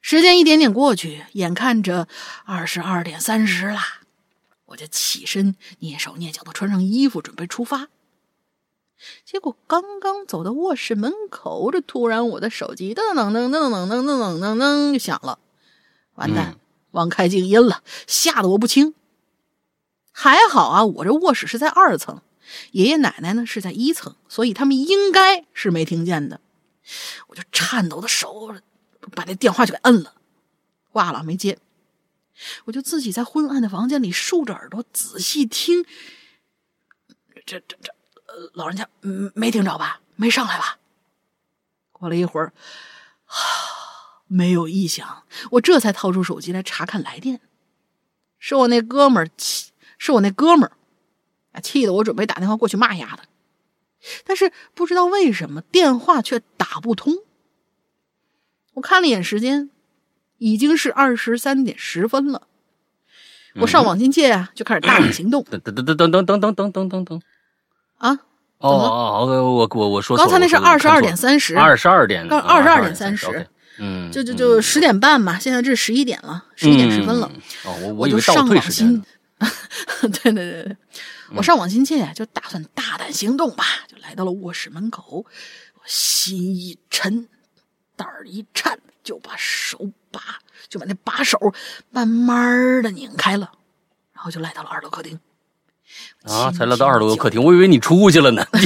[0.01, 2.09] 时间一点点过去，眼看着
[2.45, 4.01] 二十二点三十啦，
[4.67, 7.87] 我就起身蹑手蹑脚的穿上衣服准备出发。
[9.25, 15.39] 结果刚刚走到卧室门口，这突然我的手机噔噔噔噔噔噔噔噔噔就响了，
[16.15, 16.57] 完蛋，
[16.93, 18.95] 忘开静音了，吓得我不轻。
[20.13, 22.23] 还好啊，我这卧室是在二层。
[22.73, 26.41] 爷爷奶奶呢是在一层，所以他们应该是没听见的。
[27.29, 28.55] 我就颤抖的手
[29.15, 30.15] 把那电话就给摁了，
[30.91, 31.59] 挂了没接。
[32.65, 35.85] 我就自己在昏暗的房间里竖着耳朵仔细听。
[37.47, 37.95] 这这这，
[38.55, 38.89] 老人家
[39.35, 40.01] 没听着吧？
[40.17, 40.79] 没上来吧？
[41.93, 42.53] 过了一会儿，
[44.33, 47.41] 没有异响，我这才掏出手机来查看来电。
[48.39, 50.73] 是我那哥们儿气，是我那哥们儿。
[51.53, 51.61] 啊！
[51.61, 53.25] 气得我准备打电话过去骂丫的，
[54.25, 57.15] 但是不知道为什么电话却打不通。
[58.73, 59.69] 我看了一眼时间，
[60.39, 62.49] 已经是二十三点十分了。
[63.57, 65.45] 我上网金界啊，就开始大胆行动。
[65.53, 67.21] 噔噔噔噔噔噔噔噔噔噔噔
[67.99, 68.19] 啊！
[68.57, 73.47] 哦哦，我我我说刚才那是二十二点三十，二十二点，刚二十二点三十，
[73.79, 77.31] 嗯，就就就十点半嘛，现在这是十一点了，十一点十分了。
[77.65, 79.03] 哦，我我就上网心，
[80.01, 80.77] 对对对对。
[81.35, 85.25] 我上网心切，就打算大胆行动吧，就来到了卧室门口。
[85.75, 87.27] 我心一沉，
[87.97, 90.21] 胆儿一颤，就把手把
[90.69, 91.39] 就把那把手
[91.91, 93.51] 慢慢的拧开了，
[94.13, 95.19] 然后就来到了二楼客厅。
[96.23, 98.47] 啊，才来到二楼客厅，我以为你出去了呢。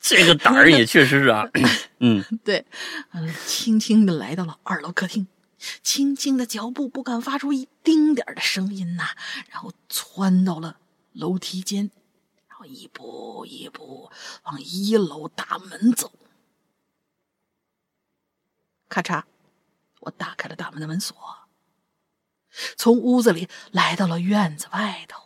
[0.00, 1.48] 这个胆儿也确实是啊。
[2.00, 2.64] 嗯，对，
[3.12, 5.26] 嗯，轻轻的来到了二楼客厅。
[5.82, 9.04] 轻轻的脚步不敢发出一丁点的声音呐，
[9.50, 10.76] 然后窜到了
[11.14, 11.90] 楼梯间，
[12.48, 14.10] 然后一步一步
[14.42, 16.12] 往一楼大门走。
[18.90, 19.22] 咔嚓，
[20.00, 21.16] 我打开了大门的门锁，
[22.76, 25.20] 从屋子里来到了院子外头，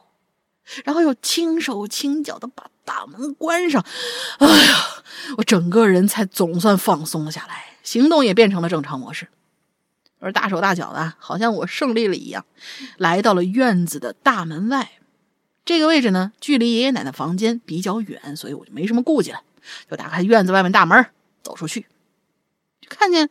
[0.85, 3.85] 然后又轻手轻脚的把大门关上。
[4.39, 5.05] 哎呀，
[5.37, 9.29] 我整个人才总算放松了下来，行动也变成了正常模式。
[10.21, 12.45] 而大手大脚的，好像我胜利了一样，
[12.97, 14.93] 来到了院子的大门外。
[15.65, 19.43] 这个位置呢，距离爷爷奶奶房间比较远，所以我就没什么顾忌了，
[19.89, 21.07] 就打开院子外面大门，
[21.43, 21.87] 走出去，
[22.81, 23.29] 就看见，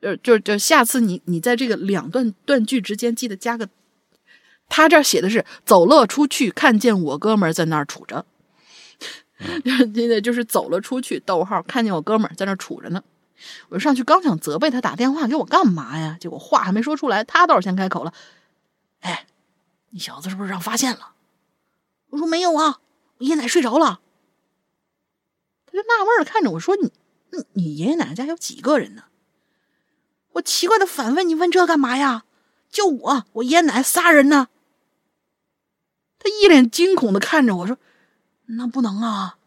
[0.00, 3.68] 就就就下次你你在这个两段断句之间记得加个，
[4.68, 8.26] 他这写的是走了出去，看见我哥们儿在那儿杵着，
[9.94, 13.02] 现在就是走了出去，逗号，看见我哥们儿在那儿杵着呢。
[13.68, 16.16] 我上去刚想责备他打电话给我干嘛呀？
[16.20, 18.12] 结果话还没说出来，他倒是先开口了
[19.00, 19.26] ：“哎，
[19.90, 21.14] 你小子是不是让发现了？”
[22.10, 22.80] 我说：“没有啊，
[23.18, 24.00] 我爷爷奶奶睡着了。”
[25.66, 26.90] 他就纳闷的看着我说：“你，
[27.52, 29.04] 你爷爷奶奶家有几个人呢？”
[30.36, 32.24] 我奇怪的反问：“你问这干嘛呀？
[32.70, 34.48] 就我，我爷奶仨人呢。”
[36.18, 37.78] 他一脸惊恐的看着我说
[38.56, 39.38] ：“那不能啊，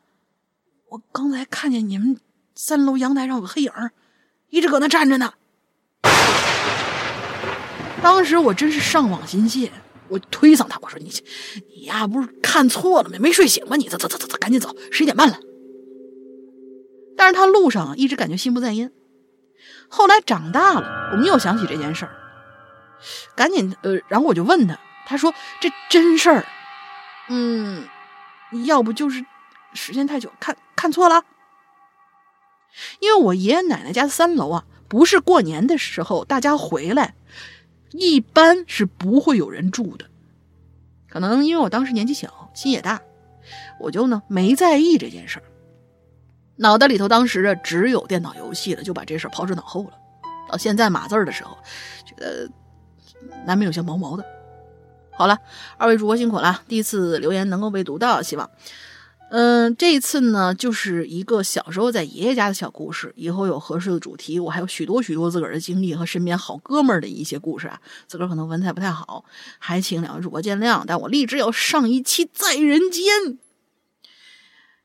[0.89, 2.17] 我刚才看见你们。”
[2.55, 3.71] 三楼阳台上有个黑影
[4.49, 5.33] 一直搁那站着呢。
[8.01, 9.71] 当时我真是上网心切，
[10.09, 11.09] 我推搡他，我说：“你
[11.73, 13.17] 你呀，不是看错了吗？
[13.19, 13.77] 没睡醒吗？
[13.77, 15.39] 你走走走走走，赶紧走，十一点半了。”
[17.15, 18.91] 但是他路上一直感觉心不在焉。
[19.89, 22.11] 后来长大了，我们又想起这件事儿，
[23.35, 26.45] 赶紧呃，然后我就问他，他说：“这真事儿，
[27.29, 27.87] 嗯，
[28.65, 29.25] 要不就是
[29.73, 31.23] 时间太久，看看错了。”
[32.99, 37.15] 因为我爷爷奶奶家的三楼啊，不是过年的时候大家回来，
[37.91, 40.05] 一般是不会有人住的。
[41.09, 43.01] 可能因为我当时年纪小，心也大，
[43.79, 45.43] 我就呢没在意这件事儿，
[46.59, 49.91] 脑袋里头当时啊只有电脑游戏了，就把这事抛之脑后了。
[50.49, 51.57] 到现在码字儿的时候，
[52.05, 52.49] 觉得
[53.45, 54.25] 难免有些毛毛的。
[55.11, 55.37] 好了，
[55.77, 58.49] 二位主播辛苦了，第一次留言能够被读到，希望。
[59.31, 63.13] 嗯，这一次呢，就是一个小时候在爷爷家的小故事。
[63.15, 67.79] 以后有合适的主题，我还有许多许多自个儿的经历和身边好哥们儿的一些故事啊。
[68.07, 69.23] 自个儿可能文采不太好，
[69.59, 70.83] 还请两位主播见谅。
[70.87, 73.37] 但我立志要上一期在人间。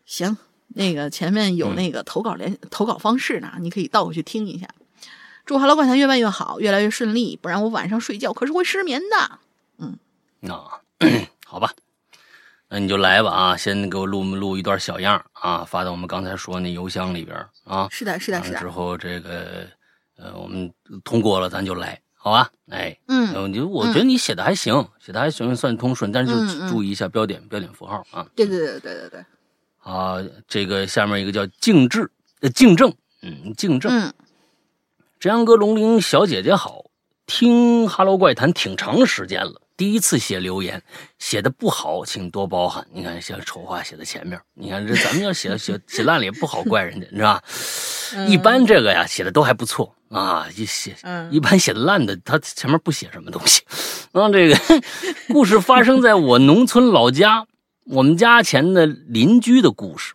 [0.05, 0.37] 行，
[0.69, 4.69] 那个前面有那个投稿联投稿方式呢，你可以倒回去听一下。
[5.45, 9.39] 祝《Hello 怪谈》越办越好，越来越顺利，不然我晚上睡觉可是会失眠的。
[9.79, 9.99] 嗯，
[10.41, 10.55] 那
[11.45, 11.71] 好吧。
[12.71, 13.57] 那你就来吧啊！
[13.57, 17.87] 先给我录录一段小样啊，发到我们刚才说那邮箱里边啊。
[17.91, 18.59] 是的，是的，是的。
[18.59, 19.69] 之后这个
[20.17, 20.73] 呃，我们
[21.05, 22.51] 通过了，咱就来，好吧？
[22.71, 28.27] 哎，嗯，就我觉得你写的还行，写的还行，算通顺，但是就注意一下标点、标点符号啊。
[28.35, 29.25] 对对对对对对。
[29.85, 30.17] 啊，
[30.49, 32.93] 这个下面一个叫静志呃静正，
[33.23, 33.93] 嗯，静正。
[33.93, 34.13] 嗯。
[35.21, 36.87] 志阳哥、龙玲小姐姐好，
[37.27, 39.61] 听《哈喽怪谈》挺长时间了。
[39.77, 40.83] 第一次写留言，
[41.19, 42.87] 写的不好，请多包涵。
[42.93, 47.43] 你看，像丑话写在前面，你看这咱们要写写 写烂了也不好怪人家，是吧？
[48.27, 50.47] 一般这个呀，写的都还不错啊。
[50.57, 50.95] 一写，
[51.31, 53.63] 一般写的烂的，他前面不写什么东西。
[54.13, 54.57] 啊，这个
[55.33, 57.45] 故事发生在我农村老家，
[57.85, 60.15] 我们家前的邻居的故事。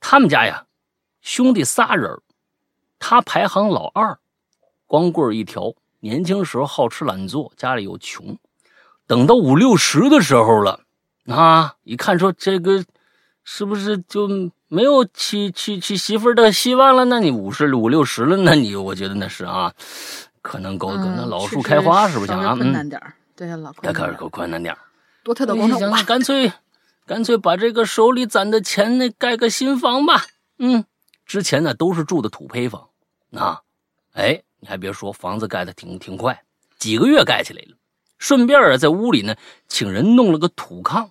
[0.00, 0.66] 他们家呀，
[1.20, 2.20] 兄弟仨人，
[2.98, 4.18] 他排行老二，
[4.86, 5.74] 光棍一条。
[6.00, 8.36] 年轻时候好吃懒做，家里又穷，
[9.06, 10.80] 等到五六十的时候了，
[11.26, 12.84] 啊，一看说这个
[13.44, 17.04] 是不是就没有娶娶娶媳妇的希望了？
[17.04, 19.72] 那你五十五六十了，那你我觉得那是啊，
[20.42, 22.56] 可能够可能老树开花，是不是啊？
[22.56, 23.00] 困难点
[23.36, 24.76] 对老那可是够困难点
[25.24, 26.52] 多特的工程干脆
[27.06, 30.26] 干脆把这个手里攒的钱那盖个新房吧。
[30.58, 30.84] 嗯，
[31.26, 32.90] 之前呢都是住的土坯房，
[33.32, 33.62] 啊，
[34.12, 34.42] 哎。
[34.64, 36.44] 你还别说，房子盖的挺挺快，
[36.78, 37.76] 几个月盖起来了。
[38.18, 39.34] 顺便啊，在屋里呢，
[39.66, 41.10] 请人弄了个土炕。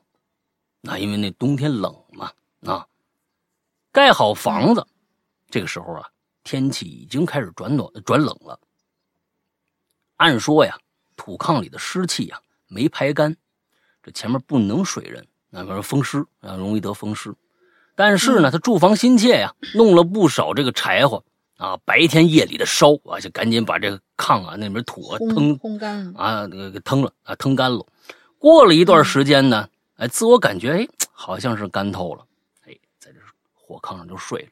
[0.79, 2.31] 那因为那冬天冷嘛，
[2.65, 2.87] 啊，
[3.91, 4.87] 盖好房子，
[5.49, 6.09] 这个时候啊，
[6.45, 8.57] 天气已经开始转暖转冷了。
[10.15, 10.79] 按说呀，
[11.17, 13.35] 土炕里的湿气呀没排干，
[14.03, 17.33] 这前面不能水人，那边风湿啊，容易得风湿。
[17.95, 21.23] 但是呢，他住房心切呀，弄了不少这个柴火。
[21.57, 27.85] 啊，白天夜里的烧啊，就赶紧把这个炕啊那边土啊腾烘干啊，那个给腾了啊，腾干了。
[28.39, 32.25] 过了一段时间呢，哎，自我感觉哎，好像是干透了，
[32.65, 33.19] 哎，在这
[33.53, 34.49] 火炕上就睡了。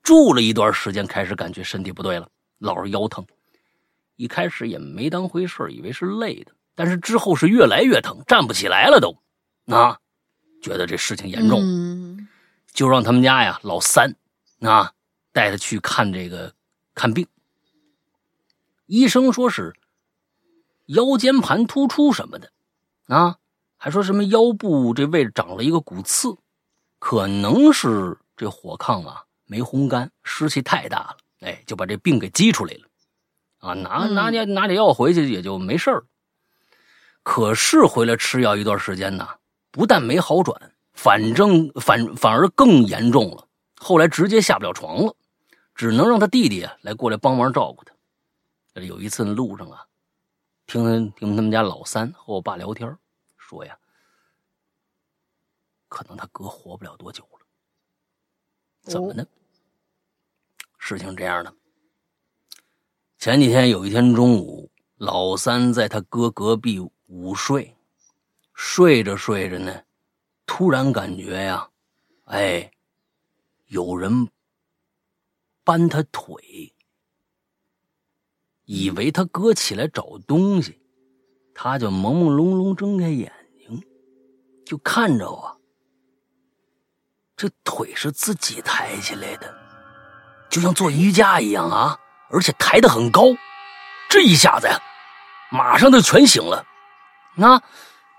[0.00, 2.28] 住了一段时间，开始感觉身体不对了，
[2.58, 3.26] 老是腰疼。
[4.14, 9.16] 一开始也没当回事，以为是累的，但是之后是越来越疼，站不起来了都。
[9.66, 9.98] 啊，
[10.62, 12.28] 觉得这事情严重，
[12.72, 14.14] 就让他们家呀老三
[14.60, 14.92] 啊。
[15.34, 16.52] 带他去看这个
[16.94, 17.26] 看病，
[18.84, 19.74] 医生说是
[20.88, 22.52] 腰间盘突出什么的，
[23.06, 23.38] 啊，
[23.78, 26.36] 还说什么腰部这位置长了一个骨刺，
[26.98, 32.86] 可能是这火炕啊没烘干，湿气太大了，哎，就把这病给激出来了，
[33.60, 36.04] 啊，拿拿点拿点药回去也就没事儿。
[37.22, 39.28] 可是回来吃药一段时间呢，
[39.70, 45.14] 不但没好转，反正反反而更严重了，后来直接下不了床了。
[45.74, 47.94] 只能让他弟弟来过来帮忙照顾他。
[48.82, 49.86] 有一次路上啊，
[50.66, 52.94] 听听他们家老三和我爸聊天，
[53.38, 53.76] 说呀，
[55.88, 57.46] 可能他哥活不了多久了。
[58.82, 59.24] 怎么呢？
[60.78, 61.54] 事情这样的。
[63.18, 66.78] 前几天有一天中午，老三在他哥隔壁
[67.12, 67.76] 午睡，
[68.54, 69.82] 睡着睡着呢，
[70.46, 71.68] 突然感觉呀，
[72.24, 72.72] 哎，
[73.66, 74.30] 有人。
[75.64, 76.74] 搬他腿，
[78.64, 80.80] 以为他哥起来找东西，
[81.54, 83.80] 他就朦朦胧胧睁开眼睛，
[84.66, 85.60] 就看着我，
[87.36, 89.54] 这腿是自己抬起来的，
[90.50, 91.96] 就像做瑜伽一样啊，
[92.30, 93.26] 而且抬得很高。
[94.08, 94.76] 这一下子呀，
[95.52, 96.66] 马上就全醒了。
[97.34, 97.60] 那，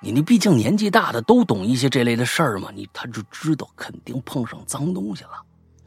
[0.02, 5.31] 你那毕竟年纪大的都懂一些这类的事儿嘛，你他就知道肯定碰上脏东西了，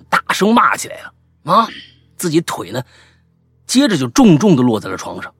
[0.08, 1.12] 大声骂起来了。
[1.44, 1.68] 啊，
[2.16, 2.82] 自己腿呢，
[3.66, 5.32] 接着就重重的落在了床上。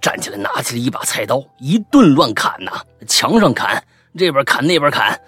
[0.00, 3.82] 站起来，拿起了一把菜刀，一顿乱砍呐，墙上砍，
[4.16, 5.20] 这边砍那边砍。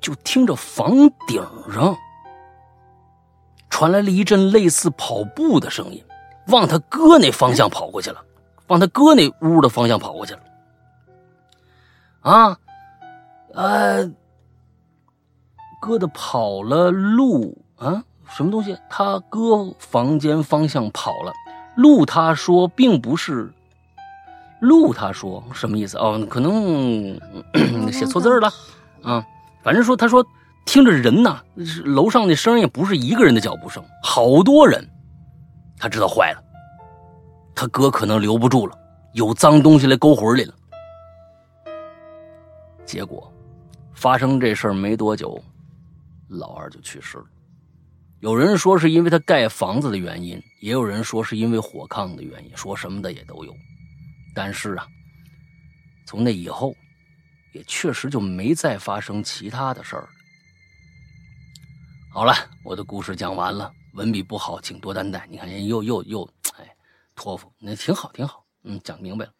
[0.00, 1.96] 就听着房顶上
[3.68, 6.04] 传来了一阵类似跑步的声音，
[6.48, 8.24] 往他哥那方向跑过去了，
[8.68, 10.40] 往他哥那屋的方向跑过去了。
[12.20, 12.58] 啊，
[13.54, 14.10] 呃，
[15.80, 18.04] 哥的跑了路啊。
[18.30, 18.76] 什么东西？
[18.90, 21.32] 他哥房间方向跑了，
[21.76, 23.50] 路他说并不是，
[24.60, 25.96] 路他说什么意思？
[25.96, 27.18] 哦，可能
[27.90, 28.52] 写错字了
[29.02, 29.24] 啊。
[29.62, 30.22] 反正说他说
[30.66, 31.40] 听着人呐，
[31.86, 34.86] 楼上那声音不是一个人的脚步声，好多人。
[35.78, 36.42] 他知道坏了，
[37.60, 38.78] 他哥可能留不住了，
[39.14, 40.54] 有脏东西来勾魂里了。
[42.86, 43.34] 结果
[43.94, 45.42] 发生这事儿没多久，
[46.28, 47.24] 老二就去世了。
[48.20, 53.52] 有人说是因为他盖房子的原因，也有人说是因为火炕的原因，说什么的也都有。
[54.36, 54.86] 但是啊，
[56.06, 56.72] 从那以后，
[57.52, 60.08] 也确实就没再发生其他的事儿。
[62.08, 62.32] 好了，
[62.62, 65.26] 我的故事讲完了，文笔不好，请多担待。
[65.28, 66.30] 你看人又又又，
[67.18, 69.32] 托付那挺好，挺好，嗯，讲明白了。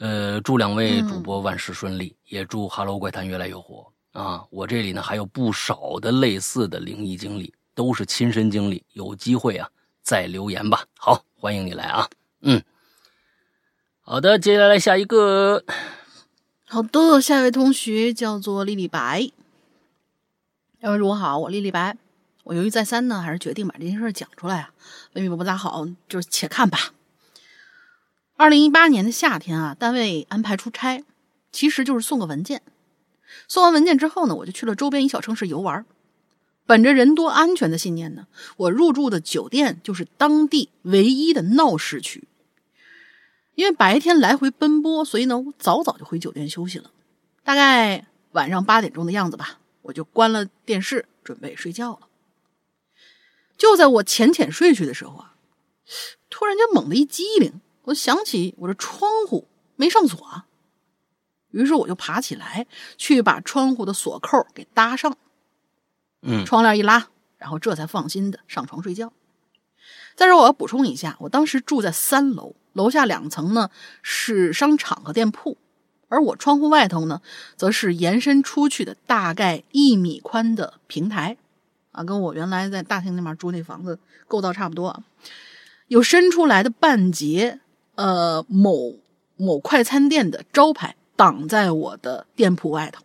[0.00, 4.44] 呃，祝两位主播万事顺利，也祝《哈喽怪谈》越来越火啊！
[4.50, 7.54] 我这里呢还有不少的类似的灵异经历。
[7.74, 9.70] 都是亲身经历，有机会啊
[10.02, 10.84] 再留言吧。
[10.98, 12.08] 好，欢迎你来啊。
[12.40, 12.60] 嗯，
[14.00, 15.64] 好的，接下来下一个。
[16.64, 19.30] 好的，下一位同学叫做丽丽白。
[20.80, 21.96] 两位主播好，我丽丽白。
[22.48, 24.72] 我犹豫再三呢，还是决定把这件事讲出来啊。
[25.12, 26.94] 文笔不咋好，就是且看吧。
[28.38, 31.04] 二零一八年的夏天啊，单位安排出差，
[31.52, 32.62] 其实就是送个文件。
[33.48, 35.84] 送完文件之后呢，我就去了周边一小城市游玩。
[36.64, 38.26] 本着人多安全的信念呢，
[38.56, 42.26] 我入住的酒店就是当地唯一的闹市区。
[43.56, 46.90] 因为白天来回奔波，所以呢，我早早就回酒店休息了。
[47.44, 52.07] 大概晚上八点钟的样子吧，我就关了电视，准备睡觉了。
[53.58, 55.34] 就在我浅浅睡去的时候啊，
[56.30, 60.46] 突然间猛地一激灵，我想起我这窗户没上锁啊，
[61.50, 62.66] 于是我就爬起来
[62.96, 65.18] 去把窗户的锁扣给搭上。
[66.22, 69.12] 嗯，窗帘一拉，然后这才放心的上床睡觉。
[70.16, 73.70] 再说我要补充一下，我当时住在三楼，楼下两层呢
[74.02, 75.56] 是商场和店铺，
[76.08, 77.22] 而我窗户外头呢，
[77.56, 81.36] 则是延伸出去的大概一米宽的平台，
[81.98, 83.98] 啊，跟我原来在大厅那边住那房子
[84.28, 85.02] 构造差不多。
[85.88, 87.58] 有伸出来的半截，
[87.96, 88.94] 呃，某
[89.36, 93.02] 某快餐店的招牌挡在我的店铺外头。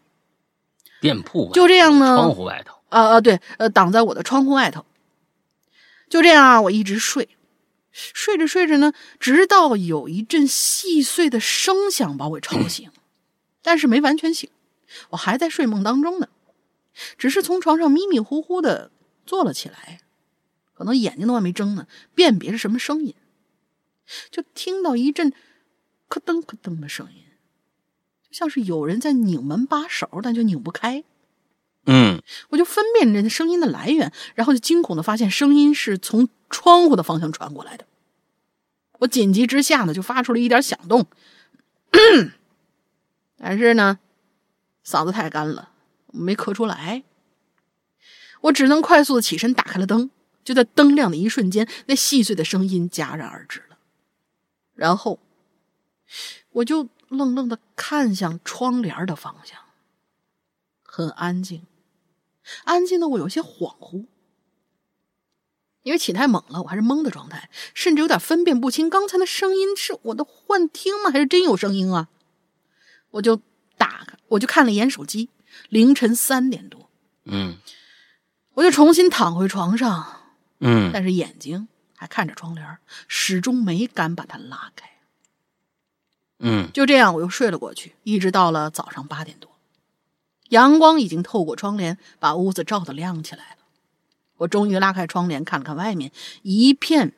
[1.01, 2.77] 店铺就这样呢，窗户外头。
[2.89, 4.85] 啊啊，对，呃，挡在我的窗户外头。
[6.07, 7.27] 就这样啊，我一直睡，
[7.91, 12.91] 睡着睡着呢，直到有一阵细碎的声响把我吵醒，
[13.63, 14.47] 但是没完全醒，
[15.09, 16.27] 我还在睡梦当中呢，
[17.17, 18.91] 只是从床上迷迷糊糊的
[19.25, 19.99] 坐了起来，
[20.73, 23.15] 可能眼睛都还没睁呢，辨别是什么声音，
[24.29, 25.31] 就听到一阵
[26.07, 27.23] 咯噔咯噔的声音，
[28.23, 31.03] 就像是有人在拧门把手，但就拧不开。
[31.85, 37.85] 嗯，我就分辨着声音的来源，然后就惊恐的发现声音是从窗户的方向传过来的。
[38.99, 41.07] 我紧急之下呢，就发出了一点响动，
[43.35, 43.99] 但是呢，
[44.85, 45.72] 嗓子太干了，
[46.13, 47.03] 没咳出来。
[48.41, 50.09] 我只能快速的起身，打开了灯。
[50.43, 53.77] 就在灯亮的一瞬间，那细碎的声音戛然而止了。
[54.75, 55.19] 然后，
[56.49, 59.57] 我就愣愣的看向窗帘的方向，
[60.83, 61.65] 很安静。
[62.65, 64.05] 安静的我有些恍惚，
[65.83, 72.09] 因为起太猛了，我还是懵的状态，甚至有点分辨不清刚才的声音是我的幻听吗，还是真有声音啊？
[73.11, 73.39] 我就
[73.77, 75.29] 打开，我就看了一眼手机，
[75.73, 76.89] 凌晨三点多。
[77.25, 77.57] 嗯，
[78.53, 80.21] 我就重新躺回床上，
[80.59, 82.77] 嗯，但是眼睛还看着窗帘，
[83.07, 84.87] 始终没敢把它拉开。
[86.37, 89.49] 嗯，就这样，我又睡了过去，一直到了早上八点多。
[90.49, 93.57] 阳光已经透过窗帘把屋子照得亮起来了。
[94.37, 96.11] 我终于拉开窗帘看了看外面，
[96.43, 97.13] 一片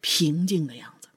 [0.00, 1.08] 平静的样子。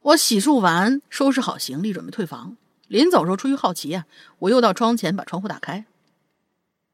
[0.00, 2.58] 我洗漱完，收拾好行李，准备退房。
[2.92, 4.04] 临走时候，出于好奇啊，
[4.38, 5.86] 我又到窗前把窗户打开，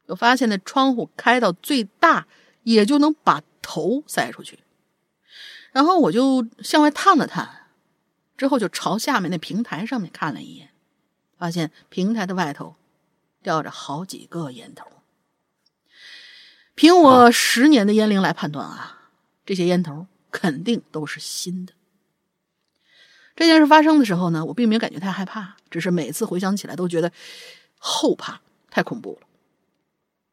[0.06, 2.28] 我发现那窗户开到最大，
[2.62, 4.60] 也就能把头塞出去。
[5.72, 7.66] 然后我就向外探了探，
[8.36, 10.70] 之后就朝下面那平台上面看了一眼。
[11.36, 12.76] 发现平台的外头
[13.42, 14.86] 吊着好几个烟头。
[16.76, 19.10] 凭我十年的烟龄来判断啊，
[19.44, 21.72] 这些烟头肯定都是新的。
[23.38, 27.12] 这件事发生的时候呢，我并没有感觉太害怕，只是每次回想起来都觉得
[27.78, 29.28] 后怕，太恐怖了。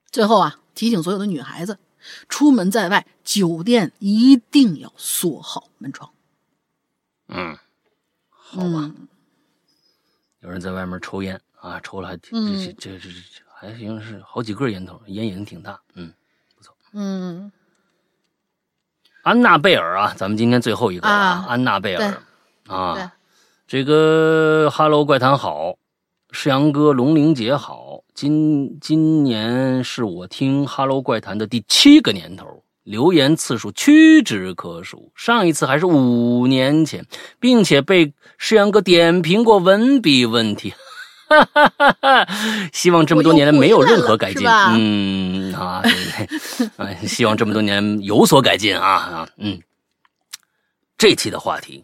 [0.09, 1.77] 最后啊，提醒所有的女孩子，
[2.27, 6.09] 出门在外，酒店一定要锁好门窗。
[7.27, 7.55] 嗯，
[8.31, 8.91] 好吧。
[10.39, 16.11] 有人在外面抽烟啊，抽了还挺这这这这还行，是好几个烟头，烟瘾挺大，嗯，
[16.55, 16.75] 不错。
[16.93, 17.51] 嗯，
[19.21, 22.23] 安娜贝尔啊，咱们今天最后一个啊，安娜贝尔，
[22.67, 23.13] 啊，
[23.67, 25.75] 这个 Hello 怪谈好，
[26.31, 37.05] 世阳哥龙玲姐好，今今年是我听 Hello 怪谈的第七个年头，留言次数屈指可数，上一次还是五年前，
[37.39, 40.73] 并且被世阳哥点评过文笔问题。
[41.27, 42.27] 哈哈哈哈
[42.71, 44.47] 希望这么多年没有任何改进。
[44.47, 45.91] 嗯啊，对
[46.67, 49.59] 对，啊，希望这么多年有所改进啊啊嗯。
[50.97, 51.83] 这期的话题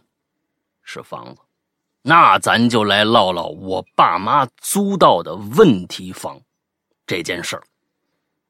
[0.93, 1.41] 是房子，
[2.01, 6.41] 那咱就来唠唠我爸妈租到的问题房
[7.07, 7.63] 这件事儿。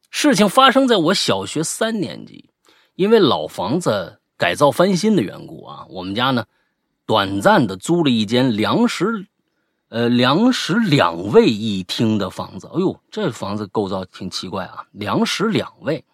[0.09, 2.49] 事情发生在我小学三年级，
[2.95, 6.45] 因为老房子改造翻新的缘故啊，我们家呢
[7.05, 9.27] 短暂的租了一间两室。
[9.89, 14.85] 呃，两室两卫一厅的房子，哎呦，这房子构造挺奇怪啊！
[14.93, 16.05] 两室两卫，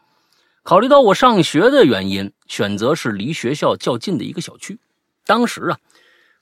[0.64, 4.80] 考虑到我上学的原因，选择是离学校较近的一个小区。
[5.28, 5.78] 当时啊，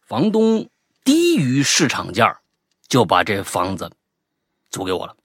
[0.06, 0.70] 房东
[1.04, 2.40] 低于市场价，
[2.88, 3.92] 就把这房子
[4.70, 5.18] 租给我了。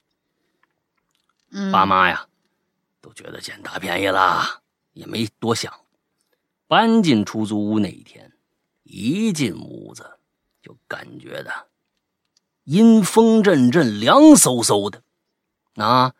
[1.70, 2.26] 爸妈呀，
[3.00, 4.62] 都觉得捡大便宜了，
[4.94, 5.72] 也没多想。
[6.66, 8.32] 搬进出租屋那一天，
[8.84, 10.18] 一进屋子
[10.62, 11.66] 就感觉的。
[12.64, 15.02] 阴风阵阵，凉飕飕的，
[15.74, 16.14] 啊！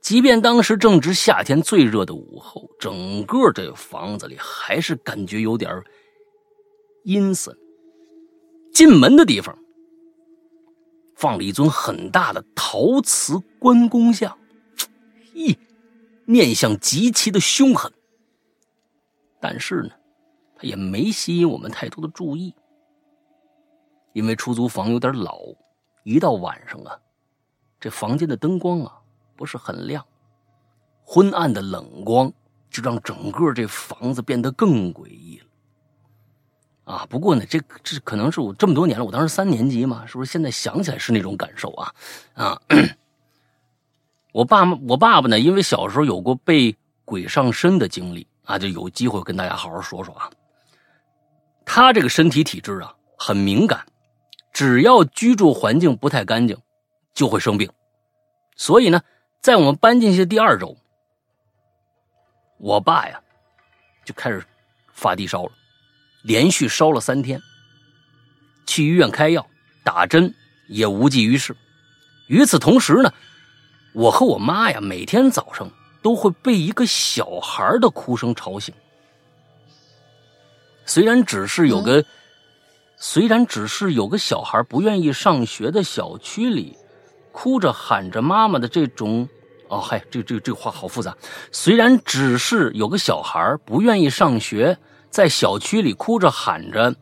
[0.00, 5.82] 即便当时正值夏天最热的午后，整个这房子里还是感觉有点
[7.04, 7.54] 阴森。
[8.72, 9.56] 进门的地方
[11.16, 14.38] 放了一尊很大的陶瓷关公像，
[15.34, 15.56] 咦，
[16.24, 17.92] 面相极其的凶狠。
[19.38, 19.90] 但是呢，
[20.56, 22.54] 他也没吸引我们太多的注意，
[24.12, 25.38] 因为出租房有点老。
[26.02, 26.98] 一到晚上啊，
[27.78, 28.98] 这房间的灯光啊
[29.36, 30.02] 不是很亮，
[31.04, 32.32] 昏暗的冷光
[32.70, 35.29] 就让整个这房子变得更诡异。
[36.90, 40.32] 啊，不过呢，这这可能是我这么多年了，我当时三年级嘛，是不是？
[40.32, 41.94] 现在想起来是那种感受啊
[42.34, 42.60] 啊！
[44.32, 50.30] 我爸妈我爸爸呢，因为小时候有过被鬼上身的经历啊，就有机会跟大家好好说说啊。
[51.64, 53.86] 他这个身体体质啊，很敏感。
[54.52, 56.60] 只要居住环境不太干净，
[57.14, 57.70] 就会生病。
[58.56, 59.00] 所以呢，
[59.40, 60.76] 在我们搬进去的第二周，
[62.58, 63.20] 我爸呀
[64.04, 64.44] 就开始
[64.92, 65.52] 发低烧了，
[66.22, 67.40] 连续烧了三天。
[68.66, 69.46] 去医院开药、
[69.84, 70.34] 打针
[70.68, 71.56] 也无济于事。
[72.28, 73.12] 与此同时呢，
[73.92, 75.70] 我和我妈呀每天早上
[76.02, 78.74] 都会被一个小孩的哭声吵醒。
[80.86, 82.04] 虽然只是有个。
[83.02, 86.76] 虽然只是有个小孩不愿意上学的小区里，
[87.32, 89.26] 哭着喊着妈妈的这种，
[89.68, 91.16] 哦嗨，这这这话好复杂。
[91.50, 94.76] 虽然只是有个小孩不愿意上学，
[95.10, 96.94] 在小区里哭着喊着，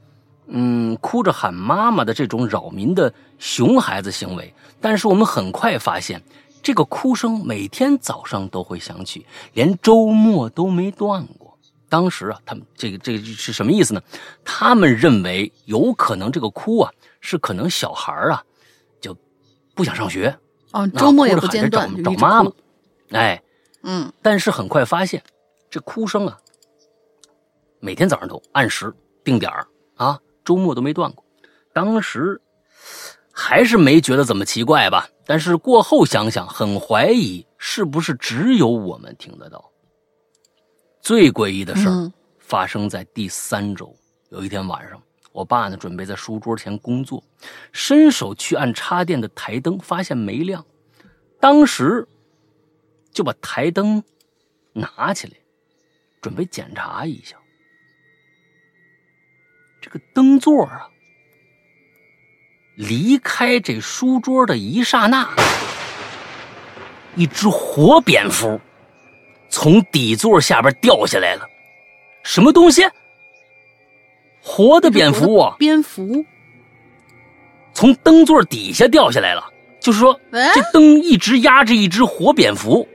[0.46, 6.22] 嗯，哭着喊妈妈的这种扰民的熊孩子行为，但是我们很快发现，
[6.62, 11.56] 这个哭声每天早上都会响起，连周末都没断过。
[11.90, 14.02] 当时啊，他们这个这个是什么意思呢？
[14.44, 18.42] 他们认为有可能这个哭啊，是可能小孩啊，
[19.00, 19.16] 就
[19.74, 20.36] 不想上学
[20.72, 22.50] 哦，周末也不间断找找妈妈，
[23.12, 23.42] 哎，
[23.82, 25.22] 嗯，但是很快发现
[25.70, 26.38] 这哭声啊，
[27.80, 28.92] 每天早上都按时
[29.24, 29.50] 定点
[29.96, 31.24] 啊，周末都没断过。
[31.72, 32.40] 当时
[33.32, 39.70] 还是没觉得怎么奇怪吧，但是过后想想，很怀疑是不是只有我们听得到。
[41.00, 43.94] 最诡异的事儿发生在第三周。
[44.30, 45.00] 有一天晚上，
[45.32, 47.22] 我爸呢准备在书桌前工作，
[47.72, 50.62] 伸手去按插电的台灯，发现没亮。
[51.40, 52.06] 当时
[53.12, 54.02] 就把台灯
[54.72, 55.34] 拿起来，
[56.20, 57.37] 准备检查一下。
[59.80, 60.88] 这个灯座啊，
[62.74, 65.28] 离开这书桌的一刹那，
[67.14, 68.60] 一只活蝙蝠。
[69.50, 71.48] 从底座下边掉下来了，
[72.22, 72.82] 什么东西？
[74.42, 75.56] 活的蝙蝠啊！
[75.58, 76.24] 蝙蝠
[77.72, 79.42] 从灯座底下掉下来了，
[79.80, 82.86] 就是说，这灯一直压着一只活蝙蝠，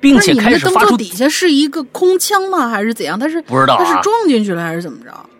[0.00, 0.96] 并且开始发出。
[0.96, 2.68] 底下是一个空腔吗？
[2.68, 3.16] 还是怎样？
[3.18, 5.30] 它是不知道，它是撞进去了还是怎么着？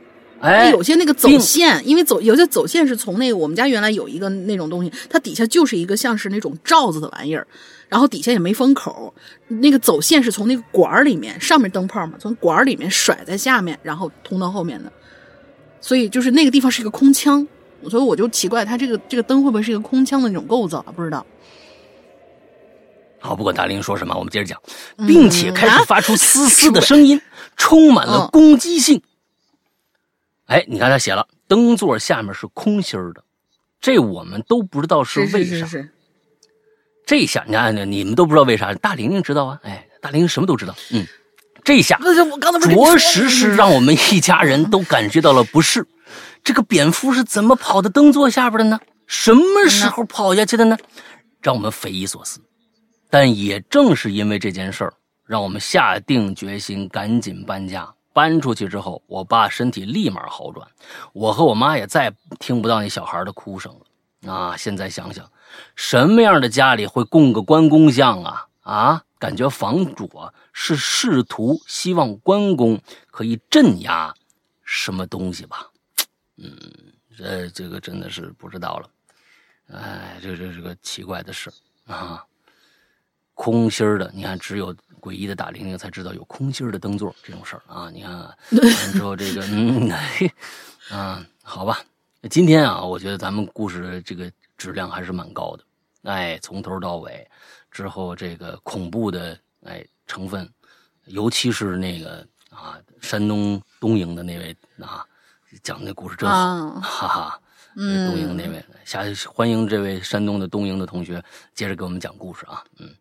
[0.41, 7.47] 哎，有些那个走线，因为走有些走线是从那个我们家原来有一个那种东西，它底下就是一个像是那种罩子的玩意儿。
[7.89, 9.13] 然后底下也没封口，
[9.49, 14.93] 那个走线是从那个管里面，上面灯泡嘛，从管里面甩在下面，然后通到后面的，
[15.81, 17.45] 所以就是那个地方是一个空腔，
[17.91, 20.93] 所以我就奇怪，它这个这个灯会不会是一个空腔的那种构造啊？
[20.95, 21.27] 不知道。
[23.19, 24.63] 好，不管达林说什么，我们接着讲，
[25.05, 27.21] 并且开始发出嘶嘶 的声音，
[27.57, 29.03] 充满了攻击性。
[30.51, 33.23] 哎，你看他写了，灯座下面是空心儿的，
[33.81, 35.39] 这我们都不知道是为啥。
[35.39, 35.89] 是是是，
[37.07, 41.07] 这下你看，你们都不知道为啥，大玲玲知道啊，哎，大玲玲什么都知道，嗯，
[41.63, 45.87] 这下不是我刚才着实是让我们一家人都感觉到了不适。
[46.43, 48.81] 这个蝙蝠是怎么跑到灯座下边的呢？
[49.07, 50.77] 什么时候跑下去的呢？
[51.41, 52.41] 让我们匪夷所思。
[53.09, 54.93] 但也正是因为这件事儿，
[55.27, 57.89] 让我们下定决心赶紧搬家。
[58.13, 60.67] 搬出去之后，我爸身体立马好转，
[61.13, 64.33] 我和我妈也再听不到那小孩的哭声了。
[64.33, 65.31] 啊，现在想想，
[65.75, 68.47] 什么样的家里会供个关公像啊？
[68.61, 72.81] 啊，感觉房主啊是试图希望关公
[73.11, 74.15] 可以镇压
[74.63, 75.71] 什么东西吧？
[76.37, 76.55] 嗯，
[77.17, 78.91] 这这个真的是不知道了。
[79.73, 81.51] 哎，这这是个奇怪的事
[81.87, 82.25] 啊。
[83.33, 87.91] 空心的，你看，只有诡异的打铃铃才知道有空心儿的灯座这种事儿啊！
[87.93, 88.13] 你看，
[88.53, 90.31] 完之后这个，嗯，嘿，
[90.95, 91.81] 啊，好吧，
[92.31, 95.65] 今天啊，我觉得咱们故事这个质量还是蛮高的，
[96.05, 97.27] 哎，从头到尾，
[97.71, 100.49] 之后这个恐怖的哎成分，
[101.07, 105.05] 尤其是那个啊，山东东营的那位啊，
[105.63, 107.41] 讲那故事真好，啊哈哈。
[107.77, 111.23] 嗯东营那位，下欢迎这位山东的东营的同学
[111.55, 112.93] 接着给我们讲故事啊，嗯，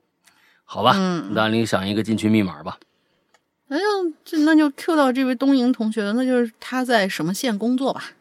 [0.72, 2.78] 好吧，嗯大玲想一个进群密码吧。
[3.72, 8.12] 那就这那就 Q 到这位东营同学了，那就是他在什么县工作吧？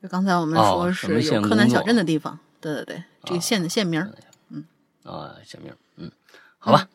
[0.00, 4.00] 就刚才我们说是有柯南小镇的地方，对对对，这个县的县名
[4.50, 4.64] 嗯。
[5.02, 6.10] 啊，县名，嗯，
[6.58, 6.86] 好吧，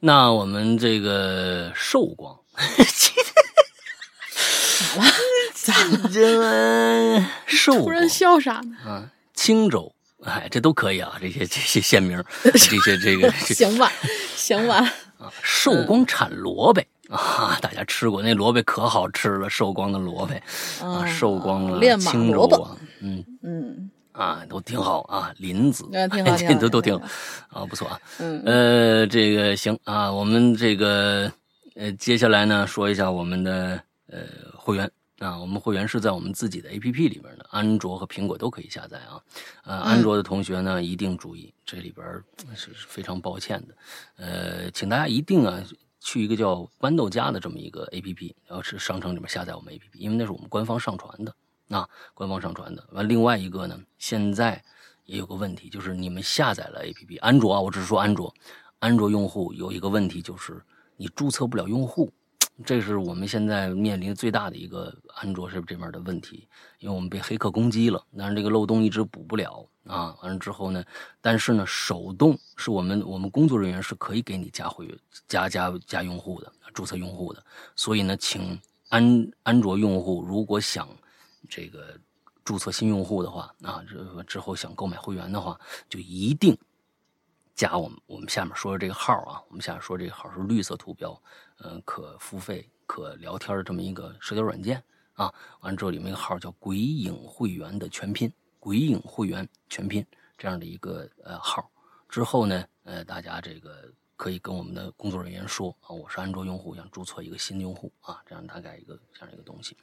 [0.00, 2.38] 那我们这个寿光，
[5.54, 6.08] 咋了？
[6.08, 8.76] 咋了 寿光突然笑啥呢？
[8.84, 9.92] 啊，青州，
[10.24, 13.90] 哎，这都可以啊，这些这些县名， 这些这个行吧，
[14.36, 14.76] 行吧。
[15.20, 20.34] 啊，寿光产萝卜啊，大家吃过那萝卜可好吃了，寿光的萝卜
[20.86, 25.84] 啊，寿光啊，练马青州萝卜啊，嗯嗯，啊，都挺好啊，林子，
[26.38, 26.98] 这都都挺挺
[27.50, 31.30] 好啊，不错啊，嗯呃，这个行啊，我们这个
[31.76, 33.78] 呃，接下来呢，说一下我们的
[34.10, 34.20] 呃
[34.56, 34.90] 会员
[35.20, 39.22] 啊，我们会员是在我们自己的 APP 里边的，安卓和苹果都可以下载啊。
[39.64, 42.06] 呃，安卓的同学呢，一定注意，这里边
[42.54, 43.74] 是是非常抱歉的，
[44.16, 45.62] 呃，请大家一定啊。
[46.02, 51.34] 去一个叫豌豆荚的这么一个 A P P，然后是商城里面下载我们 A P P，因为那是我们官方上传的
[51.68, 52.82] 啊，官方上传的。
[52.92, 54.64] 完，另外一个呢，现在
[55.04, 58.34] 也有个问题，就是你们下载了 A P P，安卓啊，我只是说安卓，
[58.78, 60.62] 安卓用户有一个问题就是
[60.96, 62.10] 你注册不了用户，
[62.64, 66.46] 这是我们现在面临最大的一个安卓是这边的问题，
[66.78, 70.14] 因为我们被黑客攻击了，但是这个漏洞一直补不了啊。
[70.22, 70.84] 完了之后呢，
[71.20, 77.42] 但是呢，手动是我们我们工作人员是可以给你加会员、加加加用户的、注册用户的，
[77.74, 80.88] 所以呢，请安安卓用户如果想
[81.48, 81.98] 这个
[82.44, 85.58] 注册新用户的话啊，这之后想购买会员的话，
[85.88, 86.56] 就一定
[87.54, 91.20] 加我们我们下面说的这个号啊，我们下面说这个号是绿色图标，
[91.60, 94.82] 呃，可付费可聊天的这么一个社交软件
[95.14, 95.32] 啊。
[95.60, 100.04] 完之后里面一个号叫“鬼影会员”的全拼，“鬼影会员”全拼
[100.36, 101.70] 这样的一个呃号。
[102.08, 109.76] 之后呢，呃，大家这个可以跟我们的工作人员说啊，我是安卓用户，想注册一个新用户啊，这样大概一个这样一个东西。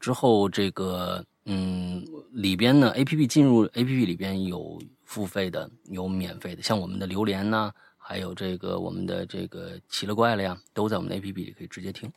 [0.00, 7.72] 之后这个嗯里边呢，A P P 进入 A P P 里边有付费的，有免费的，像我们的榴莲呐、
[8.10, 12.12] 还有这个我们的这个奇了怪了呀，都在我们的 A P P 里可以直接听。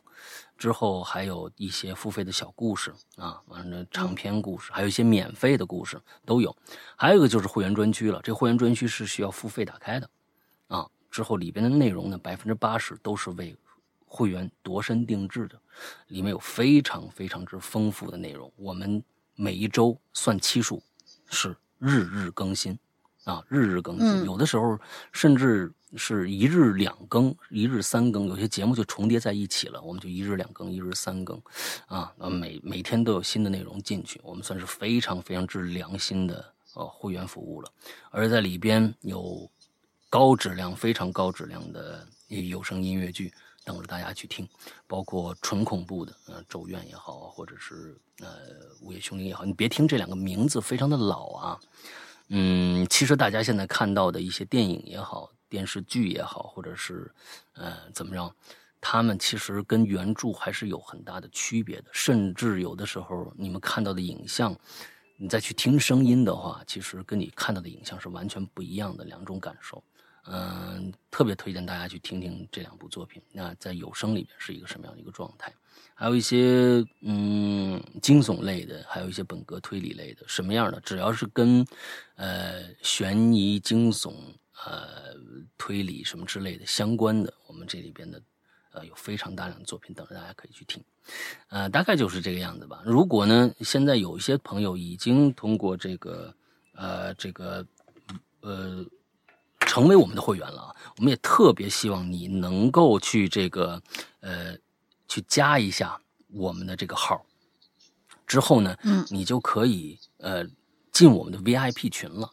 [0.58, 6.52] 之后还有一些付费的小故事啊，完了长篇故事，还有一些免费的故事都有。
[6.96, 10.10] 还有一个就是会员专区了，这会员专区是需要付费打开的
[10.66, 10.84] 啊。
[11.12, 13.56] 之后里边的内容呢，百分之八十都是为
[14.04, 15.56] 会员度身定制的，
[16.08, 18.52] 里面有非常非常之丰富的内容。
[18.56, 19.00] 我们
[19.36, 20.82] 每一周算期数
[21.30, 22.76] 是日日更新
[23.22, 24.76] 啊，日日更新，嗯有的时候
[25.12, 31.40] 甚至是一日两更，一日三更，有些节目就重叠在一起了，我们就一日两更，一日三更，
[31.86, 36.44] 啊，那每每天都有新的内容进去，我们算是非常非常之良心的
[36.74, 37.70] 呃会员服务了，
[38.10, 39.50] 而在里边有
[40.10, 43.32] 高质量、非常高质量的有声音乐剧
[43.64, 44.48] 等着大家去听，
[44.86, 48.28] 包括纯恐怖的，呃，《咒怨》也好，或者是呃
[48.80, 51.60] 《午夜凶铃》也好，你别听这两个名字非常的老啊，
[52.28, 57.10] 嗯，其实大家现在看到的一些电影也好，电视剧也好，或者是
[57.54, 58.34] 呃怎么样，
[58.80, 64.56] 他们其实跟原著还是有很大的区别的，甚至有的时候你们看到的影像，
[65.16, 69.82] 你再去听声音的话，其实跟你看到的影像是完全不一样的两种感受
[70.26, 73.22] 嗯，特别推荐大家去听听这两部作品。
[73.30, 75.52] 那在有声里面是一个什么样的一个状态？
[75.94, 80.80] 还有一些嗯惊悚类的，还有一些本格推理类的，什么样的？
[80.80, 81.64] 只要是跟
[82.16, 84.14] 呃悬疑、惊悚、
[84.64, 85.14] 呃
[85.58, 88.22] 推理什么之类的相关的，我们这里边的
[88.72, 90.82] 呃有非常大量的作品等着大家可以去听。
[91.48, 92.82] 呃，大概就是这个样子吧。
[92.84, 96.34] 如果呢，现在有一些朋友已经通过这个
[96.74, 97.66] 呃这个
[98.40, 98.84] 呃
[99.60, 103.82] 成为我们的会员了啊，我们也特别希望你能够去这个
[104.20, 104.56] 呃。
[105.06, 107.24] 去加一下我们的这个号，
[108.26, 110.44] 之后呢，嗯，你就可以呃
[110.90, 112.32] 进我们的 VIP 群了，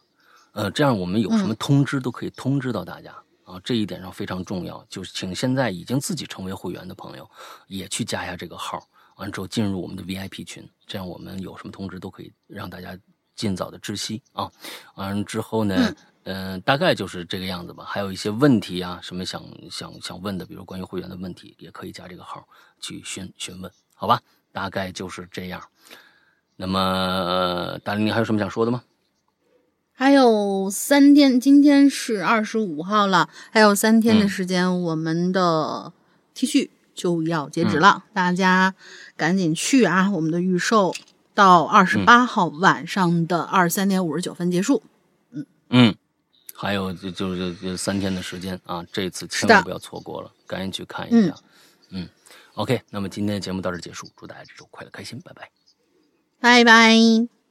[0.52, 3.12] 呃，这样我们有什么通知都可以通知到大家
[3.44, 4.84] 啊，这一点上非常重要。
[4.88, 7.28] 就是请现在已经自己成为会员的朋友
[7.66, 12.96] 也去加一下这个号，完之后进入我们的 VIP 群，这样我们有什么通知都可以让大家
[13.34, 14.50] 尽早的知悉啊。
[14.94, 15.94] 完之后呢。
[16.24, 17.82] 嗯，大概就是这个样子吧。
[17.84, 22.46] 还有一些问题啊，什么想想想问的，比如关于会员的问题，也可以加这个号
[22.78, 24.22] 去询询问，好吧？
[24.52, 25.60] 大概就是这样。
[26.54, 28.84] 那么，大林，你还有什么想说的吗？
[30.02, 35.92] 还有三天，今天是二十五号了，还有三天的时间，我们的
[36.34, 38.74] T 恤就要截止了，大家
[39.16, 40.10] 赶紧去啊！
[40.10, 40.92] 我们的预售
[41.34, 44.82] 到二十八号晚上的二十三点五十九分结束。
[45.30, 45.94] 嗯嗯。
[46.52, 51.36] 还有就就是就三天的时间啊，这次千万不要错过了，赶紧去看一下。
[51.90, 52.08] 嗯
[52.54, 55.48] ，OK，那么今天的节目到这结束，祝大家这周快乐开心，拜拜，
[56.40, 57.41] 拜拜。